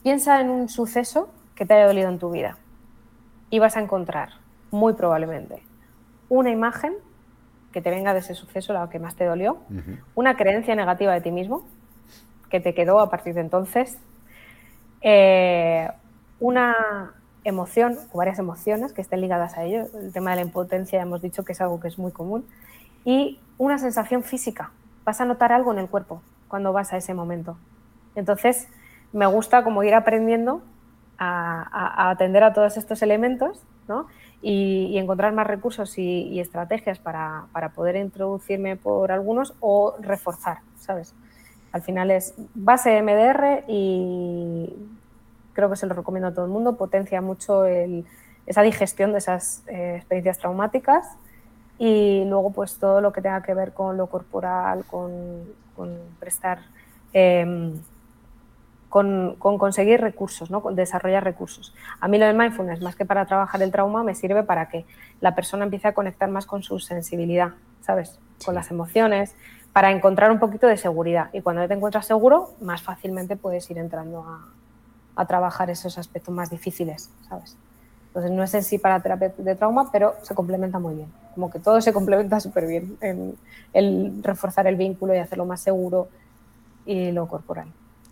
piensa 0.03 0.43
en 0.43 0.51
un 0.51 0.69
suceso 0.69 1.31
que 1.55 1.65
te 1.65 1.73
haya 1.73 1.87
dolido 1.87 2.11
en 2.11 2.19
tu 2.19 2.31
vida 2.31 2.59
y 3.49 3.61
vas 3.61 3.79
a 3.79 3.81
encontrar, 3.81 4.35
muy 4.71 4.93
probablemente, 4.93 5.63
una 6.29 6.51
imagen 6.51 6.93
que 7.73 7.81
te 7.81 7.91
venga 7.91 8.13
de 8.13 8.21
ese 8.21 8.35
suceso, 8.35 8.73
la 8.73 8.89
que 8.89 8.99
más 8.99 9.15
te 9.15 9.25
dolió, 9.25 9.59
una 10.15 10.37
creencia 10.37 10.75
negativa 10.75 11.13
de 11.13 11.21
ti 11.21 11.31
mismo, 11.31 11.65
que 12.51 12.61
te 12.61 12.75
quedó 12.75 13.01
a 13.01 13.11
partir 13.11 13.35
de 13.35 13.41
entonces, 13.41 13.99
eh, 15.03 15.89
una 16.41 17.15
emoción 17.45 17.99
o 18.13 18.19
varias 18.19 18.39
emociones 18.39 18.93
que 18.93 19.01
estén 19.01 19.21
ligadas 19.21 19.57
a 19.57 19.65
ello, 19.65 19.87
el 19.95 20.13
tema 20.13 20.31
de 20.31 20.37
la 20.37 20.43
impotencia 20.43 20.99
ya 20.99 21.03
hemos 21.03 21.23
dicho 21.23 21.45
que 21.45 21.53
es 21.53 21.61
algo 21.61 21.81
que 21.81 21.89
es 21.89 21.99
muy 21.99 22.13
común, 22.13 22.45
y 23.05 23.39
una 23.57 23.79
sensación 23.79 24.23
física, 24.25 24.73
vas 25.05 25.21
a 25.21 25.25
notar 25.25 25.53
algo 25.53 25.73
en 25.73 25.79
el 25.79 25.89
cuerpo 25.89 26.23
cuando 26.49 26.73
vas 26.73 26.93
a 26.93 26.97
ese 26.97 27.15
momento. 27.15 27.57
Entonces, 28.15 28.69
me 29.13 29.27
gusta 29.27 29.63
como 29.65 29.83
ir 29.85 29.95
aprendiendo 29.95 30.63
a, 31.19 31.67
a 31.73 32.11
atender 32.11 32.43
a 32.43 32.53
todos 32.53 32.77
estos 32.77 33.03
elementos, 33.03 33.63
¿no? 33.89 34.07
Y, 34.43 34.97
encontrar 34.99 35.33
más 35.33 35.47
recursos 35.47 35.99
y, 35.99 36.41
estrategias 36.41 36.99
para, 36.99 37.47
poder 37.75 37.97
introducirme 37.97 38.77
por 38.77 39.13
algunos 39.13 39.55
o 39.61 39.95
reforzar, 40.01 40.59
¿sabes? 40.79 41.15
Al 41.73 41.83
final 41.83 42.11
es 42.11 42.35
base 42.55 43.01
MDR 43.01 43.65
y 43.69 44.75
creo 45.53 45.71
que 45.71 45.77
se 45.77 45.87
lo 45.87 45.95
recomiendo 45.95 46.29
a 46.29 46.35
todo 46.35 46.45
el 46.45 46.51
mundo, 46.51 46.77
potencia 46.77 47.21
mucho 47.21 47.65
esa 47.65 48.63
digestión 48.63 49.13
de 49.13 49.19
esas 49.19 49.63
eh, 49.69 49.97
experiencias 49.97 50.39
traumáticas 50.39 51.07
y 51.79 52.25
luego 52.27 52.51
pues 52.51 52.79
todo 52.79 53.01
lo 53.01 53.13
que 53.13 53.23
tenga 53.23 53.43
que 53.43 53.55
ver 53.55 53.73
con 53.73 53.97
lo 53.97 54.07
corporal, 54.07 54.85
con, 54.85 55.61
prestar... 56.19 56.61
Em, 57.13 57.81
con, 58.91 59.37
conseguir 59.37 60.01
recursos, 60.01 60.51
¿no? 60.51 60.61
con 60.61 60.75
desarrollar 60.75 61.25
recursos. 61.25 61.73
A 62.01 62.09
mí 62.09 62.19
lo 62.19 62.27
del 62.27 62.37
mindfulness, 62.37 62.83
más 62.83 62.97
que 62.97 63.07
para 63.07 63.25
trabajar 63.25 63.63
el 63.63 63.71
trauma, 63.71 64.03
me 64.03 64.17
sirve 64.17 64.43
para 64.43 64.69
que 64.69 64.85
la 65.21 65.35
persona 65.35 65.65
empiece 65.65 65.89
a 65.89 65.95
conectar 65.95 66.29
más 66.29 66.45
con 66.45 66.63
su 66.65 66.81
sensibilidad, 66.81 67.53
¿sabes? 67.83 68.19
Con 68.45 68.57
las 68.57 68.71
emociones, 68.73 69.37
para 69.73 69.93
encontrar 69.93 70.33
un 70.33 70.41
poquito 70.41 70.67
de 70.67 70.77
seguridad. 70.77 71.31
Y 71.33 71.41
cuando 71.41 71.67
te 71.69 71.75
encuentras 71.75 72.05
seguro, 72.05 72.51
más 72.61 72.83
fácilmente 72.83 73.37
puedes 73.37 73.71
ir 73.71 73.79
entrando 73.79 74.25
a, 74.27 74.49
trabajar 75.27 75.69
esos 75.69 75.99
aspectos 75.99 76.35
más 76.35 76.49
difíciles, 76.49 77.11
¿sabes? 77.29 77.55
Entonces 78.07 78.33
no 78.33 78.43
es 78.43 78.55
en 78.55 78.63
sí 78.63 78.79
para 78.79 79.01
terapia 79.01 79.35
de 79.37 79.55
trauma, 79.55 79.93
pero 79.93 80.15
se 80.23 80.35
complementa 80.35 80.79
muy 80.79 80.95
bien. 80.95 81.13
Como 81.35 81.51
que 81.51 81.59
todo 81.59 81.79
se 81.83 81.93
complementa 81.93 82.41
súper 82.41 82.67
bien 82.67 82.97
en 83.03 83.37
el 83.75 84.23
reforzar 84.23 84.67
el 84.67 84.77
vínculo 84.77 85.15
y 85.15 85.19
hacerlo 85.19 85.45
más 85.45 85.61
seguro 85.61 86.09
y 86.87 87.13
lo 87.13 87.29
corporal 87.29 87.69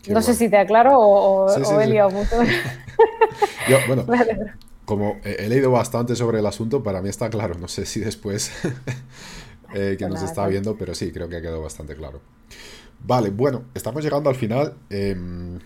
no 0.08 0.22
sé 0.22 0.34
si 0.34 0.48
te 0.48 0.56
aclaro 0.56 0.98
o, 0.98 1.80
he 1.80 1.86
liado 1.86 2.10
mucho. 2.10 2.36
bueno, 3.86 4.06
como 4.84 5.20
he, 5.22 5.48
leído 5.48 5.70
bastante 5.70 6.16
sobre 6.16 6.38
el 6.38 6.46
asunto, 6.46 6.82
para 6.82 7.02
mí 7.02 7.08
está 7.08 7.28
claro. 7.28 7.56
No 7.58 7.68
sé 7.68 7.84
si 7.84 8.00
después 8.00 8.50
eh, 9.74 9.96
que 9.98 10.08
nos 10.08 10.22
está 10.22 10.46
viendo, 10.46 10.76
pero 10.76 10.94
sí, 10.94 11.12
creo 11.12 11.28
que 11.28 11.36
ha 11.36 11.40
quedado 11.42 11.62
bastante 11.62 11.94
claro. 11.94 12.20
Vale, 13.04 13.30
bueno, 13.30 13.64
estamos 13.74 14.02
llegando 14.02 14.30
al 14.30 14.36
final. 14.36 14.74
Em, 14.90 15.58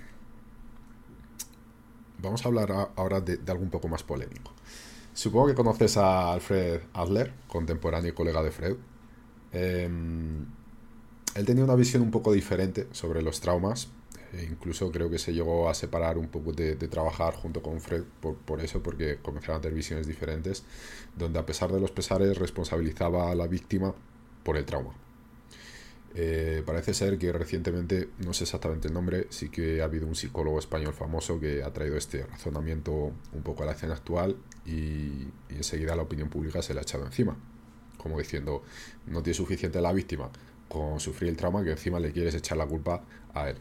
vamos 2.19 2.45
a 2.45 2.49
hablar 2.49 2.91
ahora 2.97 3.21
de, 3.21 3.39
algo 3.49 3.63
un 3.63 3.71
poco 3.71 3.89
más 3.89 4.03
polémico. 4.03 4.53
Supongo 5.15 5.49
que 5.49 5.55
conoces 5.55 5.97
a 5.97 6.33
Alfred 6.33 6.81
Adler, 6.95 7.33
contemporáneo 7.47 8.11
y 8.11 8.15
colega 8.15 8.43
de 8.43 8.51
Freud. 8.51 8.77
Em, 9.53 10.47
él 11.35 11.47
tenía 11.47 11.65
una 11.65 11.75
visión 11.75 12.03
un 12.03 12.11
poco 12.11 12.33
diferente 12.33 12.89
sobre 12.93 13.23
los 13.23 13.41
traumas, 13.41 13.89
e 14.33 14.45
incluso 14.45 14.91
creo 14.91 15.11
que 15.11 15.19
se 15.19 15.35
llegó 15.35 15.69
a 15.69 15.75
separar 15.75 16.17
un 16.17 16.29
poco 16.29 16.53
de, 16.53 16.75
trabajar 16.77 17.35
junto 17.35 17.63
con 17.63 17.81
Fred 17.81 18.05
por, 18.21 18.61
eso, 18.61 18.83
porque 18.83 19.19
comenzaron 19.21 19.59
a 19.59 19.61
tener 19.61 19.75
visiones 19.75 20.07
diferentes, 20.07 20.65
donde 21.17 21.39
a 21.39 21.47
pesar 21.47 21.71
de 21.71 21.81
los 21.81 21.91
pesares 21.91 22.39
responsabilizaba 22.39 23.31
a 23.31 23.35
la 23.35 23.47
víctima 23.47 23.95
por 24.43 24.57
el 24.57 24.65
trauma. 24.65 24.95
Eh, 26.15 26.63
parece 26.65 26.93
ser 26.95 27.19
que 27.19 27.33
recientemente, 27.33 28.09
no 28.19 28.33
sé 28.33 28.45
exactamente 28.45 28.89
el 28.89 28.95
nombre, 28.95 29.27
sí 29.31 29.49
que 29.49 29.83
ha 29.83 29.85
habido 29.85 30.07
un 30.07 30.15
psicólogo 30.15 30.59
español 30.59 30.93
famoso 30.95 31.41
que 31.41 31.63
ha 31.63 31.73
traído 31.73 31.97
este 31.97 32.27
razonamiento 32.27 33.13
un 33.33 33.43
poco 33.43 33.63
a 33.63 33.67
la 33.67 33.73
escena 33.73 33.95
actual 33.95 34.37
y, 34.67 35.29
y 35.49 35.57
enseguida 35.57 35.97
la 35.97 36.03
opinión 36.03 36.29
pública 36.29 36.63
se 36.63 36.75
le 36.75 36.81
ha 36.81 36.83
echado 36.83 37.05
encima. 37.05 37.37
Como 37.97 38.19
diciendo, 38.19 38.63
no 39.07 39.23
tiene 39.23 39.35
suficiente 39.35 39.81
la 39.81 39.93
víctima 39.93 40.31
con 40.69 41.01
sufrir 41.01 41.31
el 41.31 41.37
trauma 41.37 41.63
que 41.63 41.71
encima 41.71 42.01
le 42.01 42.13
quieres 42.13 42.35
echar 42.35 42.57
la 42.57 42.67
culpa 42.67 43.05
a 43.35 43.51
él 43.51 43.57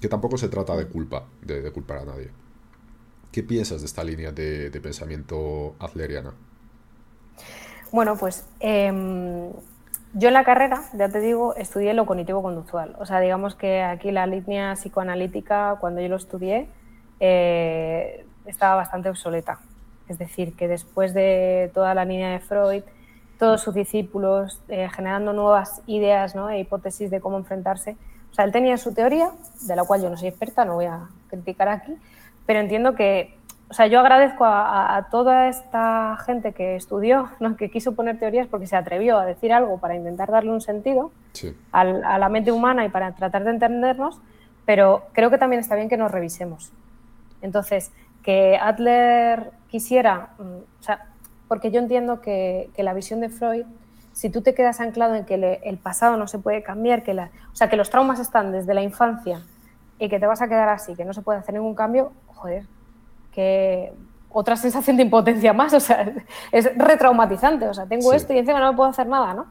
que 0.00 0.08
tampoco 0.08 0.36
se 0.38 0.48
trata 0.48 0.76
de 0.76 0.86
culpa, 0.86 1.24
de, 1.42 1.70
culpar 1.72 1.98
a 1.98 2.04
nadie. 2.04 2.30
¿Qué 3.30 3.42
piensas 3.42 3.80
de 3.80 3.86
esta 3.86 4.02
línea 4.02 4.32
de, 4.32 4.80
pensamiento 4.82 5.74
adleriana? 5.78 6.32
Bueno, 7.92 8.16
pues 8.16 8.46
em, 8.60 9.50
yo 10.14 10.28
en 10.28 10.34
la 10.34 10.44
carrera, 10.44 10.82
ya 10.94 11.08
te 11.08 11.20
digo, 11.20 11.54
estudié 11.54 11.92
lo 11.94 12.06
cognitivo-conductual. 12.06 12.96
O 12.98 13.06
sea, 13.06 13.20
digamos 13.20 13.54
que 13.54 13.82
aquí 13.82 14.10
la 14.10 14.26
línea 14.26 14.74
psicoanalítica, 14.74 15.76
cuando 15.80 16.00
yo 16.00 16.08
lo 16.08 16.16
estudié, 16.16 16.68
eh, 17.20 18.24
estaba 18.46 18.76
bastante 18.76 19.08
obsoleta. 19.08 19.60
Es 20.08 20.18
decir, 20.18 20.56
que 20.56 20.66
después 20.66 21.14
de 21.14 21.70
toda 21.74 21.94
la 21.94 22.04
línea 22.04 22.30
de 22.30 22.40
Freud, 22.40 22.82
todos 23.38 23.62
sus 23.62 23.74
discípulos 23.74 24.60
eh, 24.68 24.88
generando 24.94 25.32
nuevas 25.32 25.82
ideas 25.86 26.34
¿no? 26.34 26.50
e 26.50 26.60
hipótesis 26.60 27.10
de 27.10 27.20
cómo 27.20 27.38
enfrentarse, 27.38 27.96
sea, 28.40 28.44
él 28.44 28.52
tenía 28.52 28.76
su 28.78 28.92
teoría, 28.92 29.30
de 29.62 29.76
la 29.76 29.84
cual 29.84 30.02
yo 30.02 30.10
no 30.10 30.16
soy 30.16 30.28
experta, 30.28 30.64
no 30.64 30.74
voy 30.74 30.86
a 30.86 31.08
criticar 31.28 31.68
aquí, 31.68 31.94
pero 32.46 32.60
entiendo 32.60 32.94
que, 32.94 33.36
o 33.68 33.74
sea, 33.74 33.86
yo 33.86 34.00
agradezco 34.00 34.44
a, 34.44 35.08
toda 35.10 35.48
esta 35.48 36.16
gente 36.24 36.52
que 36.52 36.76
estudió, 36.76 37.28
¿no? 37.38 37.56
que 37.56 37.70
quiso 37.70 37.94
poner 37.94 38.18
teorías 38.18 38.46
porque 38.48 38.66
se 38.66 38.76
atrevió 38.76 39.18
a 39.18 39.26
decir 39.26 39.52
algo 39.52 39.78
para 39.78 39.94
intentar 39.94 40.30
darle 40.30 40.50
un 40.50 40.60
sentido 40.60 41.12
a 41.70 41.84
la 42.18 42.28
mente 42.28 42.50
humana 42.50 42.84
y 42.84 42.88
para 42.88 43.12
tratar 43.12 43.44
de 43.44 43.50
entendernos, 43.50 44.20
pero 44.64 45.04
creo 45.12 45.30
que 45.30 45.38
también 45.38 45.60
está 45.60 45.76
bien 45.76 45.88
que 45.88 45.96
nos 45.96 46.10
revisemos. 46.10 46.72
Entonces, 47.42 47.92
que 48.22 48.58
Adler 48.60 49.50
quisiera, 49.68 50.30
mm, 50.38 50.42
o 50.42 50.82
sea, 50.82 51.06
porque 51.48 51.70
yo 51.70 51.80
entiendo 51.80 52.20
que, 52.20 52.70
la 52.76 52.94
visión 52.94 53.20
de 53.20 53.28
Freud, 53.28 53.64
si 54.12 54.30
tú 54.30 54.42
te 54.42 54.54
quedas 54.54 54.80
anclado 54.80 55.14
en 55.14 55.24
que 55.24 55.60
el 55.62 55.78
pasado 55.78 56.16
no 56.16 56.26
se 56.26 56.38
puede 56.38 56.62
cambiar, 56.62 57.02
que 57.02 57.14
la, 57.14 57.30
o 57.52 57.56
sea, 57.56 57.68
que 57.68 57.76
los 57.76 57.90
traumas 57.90 58.20
están 58.20 58.52
desde 58.52 58.74
la 58.74 58.82
infancia 58.82 59.42
y 59.98 60.08
que 60.08 60.18
te 60.18 60.26
vas 60.26 60.42
a 60.42 60.48
quedar 60.48 60.68
así, 60.68 60.94
que 60.94 61.04
no 61.04 61.12
se 61.12 61.22
puede 61.22 61.38
hacer 61.38 61.54
ningún 61.54 61.74
cambio, 61.74 62.12
joder, 62.26 62.64
que 63.32 63.92
otra 64.30 64.56
sensación 64.56 64.96
de 64.96 65.04
impotencia 65.04 65.52
más, 65.52 65.72
o 65.74 65.80
sea, 65.80 66.12
es 66.52 66.76
retraumatizante, 66.76 67.68
o 67.68 67.74
sea, 67.74 67.86
tengo 67.86 68.12
esto 68.12 68.32
y 68.32 68.38
encima 68.38 68.60
no 68.60 68.72
me 68.72 68.76
puedo 68.76 68.90
hacer 68.90 69.06
nada, 69.06 69.34
¿no? 69.34 69.46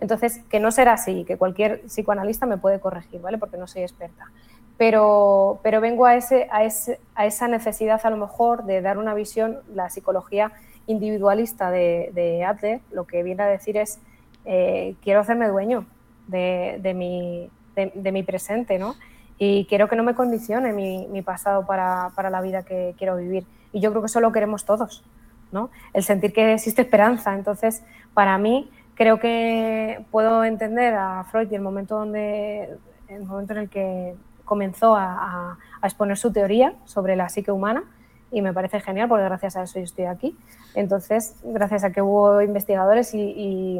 Entonces, 0.00 0.40
que 0.48 0.58
no 0.58 0.72
será 0.72 0.94
así, 0.94 1.24
que 1.24 1.36
cualquier 1.36 1.82
psicoanalista 1.82 2.44
me 2.44 2.58
puede 2.58 2.80
corregir, 2.80 3.20
¿vale? 3.20 3.38
Porque 3.38 3.56
no 3.56 3.68
soy 3.68 3.82
experta. 3.82 4.32
Pero, 4.76 5.60
pero 5.62 5.80
vengo 5.80 6.06
a, 6.06 6.16
ese, 6.16 6.48
a, 6.50 6.64
ese, 6.64 6.98
a 7.14 7.24
esa 7.24 7.46
necesidad 7.46 8.00
a 8.02 8.10
lo 8.10 8.16
mejor 8.16 8.64
de 8.64 8.80
dar 8.80 8.98
una 8.98 9.14
visión, 9.14 9.60
la 9.72 9.90
psicología 9.90 10.50
individualista 10.86 11.70
de, 11.70 12.10
de 12.14 12.44
Adler, 12.44 12.80
lo 12.90 13.06
que 13.06 13.22
viene 13.22 13.42
a 13.42 13.46
decir 13.46 13.76
es, 13.76 14.00
eh, 14.44 14.96
quiero 15.02 15.20
hacerme 15.20 15.48
dueño 15.48 15.86
de, 16.26 16.94
mi, 16.94 18.22
presente, 18.22 18.78
¿no? 18.78 18.94
Y 19.38 19.66
quiero 19.66 19.88
que 19.88 19.96
no 19.96 20.02
me 20.02 20.14
condicione 20.14 20.72
mi, 20.72 21.22
pasado 21.22 21.66
para, 21.66 22.30
la 22.30 22.40
vida 22.40 22.64
que 22.64 22.94
quiero 22.98 23.16
vivir. 23.16 23.46
Y 23.72 23.80
yo 23.80 23.90
creo 23.90 24.02
que 24.02 24.06
eso 24.06 24.20
lo 24.20 24.32
queremos 24.32 24.64
todos, 24.64 25.04
¿no? 25.52 25.70
El 25.92 26.02
sentir 26.02 26.32
que 26.32 26.54
existe 26.54 26.82
esperanza. 26.82 27.34
Entonces, 27.34 27.82
para 28.14 28.38
mí, 28.38 28.70
creo 28.94 29.18
que 29.18 30.04
puedo 30.10 30.44
entender 30.44 30.94
a 30.94 31.24
Freud 31.24 31.50
y 31.50 31.54
el 31.54 31.62
momento, 31.62 31.98
donde, 31.98 32.76
el 33.08 33.24
momento 33.24 33.52
en 33.54 33.58
el 33.60 33.68
que 33.68 34.14
comenzó 34.44 34.96
a 34.96 35.56
exponer 35.82 36.16
su 36.18 36.32
teoría 36.32 36.74
sobre 36.84 37.16
la 37.16 37.28
psique 37.28 37.52
humana, 37.52 37.84
y 38.32 38.40
me 38.40 38.52
parece 38.54 38.80
genial 38.80 39.08
porque 39.08 39.24
gracias 39.24 39.56
a 39.56 39.62
eso 39.62 39.78
yo 39.78 39.84
estoy 39.84 40.06
aquí. 40.06 40.36
Entonces, 40.74 41.36
gracias 41.44 41.84
a 41.84 41.92
que 41.92 42.00
hubo 42.00 42.40
investigadores 42.40 43.14
y, 43.14 43.78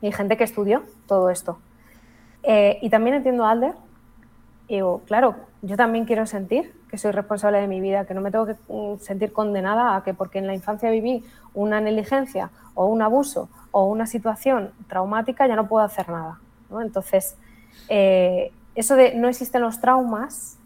gente 0.00 0.36
que 0.36 0.44
estudió 0.44 0.82
todo 1.06 1.28
esto. 1.28 1.58
Eh, 2.44 2.78
y 2.80 2.88
también 2.88 3.16
entiendo 3.16 3.44
a 3.44 3.50
Alder. 3.50 3.74
Y 4.68 4.76
digo, 4.76 5.02
claro, 5.04 5.34
yo 5.62 5.76
también 5.76 6.04
quiero 6.04 6.26
sentir 6.26 6.72
que 6.88 6.96
soy 6.96 7.10
responsable 7.10 7.60
de 7.60 7.66
mi 7.66 7.80
vida, 7.80 8.04
que 8.04 8.14
no 8.14 8.20
me 8.20 8.30
tengo 8.30 8.46
que 8.46 8.54
mm, 8.68 8.98
sentir 8.98 9.32
condenada 9.32 9.96
a 9.96 10.04
que 10.04 10.14
porque 10.14 10.38
en 10.38 10.46
la 10.46 10.54
infancia 10.54 10.88
viví 10.90 11.24
una 11.52 11.80
negligencia 11.80 12.50
o 12.74 12.86
un 12.86 13.02
abuso 13.02 13.48
o 13.72 13.84
una 13.86 14.06
situación 14.06 14.70
traumática 14.88 15.48
ya 15.48 15.56
no 15.56 15.66
puedo 15.66 15.84
hacer 15.84 16.08
nada. 16.08 16.38
Entonces, 16.80 17.36
eh, 17.88 18.52
eso 18.76 18.94
de 18.94 19.14
no 19.16 19.28
existen 19.28 19.60
los 19.62 19.80
traumas 19.80 20.59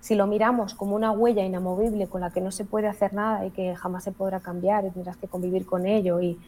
si 0.00 0.14
lo 0.14 0.26
miramos 0.26 0.74
como 0.74 0.94
una 0.94 1.10
huella 1.10 1.44
inamovible 1.44 2.06
con 2.06 2.20
la 2.20 2.30
que 2.30 2.40
no 2.40 2.50
se 2.50 2.64
puede 2.64 2.88
hacer 2.88 3.12
nada 3.12 3.44
y 3.46 3.50
que 3.50 3.74
jamás 3.74 4.04
se 4.04 4.12
podrá 4.12 4.40
cambiar 4.40 4.84
y 4.84 4.90
tendrás 4.90 5.16
que 5.16 5.28
convivir 5.28 5.66
con 5.66 5.86
ello 5.86 6.20
y 6.20 6.38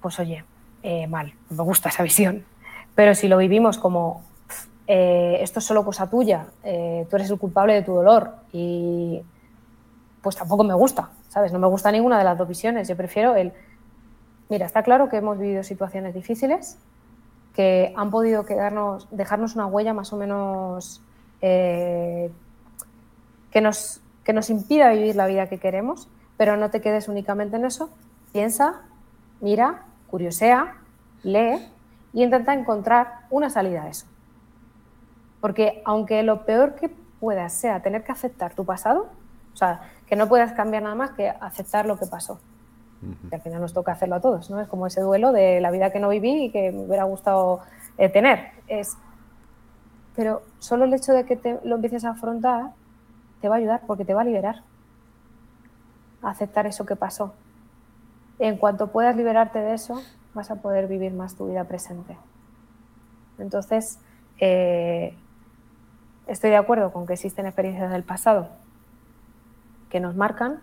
pues 0.00 0.18
oye, 0.18 0.44
eh, 0.82 1.06
mal, 1.06 1.34
me 1.50 1.62
gusta 1.62 1.88
esa 1.88 2.02
visión. 2.02 2.44
Pero 2.94 3.14
si 3.14 3.28
lo 3.28 3.36
vivimos 3.36 3.76
como 3.76 4.22
eh, 4.86 5.38
esto 5.40 5.58
es 5.58 5.64
solo 5.64 5.84
cosa 5.84 6.08
tuya, 6.08 6.46
eh, 6.62 7.06
tú 7.10 7.16
eres 7.16 7.30
el 7.30 7.38
culpable 7.38 7.74
de 7.74 7.82
tu 7.82 7.92
dolor 7.92 8.36
y 8.52 9.22
pues 10.22 10.36
tampoco 10.36 10.64
me 10.64 10.74
gusta, 10.74 11.10
¿sabes? 11.28 11.52
No 11.52 11.58
me 11.58 11.66
gusta 11.66 11.90
ninguna 11.90 12.18
de 12.18 12.24
las 12.24 12.38
dos 12.38 12.48
visiones. 12.48 12.88
Yo 12.88 12.96
prefiero 12.96 13.36
el, 13.36 13.52
mira, 14.48 14.66
está 14.66 14.82
claro 14.82 15.08
que 15.08 15.16
hemos 15.16 15.38
vivido 15.38 15.62
situaciones 15.62 16.14
difíciles 16.14 16.78
que 17.54 17.92
han 17.96 18.10
podido 18.10 18.44
quedarnos, 18.44 19.08
dejarnos 19.10 19.54
una 19.54 19.66
huella 19.66 19.94
más 19.94 20.12
o 20.12 20.16
menos 20.16 21.00
eh, 21.40 22.30
que, 23.50 23.60
nos, 23.60 24.00
que 24.24 24.32
nos 24.32 24.50
impida 24.50 24.90
vivir 24.90 25.16
la 25.16 25.26
vida 25.26 25.48
que 25.48 25.58
queremos, 25.58 26.08
pero 26.36 26.56
no 26.56 26.70
te 26.70 26.80
quedes 26.80 27.08
únicamente 27.08 27.56
en 27.56 27.64
eso. 27.64 27.90
Piensa, 28.32 28.82
mira, 29.40 29.84
curiosea, 30.08 30.76
lee 31.22 31.66
y 32.12 32.22
intenta 32.22 32.54
encontrar 32.54 33.26
una 33.30 33.50
salida 33.50 33.84
a 33.84 33.88
eso. 33.88 34.06
Porque 35.40 35.82
aunque 35.84 36.22
lo 36.22 36.44
peor 36.44 36.74
que 36.74 36.90
puedas 37.20 37.52
sea 37.52 37.80
tener 37.80 38.04
que 38.04 38.12
aceptar 38.12 38.54
tu 38.54 38.64
pasado, 38.64 39.08
o 39.52 39.56
sea, 39.56 39.80
que 40.06 40.16
no 40.16 40.28
puedas 40.28 40.52
cambiar 40.52 40.82
nada 40.82 40.94
más 40.94 41.10
que 41.12 41.28
aceptar 41.28 41.86
lo 41.86 41.98
que 41.98 42.06
pasó. 42.06 42.40
Que 43.28 43.36
al 43.36 43.42
final 43.42 43.60
nos 43.60 43.72
toca 43.72 43.92
hacerlo 43.92 44.16
a 44.16 44.20
todos, 44.20 44.50
¿no? 44.50 44.60
Es 44.60 44.68
como 44.68 44.86
ese 44.86 45.00
duelo 45.00 45.30
de 45.32 45.60
la 45.60 45.70
vida 45.70 45.90
que 45.90 46.00
no 46.00 46.08
viví 46.08 46.44
y 46.44 46.50
que 46.50 46.72
me 46.72 46.86
hubiera 46.86 47.04
gustado 47.04 47.60
eh, 47.98 48.08
tener. 48.08 48.52
Es 48.68 48.96
pero 50.16 50.42
solo 50.58 50.86
el 50.86 50.94
hecho 50.94 51.12
de 51.12 51.26
que 51.26 51.36
te 51.36 51.60
lo 51.62 51.76
empieces 51.76 52.04
a 52.04 52.10
afrontar 52.10 52.72
te 53.42 53.48
va 53.48 53.56
a 53.56 53.58
ayudar 53.58 53.82
porque 53.86 54.06
te 54.06 54.14
va 54.14 54.22
a 54.22 54.24
liberar 54.24 54.62
a 56.22 56.30
aceptar 56.30 56.66
eso 56.66 56.86
que 56.86 56.96
pasó. 56.96 57.34
En 58.38 58.56
cuanto 58.56 58.88
puedas 58.88 59.14
liberarte 59.14 59.58
de 59.58 59.74
eso, 59.74 60.02
vas 60.34 60.50
a 60.50 60.56
poder 60.56 60.88
vivir 60.88 61.12
más 61.12 61.36
tu 61.36 61.46
vida 61.46 61.64
presente. 61.64 62.16
Entonces, 63.38 63.98
eh, 64.40 65.14
estoy 66.26 66.50
de 66.50 66.56
acuerdo 66.56 66.92
con 66.92 67.06
que 67.06 67.12
existen 67.12 67.46
experiencias 67.46 67.90
del 67.92 68.02
pasado 68.02 68.48
que 69.90 70.00
nos 70.00 70.16
marcan 70.16 70.60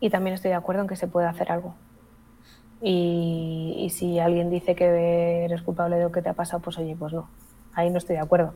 y 0.00 0.10
también 0.10 0.34
estoy 0.34 0.50
de 0.50 0.56
acuerdo 0.56 0.82
en 0.82 0.88
que 0.88 0.96
se 0.96 1.06
puede 1.06 1.28
hacer 1.28 1.52
algo. 1.52 1.74
Y, 2.80 3.76
y 3.78 3.90
si 3.90 4.18
alguien 4.18 4.50
dice 4.50 4.74
que 4.74 5.44
eres 5.44 5.62
culpable 5.62 5.96
de 5.96 6.02
lo 6.02 6.12
que 6.12 6.22
te 6.22 6.28
ha 6.28 6.34
pasado, 6.34 6.60
pues 6.60 6.76
oye, 6.78 6.96
pues 6.98 7.12
no, 7.12 7.28
ahí 7.74 7.90
no 7.90 7.98
estoy 7.98 8.16
de 8.16 8.22
acuerdo. 8.22 8.54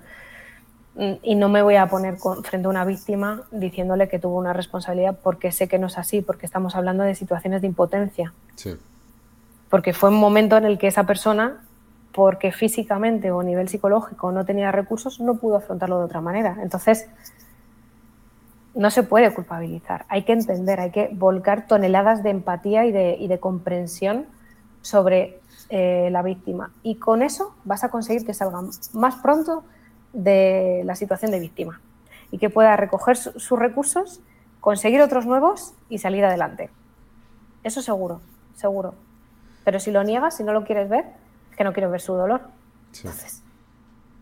Mm, 0.96 1.12
y 1.22 1.34
no 1.34 1.48
me 1.48 1.62
voy 1.62 1.76
a 1.76 1.86
poner 1.88 2.16
frente 2.42 2.66
a 2.66 2.70
una 2.70 2.84
víctima 2.84 3.42
diciéndole 3.50 4.08
que 4.08 4.18
tuvo 4.18 4.38
una 4.38 4.52
responsabilidad 4.52 5.18
porque 5.22 5.52
sé 5.52 5.68
que 5.68 5.78
no 5.78 5.88
es 5.88 5.98
así, 5.98 6.22
porque 6.22 6.46
estamos 6.46 6.74
hablando 6.74 7.04
de 7.04 7.14
situaciones 7.14 7.60
de 7.60 7.66
impotencia. 7.66 8.32
Sí. 8.54 8.76
Porque 9.68 9.92
fue 9.92 10.08
un 10.08 10.16
momento 10.16 10.56
en 10.56 10.64
el 10.64 10.78
que 10.78 10.86
esa 10.86 11.04
persona, 11.04 11.60
porque 12.12 12.50
físicamente 12.50 13.30
o 13.30 13.40
a 13.40 13.44
nivel 13.44 13.68
psicológico 13.68 14.32
no 14.32 14.46
tenía 14.46 14.72
recursos, 14.72 15.20
no 15.20 15.36
pudo 15.36 15.56
afrontarlo 15.56 15.98
de 15.98 16.04
otra 16.04 16.22
manera. 16.22 16.56
Entonces, 16.62 17.08
no 18.74 18.90
se 18.90 19.02
puede 19.02 19.34
culpabilizar. 19.34 20.06
Hay 20.08 20.22
que 20.22 20.32
entender, 20.32 20.80
hay 20.80 20.90
que 20.90 21.10
volcar 21.12 21.66
toneladas 21.66 22.22
de 22.22 22.30
empatía 22.30 22.86
y 22.86 22.92
de, 22.92 23.16
y 23.18 23.28
de 23.28 23.38
comprensión 23.38 24.26
sobre 24.80 25.40
eh, 25.68 26.08
la 26.12 26.22
víctima. 26.22 26.72
Y 26.82 26.96
con 26.96 27.22
eso 27.22 27.54
vas 27.64 27.82
a 27.84 27.90
conseguir 27.90 28.24
que 28.24 28.34
salga 28.34 28.60
más 28.92 29.16
pronto 29.16 29.64
de 30.12 30.82
la 30.84 30.94
situación 30.94 31.30
de 31.30 31.40
víctima 31.40 31.80
y 32.30 32.38
que 32.38 32.50
pueda 32.50 32.76
recoger 32.76 33.16
sus 33.16 33.58
recursos, 33.58 34.20
conseguir 34.60 35.00
otros 35.02 35.26
nuevos 35.26 35.74
y 35.88 35.98
salir 35.98 36.24
adelante. 36.24 36.70
Eso 37.64 37.82
seguro, 37.82 38.20
seguro. 38.54 38.94
Pero 39.64 39.80
si 39.80 39.90
lo 39.90 40.04
niegas, 40.04 40.36
si 40.36 40.44
no 40.44 40.52
lo 40.52 40.64
quieres 40.64 40.88
ver, 40.88 41.04
es 41.50 41.56
que 41.56 41.64
no 41.64 41.72
quiero 41.72 41.90
ver 41.90 42.00
su 42.00 42.14
dolor. 42.14 42.42
Entonces, 42.94 43.42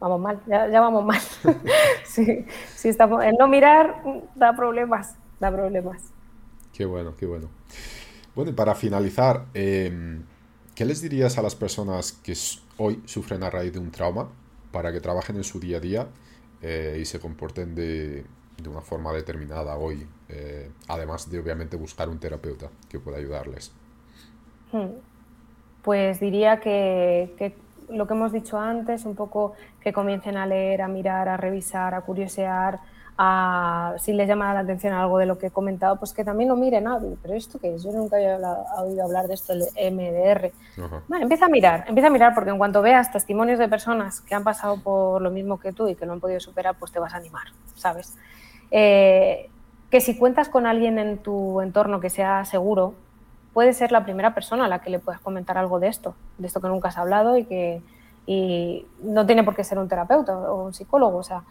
vamos 0.00 0.20
mal, 0.20 0.40
ya, 0.46 0.80
vamos 0.80 1.04
mal. 1.04 1.20
sí, 2.04 2.46
estamos, 2.84 3.22
el 3.24 3.34
no 3.38 3.48
mirar 3.48 4.02
da 4.34 4.56
problemas, 4.56 5.16
da 5.38 5.50
problemas. 5.50 6.02
Qué 6.72 6.86
bueno, 6.86 7.14
qué 7.16 7.26
bueno. 7.26 7.48
Bueno, 8.34 8.50
y 8.50 8.54
para 8.54 8.74
finalizar, 8.74 9.44
eh, 9.54 10.18
¿Qué 10.74 10.84
les 10.84 11.00
dirías 11.00 11.38
a 11.38 11.42
las 11.42 11.54
personas 11.54 12.12
que 12.12 12.34
hoy 12.78 13.00
sufren 13.04 13.44
a 13.44 13.50
raíz 13.50 13.72
de 13.72 13.78
un 13.78 13.92
trauma 13.92 14.28
para 14.72 14.92
que 14.92 15.00
trabajen 15.00 15.36
en 15.36 15.44
su 15.44 15.60
día 15.60 15.76
a 15.76 15.80
día 15.80 16.08
eh, 16.62 16.98
y 17.00 17.04
se 17.04 17.20
comporten 17.20 17.76
de, 17.76 18.24
una 18.68 18.80
forma 18.80 19.12
determinada 19.12 19.76
hoy, 19.76 20.04
eh, 20.28 20.68
además 20.88 21.30
de 21.30 21.38
obviamente 21.38 21.76
buscar 21.76 22.08
un 22.08 22.18
terapeuta 22.18 22.70
que 22.88 22.98
pueda 22.98 23.18
ayudarles? 23.18 23.70
Hmm. 24.72 24.98
Pues 25.82 26.18
diría 26.18 26.58
que, 26.58 27.54
lo 27.88 28.08
que 28.08 28.14
hemos 28.14 28.32
dicho 28.32 28.58
antes, 28.58 29.04
un 29.04 29.14
poco 29.14 29.52
que 29.80 29.92
comiencen 29.92 30.36
a 30.36 30.44
leer, 30.44 30.82
a 30.82 30.88
mirar, 30.88 31.28
a 31.28 31.36
revisar, 31.36 31.94
a 31.94 32.00
curiosear, 32.00 32.80
si 33.98 34.12
les 34.12 34.26
llama 34.26 34.52
la 34.54 34.60
atención 34.60 34.92
algo 34.92 35.18
de 35.18 35.26
lo 35.26 35.38
que 35.38 35.46
he 35.46 35.50
comentado, 35.50 35.96
pues 35.96 36.12
que 36.12 36.24
también 36.24 36.48
lo 36.48 36.56
miren. 36.56 36.88
Ah, 36.88 36.98
pero 37.22 37.34
esto 37.34 37.58
que 37.58 37.74
es, 37.74 37.84
yo 37.84 37.92
nunca 37.92 38.16
había 38.16 38.38
oído 38.78 39.04
hablar 39.04 39.28
de 39.28 39.34
esto, 39.34 39.52
el 39.52 39.62
MDR. 39.92 40.52
Bueno, 41.08 41.22
empieza 41.22 41.46
a 41.46 41.48
mirar, 41.48 41.84
empieza 41.86 42.08
a 42.08 42.10
mirar, 42.10 42.34
porque 42.34 42.50
en 42.50 42.58
cuanto 42.58 42.82
veas 42.82 43.12
testimonios 43.12 43.58
de 43.58 43.68
personas 43.68 44.20
que 44.20 44.34
han 44.34 44.42
pasado 44.42 44.78
por 44.78 45.22
lo 45.22 45.30
mismo 45.30 45.60
que 45.60 45.72
tú 45.72 45.88
y 45.88 45.94
que 45.94 46.06
no 46.06 46.14
han 46.14 46.20
podido 46.20 46.40
superar, 46.40 46.76
pues 46.78 46.90
te 46.90 46.98
vas 46.98 47.14
a 47.14 47.18
animar, 47.18 47.46
¿sabes? 47.76 48.16
Eh, 48.70 49.48
que 49.90 50.00
si 50.00 50.18
cuentas 50.18 50.48
con 50.48 50.66
alguien 50.66 50.98
en 50.98 51.18
tu 51.18 51.60
entorno 51.60 52.00
que 52.00 52.10
sea 52.10 52.44
seguro, 52.44 52.94
puede 53.52 53.72
ser 53.74 53.92
la 53.92 54.04
primera 54.04 54.34
persona 54.34 54.64
a 54.64 54.68
la 54.68 54.80
que 54.80 54.90
le 54.90 54.98
puedas 54.98 55.20
comentar 55.20 55.56
algo 55.56 55.78
de 55.78 55.86
esto, 55.86 56.16
de 56.38 56.48
esto 56.48 56.60
que 56.60 56.66
nunca 56.66 56.88
has 56.88 56.98
hablado 56.98 57.36
y 57.36 57.44
que 57.44 57.80
y 58.26 58.86
no 59.02 59.26
tiene 59.26 59.44
por 59.44 59.54
qué 59.54 59.64
ser 59.64 59.78
un 59.78 59.88
terapeuta 59.88 60.36
o 60.36 60.64
un 60.64 60.74
psicólogo, 60.74 61.18
o 61.18 61.22
sea, 61.22 61.42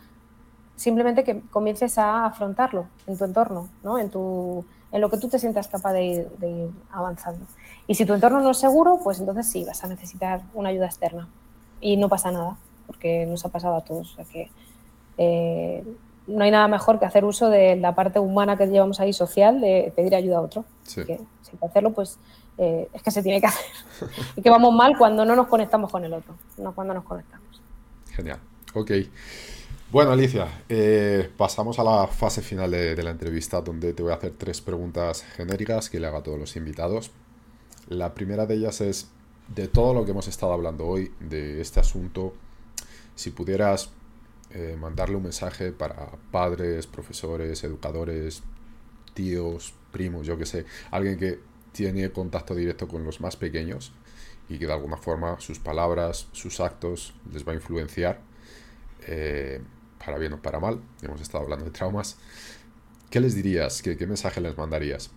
simplemente 0.76 1.24
que 1.24 1.41
comiences 1.41 1.97
a 1.97 2.26
afrontarlo 2.26 2.88
en 3.07 3.17
tu 3.17 3.26
entorno, 3.26 3.69
¿no? 3.84 3.99
en, 3.99 4.09
tu, 4.09 4.65
en 4.91 5.01
lo 5.01 5.09
que 5.09 5.17
tú 5.17 5.30
te 5.30 5.39
sientas 5.39 5.67
capaz 5.67 5.93
de 5.93 6.03
ir, 6.03 6.28
avanzando. 6.91 7.45
Y 7.88 7.95
si 7.95 8.05
tu 8.05 8.13
entorno 8.13 8.39
no 8.41 8.51
es 8.51 8.57
seguro, 8.57 8.99
pues 9.03 9.19
entonces 9.19 9.47
sí, 9.47 9.63
vas 9.65 9.84
a 9.84 9.88
necesitar 9.88 10.41
una 10.53 10.69
ayuda 10.69 10.86
externa. 10.86 11.28
Y 11.82 11.97
no 11.97 12.07
pasa 12.09 12.32
nada, 12.32 12.57
porque 12.88 13.26
nos 13.26 13.45
ha 13.45 13.49
pasado 13.49 13.76
a 13.76 13.82
todos. 13.82 14.13
O 14.13 14.15
sea 14.15 14.26
que, 14.26 14.49
eh, 15.17 15.84
no 16.28 16.43
hay 16.43 16.51
nada 16.51 16.67
mejor 16.67 16.99
que 16.99 17.05
hacer 17.05 17.26
uso 17.26 17.49
de 17.49 17.76
la 17.76 17.95
parte 17.95 18.19
humana 18.19 18.57
que 18.57 18.67
llevamos 18.67 18.99
ahí 18.99 19.13
social 19.13 19.59
de 19.59 19.91
pedir 19.95 20.15
ayuda 20.15 20.38
a 20.38 20.41
otro. 20.41 20.65
Sí. 20.84 21.03
Que, 21.03 21.17
si 21.41 21.51
hay 21.51 21.69
hacerlo, 21.69 21.91
pues 21.91 22.17
eh, 22.57 22.88
es 22.93 23.01
que 23.01 23.11
se 23.11 23.21
tiene 23.21 23.41
que 23.41 23.47
hacer. 23.47 23.65
y 24.36 24.41
que 24.41 24.49
vamos 24.49 24.74
mal 24.74 24.97
cuando 24.97 25.26
no 25.26 25.36
nos 25.36 25.47
conectamos 25.47 25.91
con 25.91 26.05
el 26.05 26.13
otro, 26.13 26.36
no 26.57 26.74
cuando 26.74 26.93
nos 26.93 27.03
conectamos. 27.03 27.61
Genial. 28.11 28.39
Ok. 28.74 28.91
Bueno, 29.93 30.09
Alicia, 30.09 30.47
eh, 30.69 31.29
pasamos 31.37 31.77
a 31.77 31.83
la 31.83 32.07
fase 32.07 32.41
final 32.41 32.71
de, 32.71 33.03
la 33.03 33.11
entrevista 33.11 33.61
donde 33.61 33.93
te 33.93 34.01
voy 34.01 34.11
a 34.11 34.15
hacer 34.15 34.33
tres 34.35 34.59
preguntas 34.59 35.21
genéricas 35.21 35.91
que 35.91 35.99
le 35.99 36.07
hago 36.07 36.17
a 36.17 36.23
todos 36.23 36.39
los 36.39 36.55
invitados. 36.55 37.11
La 37.89 38.15
primera 38.15 38.47
de 38.47 38.55
ellas 38.55 38.81
es, 38.81 39.11
de 39.49 39.67
todo 39.67 39.93
lo 39.93 40.03
que 40.03 40.09
hemos 40.09 40.27
estado 40.27 40.51
hablando 40.51 40.87
hoy, 40.87 41.11
de 41.19 41.61
este 41.61 41.79
asunto, 41.79 42.33
si 43.13 43.29
pudieras 43.29 43.91
eh, 44.49 44.75
mandarle 44.81 45.15
un 45.15 45.21
mensaje 45.21 45.71
para 45.71 46.13
padres, 46.31 46.87
profesores, 46.87 47.63
educadores, 47.63 48.41
tíos, 49.13 49.75
primos, 49.91 50.25
yo 50.25 50.39
que 50.39 50.47
sé, 50.47 50.65
alguien 50.89 51.19
que 51.19 51.39
tiene 51.71 52.11
contacto 52.11 52.55
directo 52.55 52.87
con 52.87 53.03
los 53.03 53.21
más 53.21 53.35
pequeños 53.35 53.91
y 54.49 54.57
que 54.57 54.65
de 54.65 54.73
alguna 54.73 54.97
forma 54.97 55.39
sus 55.39 55.59
palabras, 55.59 56.29
sus 56.31 56.61
actos 56.61 57.13
les 57.31 57.47
va 57.47 57.51
a 57.51 57.55
influenciar, 57.55 58.21
eh, 59.05 59.61
para 60.05 60.17
bien 60.17 60.33
o 60.33 60.37
para 60.37 60.59
mal, 60.59 60.79
hemos 61.01 61.21
estado 61.21 61.43
hablando 61.43 61.65
de 61.65 61.71
traumas, 61.71 62.17
¿qué 63.09 63.19
les 63.19 63.35
dirías? 63.35 63.81
¿Qué, 63.81 63.97
qué 63.97 64.07
mensaje 64.07 64.41
les 64.41 64.57
mandarías? 64.57 65.11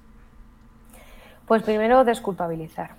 Pues 1.46 1.62
primero 1.62 2.04
desculpabilizar. 2.04 2.90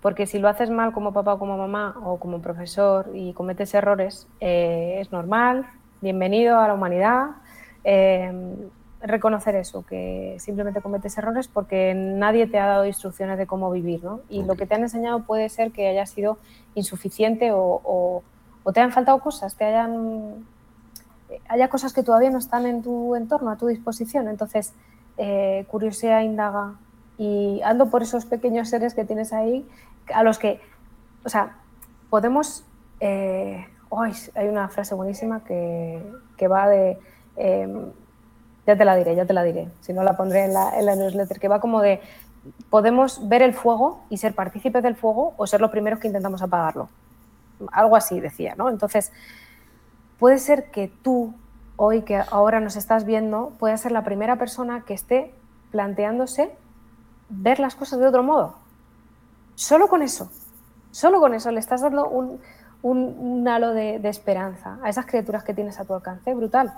Porque 0.00 0.26
si 0.26 0.38
lo 0.38 0.48
haces 0.48 0.70
mal 0.70 0.92
como 0.92 1.12
papá 1.12 1.34
o 1.34 1.38
como 1.38 1.58
mamá 1.58 1.94
o 2.02 2.18
como 2.18 2.40
profesor 2.40 3.10
y 3.14 3.32
cometes 3.34 3.74
errores, 3.74 4.26
eh, 4.40 4.98
es 5.00 5.12
normal, 5.12 5.66
bienvenido 6.00 6.58
a 6.58 6.68
la 6.68 6.74
humanidad. 6.74 7.30
Eh, 7.84 8.32
reconocer 9.02 9.56
eso, 9.56 9.84
que 9.86 10.36
simplemente 10.38 10.80
cometes 10.80 11.16
errores 11.16 11.48
porque 11.48 11.94
nadie 11.94 12.46
te 12.46 12.58
ha 12.58 12.66
dado 12.66 12.86
instrucciones 12.86 13.38
de 13.38 13.46
cómo 13.46 13.70
vivir, 13.70 14.04
¿no? 14.04 14.20
Y 14.28 14.42
lo 14.44 14.56
que 14.56 14.66
te 14.66 14.74
han 14.74 14.82
enseñado 14.82 15.22
puede 15.22 15.48
ser 15.48 15.72
que 15.72 15.88
haya 15.88 16.04
sido 16.06 16.38
insuficiente 16.74 17.50
o, 17.52 18.22
te 18.72 18.80
hayan 18.80 18.92
faltado 18.92 19.18
cosas, 19.20 19.56
te 19.56 19.64
hayan 19.64 20.46
haya 21.48 21.68
cosas 21.68 21.92
que 21.92 22.02
todavía 22.02 22.30
no 22.30 22.38
están 22.38 22.66
en 22.66 22.82
tu 22.82 23.14
entorno, 23.16 23.50
a 23.50 23.56
tu 23.56 23.66
disposición. 23.66 24.28
Entonces, 24.28 24.72
eh, 25.18 25.66
curiosidad, 25.68 26.22
indaga 26.22 26.74
y 27.18 27.60
ando 27.62 27.90
por 27.90 28.02
esos 28.02 28.24
pequeños 28.24 28.68
seres 28.68 28.94
que 28.94 29.04
tienes 29.04 29.32
ahí, 29.32 29.68
a 30.14 30.22
los 30.22 30.38
que, 30.38 30.60
o 31.24 31.28
sea, 31.28 31.58
podemos... 32.08 32.64
Eh, 33.00 33.66
hay 34.34 34.46
una 34.46 34.68
frase 34.68 34.94
buenísima 34.94 35.42
que, 35.44 36.02
que 36.36 36.48
va 36.48 36.68
de... 36.68 36.98
Em, 37.36 37.92
ya 38.66 38.76
te 38.76 38.84
la 38.84 38.94
diré, 38.94 39.16
ya 39.16 39.26
te 39.26 39.32
la 39.32 39.42
diré, 39.42 39.68
si 39.80 39.92
no 39.92 40.04
la 40.04 40.16
pondré 40.16 40.44
en 40.44 40.54
la, 40.54 40.78
en 40.78 40.86
la 40.86 40.94
newsletter, 40.94 41.40
que 41.40 41.48
va 41.48 41.60
como 41.60 41.80
de, 41.80 42.00
podemos 42.68 43.28
ver 43.28 43.42
el 43.42 43.54
fuego 43.54 44.02
y 44.10 44.18
ser 44.18 44.34
partícipes 44.34 44.82
del 44.82 44.96
fuego 44.96 45.34
o 45.36 45.46
ser 45.46 45.60
los 45.60 45.70
primeros 45.70 45.98
que 45.98 46.06
intentamos 46.06 46.42
apagarlo. 46.42 46.88
Algo 47.72 47.96
así 47.96 48.20
decía, 48.20 48.54
¿no? 48.56 48.68
Entonces, 48.68 49.12
puede 50.20 50.38
ser 50.38 50.70
que 50.70 50.86
tú, 50.86 51.34
hoy 51.76 52.02
que 52.02 52.22
ahora 52.30 52.60
nos 52.60 52.76
estás 52.76 53.04
viendo, 53.04 53.54
puedas 53.58 53.80
ser 53.80 53.90
la 53.90 54.04
primera 54.04 54.36
persona 54.36 54.82
que 54.82 54.94
esté 54.94 55.34
planteándose 55.72 56.54
ver 57.30 57.58
las 57.58 57.74
cosas 57.74 57.98
de 57.98 58.06
otro 58.06 58.22
modo. 58.22 58.54
Solo 59.54 59.88
con 59.88 60.02
eso, 60.02 60.30
solo 60.90 61.20
con 61.20 61.34
eso 61.34 61.50
le 61.50 61.58
estás 61.58 61.80
dando 61.80 62.08
un, 62.08 62.38
un, 62.82 63.48
halo 63.48 63.72
de, 63.72 63.98
de 63.98 64.08
esperanza 64.10 64.78
a 64.82 64.90
esas 64.90 65.06
criaturas 65.06 65.42
que 65.42 65.54
tienes 65.54 65.80
a 65.80 65.84
tu 65.84 65.94
alcance, 65.94 66.34
brutal. 66.34 66.72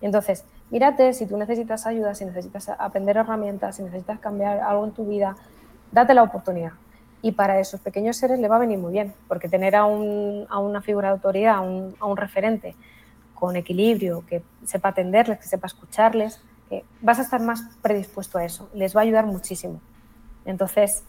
Entonces, 0.00 0.44
mírate 0.70 1.12
si 1.12 1.26
tú 1.26 1.36
necesitas 1.36 1.86
ayuda, 1.86 2.14
si 2.14 2.24
necesitas 2.24 2.70
aprender 2.70 3.18
herramientas, 3.18 3.76
si 3.76 3.82
necesitas 3.82 4.18
cambiar 4.18 4.60
algo 4.60 4.84
en 4.86 4.92
tu 4.92 5.06
vida, 5.06 5.36
date 5.92 6.14
la 6.14 6.22
oportunidad. 6.22 6.72
Y 7.26 7.32
para 7.32 7.58
esos 7.58 7.80
pequeños 7.80 8.16
seres 8.16 8.38
le 8.38 8.46
va 8.46 8.54
a 8.54 8.60
venir 8.60 8.78
muy 8.78 8.92
bien, 8.92 9.12
porque 9.26 9.48
tener 9.48 9.74
a, 9.74 9.84
una 9.84 10.80
figura 10.80 11.08
de 11.08 11.14
autoridad, 11.14 11.56
a 11.56 11.60
un, 11.60 12.16
referente 12.16 12.76
con 13.34 13.56
equilibrio, 13.56 14.24
que 14.24 14.44
sepa 14.64 14.90
atenderles, 14.90 15.40
que 15.40 15.48
sepa 15.48 15.66
escucharles, 15.66 16.40
que 16.68 16.84
vas 17.00 17.18
a 17.18 17.22
estar 17.22 17.42
más 17.42 17.64
predispuesto 17.82 18.38
a 18.38 18.44
eso. 18.44 18.70
Les 18.74 18.94
va 18.94 19.00
a 19.00 19.02
ayudar 19.02 19.26
muchísimo. 19.26 19.80
Entonces, 20.44 21.02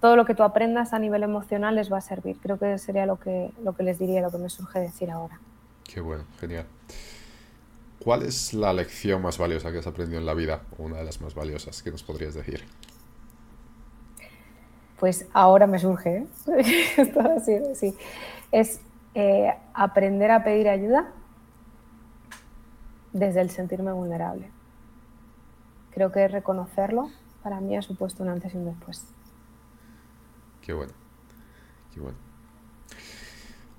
todo 0.00 0.16
lo 0.16 0.24
que 0.24 0.34
tú 0.34 0.42
aprendas 0.42 0.92
a 0.92 0.98
nivel 0.98 1.22
emocional 1.22 1.76
les 1.76 1.92
va 1.92 1.98
a 1.98 2.00
servir. 2.00 2.38
Creo 2.42 2.58
que 2.58 2.76
sería 2.78 3.06
lo 3.06 3.20
que, 3.20 3.52
lo 3.62 3.76
que 3.76 3.84
les 3.84 4.00
diría, 4.00 4.22
lo 4.22 4.32
que 4.32 4.38
me 4.38 4.50
surge 4.50 4.80
decir 4.80 5.08
ahora. 5.08 5.38
Qué 5.84 6.00
bueno, 6.00 6.24
genial. 6.40 6.66
¿Cuál 8.00 8.24
es 8.24 8.54
la 8.54 8.72
lección 8.72 9.22
más 9.22 9.38
valiosa 9.38 9.70
que 9.70 9.78
has 9.78 9.86
aprendido 9.86 10.18
en 10.18 10.26
la 10.26 10.34
vida? 10.34 10.62
Una 10.78 10.96
de 10.96 11.04
las 11.04 11.20
más 11.20 11.36
valiosas 11.36 11.80
que 11.80 11.92
nos 11.92 12.02
podrías 12.02 12.34
decir. 12.34 12.64
Pues 15.00 15.26
ahora 15.32 15.66
me 15.66 15.78
surge, 15.78 16.26
¿eh? 16.46 17.74
sí. 17.74 17.96
Es 18.52 18.80
eh, 19.14 19.52
aprender 19.72 20.30
a 20.30 20.44
pedir 20.44 20.68
ayuda 20.68 21.10
desde 23.12 23.40
el 23.40 23.50
sentirme 23.50 23.92
vulnerable. 23.92 24.50
Creo 25.92 26.12
que 26.12 26.28
reconocerlo 26.28 27.10
para 27.42 27.60
mí 27.60 27.76
ha 27.76 27.82
supuesto 27.82 28.22
un 28.22 28.28
antes 28.28 28.52
y 28.52 28.58
un 28.58 28.66
después. 28.66 29.06
Qué 30.60 30.74
bueno, 30.74 30.92
qué 31.94 32.00
bueno. 32.00 32.18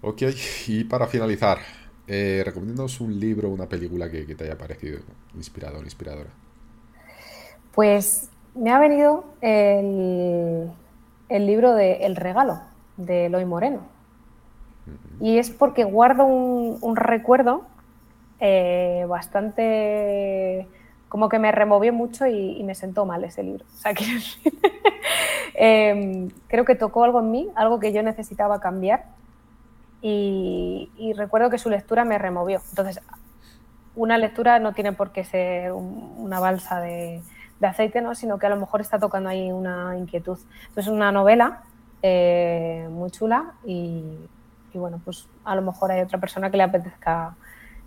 Ok, 0.02 0.24
y 0.68 0.84
para 0.86 1.06
finalizar, 1.06 1.60
eh, 2.08 2.44
un 3.00 3.20
libro 3.20 3.50
o 3.50 3.54
una 3.54 3.70
película 3.70 4.10
que, 4.10 4.24
te 4.24 4.46
haya 4.46 4.58
parecido 4.58 5.00
inspirador, 5.36 5.84
inspiradora. 5.84 6.32
Pues 7.74 8.30
me 8.56 8.72
ha 8.72 8.80
venido 8.80 9.24
el, 9.42 10.72
libro 11.40 11.74
de 11.74 12.06
El 12.06 12.16
regalo, 12.16 12.62
de 12.98 13.28
Eloy 13.28 13.46
Moreno. 13.46 13.82
Y 15.20 15.38
es 15.38 15.50
porque 15.50 15.84
guardo 15.84 16.26
un, 16.26 16.96
recuerdo 16.96 17.64
eh, 18.40 19.06
bastante 19.08 20.68
como 21.08 21.28
que 21.30 21.40
me 21.40 21.52
removió 21.52 21.92
mucho 21.92 22.26
y, 22.26 22.64
me 22.64 22.74
sentó 22.74 23.06
mal 23.06 23.24
ese 23.24 23.44
libro. 23.44 23.66
Em, 25.54 26.30
creo 26.48 26.64
que 26.64 26.76
tocó 26.76 27.04
algo 27.04 27.20
en 27.20 27.30
mí, 27.30 27.50
algo 27.56 27.80
que 27.80 27.92
yo 27.92 28.02
necesitaba 28.02 28.62
cambiar 28.62 29.04
y, 30.02 31.14
recuerdo 31.18 31.50
que 31.50 31.58
su 31.58 31.70
lectura 31.70 32.06
me 32.06 32.18
removió. 32.18 32.62
Entonces, 32.70 33.02
una 33.96 34.18
lectura 34.18 34.60
no 34.60 34.74
tiene 34.74 34.94
por 34.94 35.12
qué 35.12 35.24
ser 35.26 35.74
una 35.74 36.40
balsa 36.40 36.80
de, 36.80 37.22
aceite, 37.68 38.02
¿no? 38.02 38.16
sino 38.16 38.38
que 38.40 38.46
a 38.46 38.50
lo 38.50 38.58
mejor 38.58 38.82
está 38.82 39.00
tocando 39.00 39.30
ahí 39.30 39.52
una 39.52 39.98
inquietud. 39.98 40.38
Es 40.76 40.88
una 40.88 41.12
novela 41.12 41.64
eh, 42.02 42.88
muy 42.90 43.12
chula 43.12 43.54
y, 43.66 44.04
bueno, 44.74 45.02
pues 45.04 45.28
a 45.44 45.56
lo 45.56 45.62
mejor 45.62 45.92
hay 45.92 46.02
otra 46.02 46.20
persona 46.20 46.50
que 46.50 46.58
le 46.58 46.64
apetezca 46.64 47.36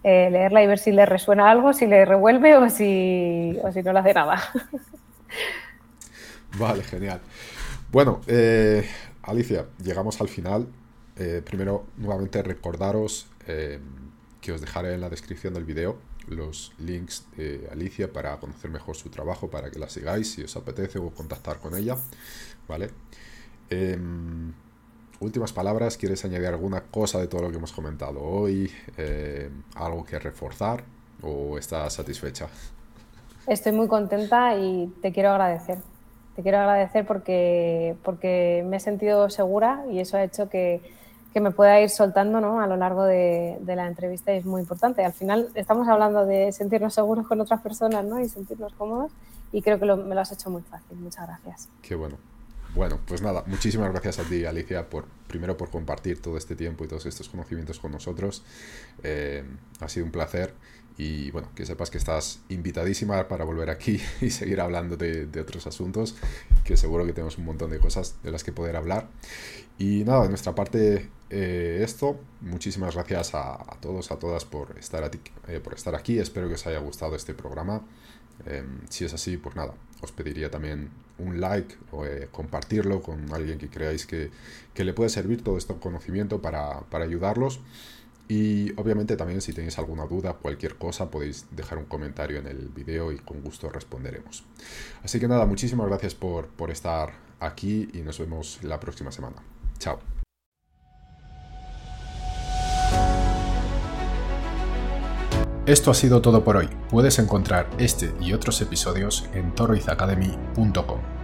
eh, 0.03 0.29
leerla 0.31 0.63
y 0.63 0.67
ver 0.67 0.79
si 0.79 0.93
le 0.93 1.07
resuena 1.07 1.51
algo, 1.51 1.73
si 1.73 1.87
le 1.87 2.05
revuelve 2.05 2.57
o 2.57 2.69
si, 2.71 3.59
o 3.63 3.73
si 3.73 3.83
no 3.83 3.93
le 3.93 3.99
hace 3.99 4.15
nada. 4.15 4.43
Vale, 6.59 6.85
genial. 6.85 7.21
Bueno, 7.91 8.21
eh, 8.27 8.89
Alicia, 9.23 9.67
llegamos 9.83 10.21
al 10.21 10.29
final. 10.29 10.69
Primero, 11.45 11.85
nuevamente 11.97 12.43
recordaros 12.43 13.29
que 13.47 14.53
os 14.53 14.61
dejaré 14.61 14.95
en 14.95 15.01
la 15.01 15.09
descripción 15.09 15.55
del 15.55 15.63
video 15.63 15.97
los 16.29 16.73
links 16.79 17.27
de 17.37 17.69
Alicia 17.71 18.13
para 18.13 18.37
conocer 18.39 18.71
mejor 18.71 18.97
su 18.97 19.11
trabajo, 19.11 19.49
para 19.49 19.71
que 19.71 19.79
la 19.79 19.89
sigáis 19.89 20.33
si 20.33 20.43
os 20.43 20.57
apetece 20.57 20.99
o 20.99 21.11
contactar 21.11 21.59
con 21.59 21.77
ella. 21.77 21.97
¿Vale? 22.69 22.91
Em, 23.71 24.53
últimas 25.21 25.53
palabras, 25.53 25.97
¿quieres 25.97 26.25
añadir 26.25 26.49
alguna 26.49 26.83
cosa 26.83 27.19
de 27.19 27.27
todo 27.27 27.43
lo 27.43 27.51
que 27.51 27.57
hemos 27.57 27.73
comentado 27.73 28.23
hoy? 28.23 28.71
Eh, 28.97 29.51
¿Algo 29.77 30.05
que 30.05 30.19
reforzar 30.19 30.85
o 31.23 31.59
estás 31.59 31.95
satisfecha? 31.95 32.49
Estoy 33.47 33.73
muy 33.73 33.89
contenta 33.89 34.57
y 34.57 34.93
te 35.03 35.13
quiero 35.13 35.31
agradecer. 35.31 35.79
Te 36.37 36.43
quiero 36.43 36.59
agradecer 36.59 37.07
porque, 37.07 37.97
porque 38.03 38.65
me 38.67 38.79
he 38.79 38.81
sentido 38.81 39.29
segura 39.31 39.85
y 39.91 40.01
eso 40.01 40.17
ha 40.17 40.25
hecho 40.25 40.49
que, 40.49 40.81
que 41.35 41.41
me 41.41 41.51
pueda 41.51 41.81
ir 41.81 41.91
soltando 41.91 42.41
¿no? 42.41 42.61
a 42.61 42.69
lo 42.69 42.77
largo 42.77 43.03
de, 43.03 43.59
la 43.67 43.89
entrevista 43.89 44.33
es 44.33 44.47
muy 44.47 44.61
importante. 44.61 45.05
Al 45.05 45.13
final 45.13 45.49
estamos 45.57 45.89
hablando 45.89 46.25
de 46.25 46.53
sentirnos 46.53 46.95
seguros 46.95 47.27
con 47.27 47.41
otras 47.41 47.61
personas 47.61 48.05
¿no? 48.05 48.21
y 48.21 48.29
sentirnos 48.29 48.73
cómodos 48.75 49.11
y 49.53 49.61
creo 49.61 49.81
que 49.81 49.85
me 49.85 50.15
lo 50.15 50.21
has 50.21 50.31
hecho 50.31 50.49
muy 50.49 50.63
fácil. 50.63 50.97
Muchas 50.97 51.27
gracias. 51.27 51.69
Qué 51.83 51.97
bueno. 51.97 52.17
Bueno, 52.77 52.99
pues 53.07 53.21
nada, 53.21 53.43
muchísimas 53.47 53.91
gracias 53.91 54.19
a 54.21 54.29
ti, 54.29 54.45
Alicia, 54.45 54.89
por 54.89 55.07
primero 55.29 55.57
por 55.57 55.71
compartir 55.71 56.21
todo 56.21 56.37
este 56.37 56.57
tiempo 56.57 56.85
y 56.85 56.89
todos 56.89 57.07
estos 57.07 57.29
conocimientos 57.29 57.81
con 57.81 57.91
nosotros. 57.91 58.45
Eh, 59.03 59.45
ha 59.81 59.89
sido 59.89 60.07
un 60.07 60.13
placer 60.13 60.55
Y 60.97 61.31
bueno, 61.33 61.49
que 61.57 61.67
sepas 61.67 61.91
que 61.91 61.99
estás 61.99 62.41
invitadísima 62.49 63.27
para 63.27 63.45
volver 63.45 63.69
aquí 63.71 64.01
y 64.21 64.31
seguir 64.31 64.61
hablando 64.61 64.97
de, 64.97 65.29
otros 65.41 65.67
asuntos, 65.67 66.15
que 66.65 66.77
seguro 66.77 67.05
que 67.05 67.13
tenemos 67.13 67.37
un 67.39 67.45
montón 67.45 67.71
de 67.71 67.79
cosas 67.79 68.15
de 68.23 68.31
las 68.31 68.45
que 68.45 68.53
poder 68.53 68.77
hablar. 68.77 69.09
Y 69.79 70.05
nada, 70.05 70.23
de 70.23 70.29
nuestra 70.29 70.55
parte, 70.55 71.09
eh, 71.31 71.81
esto. 71.83 72.21
Muchísimas 72.41 72.95
gracias 72.95 73.35
a, 73.35 73.59
todos, 73.81 74.13
a 74.13 74.19
todas 74.19 74.45
por 74.45 74.79
estar, 74.79 75.03
aquí, 75.03 75.19
eh, 75.49 75.59
por 75.59 75.75
estar 75.75 75.95
aquí. 75.97 76.19
Espero 76.19 76.47
que 76.47 76.55
os 76.55 76.67
haya 76.67 76.79
gustado 76.79 77.17
este 77.17 77.35
programa. 77.35 77.83
Em, 78.47 78.81
si 78.89 79.05
es 79.05 79.15
así, 79.15 79.37
pues 79.37 79.57
nada, 79.57 79.75
os 80.01 80.13
pediría 80.13 80.51
también 80.51 80.91
un 81.19 81.41
like 81.41 81.77
o 81.93 82.05
eh, 82.05 82.29
compartirlo 82.31 83.01
con 83.03 83.33
alguien 83.33 83.59
que 83.59 83.69
creáis 83.69 84.07
que, 84.07 84.31
le 84.77 84.93
puede 84.93 85.09
servir 85.11 85.43
todo 85.43 85.57
este 85.57 85.75
conocimiento 85.75 86.43
para, 86.43 86.81
para 86.83 87.05
ayudarlos. 87.05 87.61
Y 88.29 88.73
obviamente 88.81 89.17
también 89.17 89.41
si 89.41 89.53
tenéis 89.53 89.79
alguna 89.79 90.07
duda, 90.07 90.33
cualquier 90.35 90.77
cosa, 90.77 91.11
podéis 91.11 91.47
dejar 91.51 91.79
un 91.79 91.85
comentario 91.85 92.39
en 92.39 92.47
el 92.47 92.69
video 92.69 93.13
y 93.13 93.19
con 93.19 93.43
gusto 93.43 93.69
responderemos. 93.69 94.45
Así 95.03 95.21
que 95.21 95.29
nada, 95.29 95.47
muchísimas 95.47 95.87
gracias 95.89 96.15
por, 96.15 96.47
por 96.47 96.71
estar 96.71 97.13
aquí 97.41 97.89
y 97.93 97.99
nos 97.99 98.19
vemos 98.19 98.61
la 98.63 98.81
próxima 98.81 99.13
semana. 99.13 99.37
Chao. 99.79 100.01
Esto 105.67 105.91
ha 105.91 105.95
sido 105.95 106.21
todo 106.21 106.45
por 106.45 106.59
hoy. 106.59 106.69
Puedes 106.91 107.19
encontrar 107.19 107.71
este 107.79 108.13
y 108.21 108.35
otros 108.35 108.61
episodios 108.61 109.27
en 109.33 109.55
toroizacademy.com. 109.55 111.24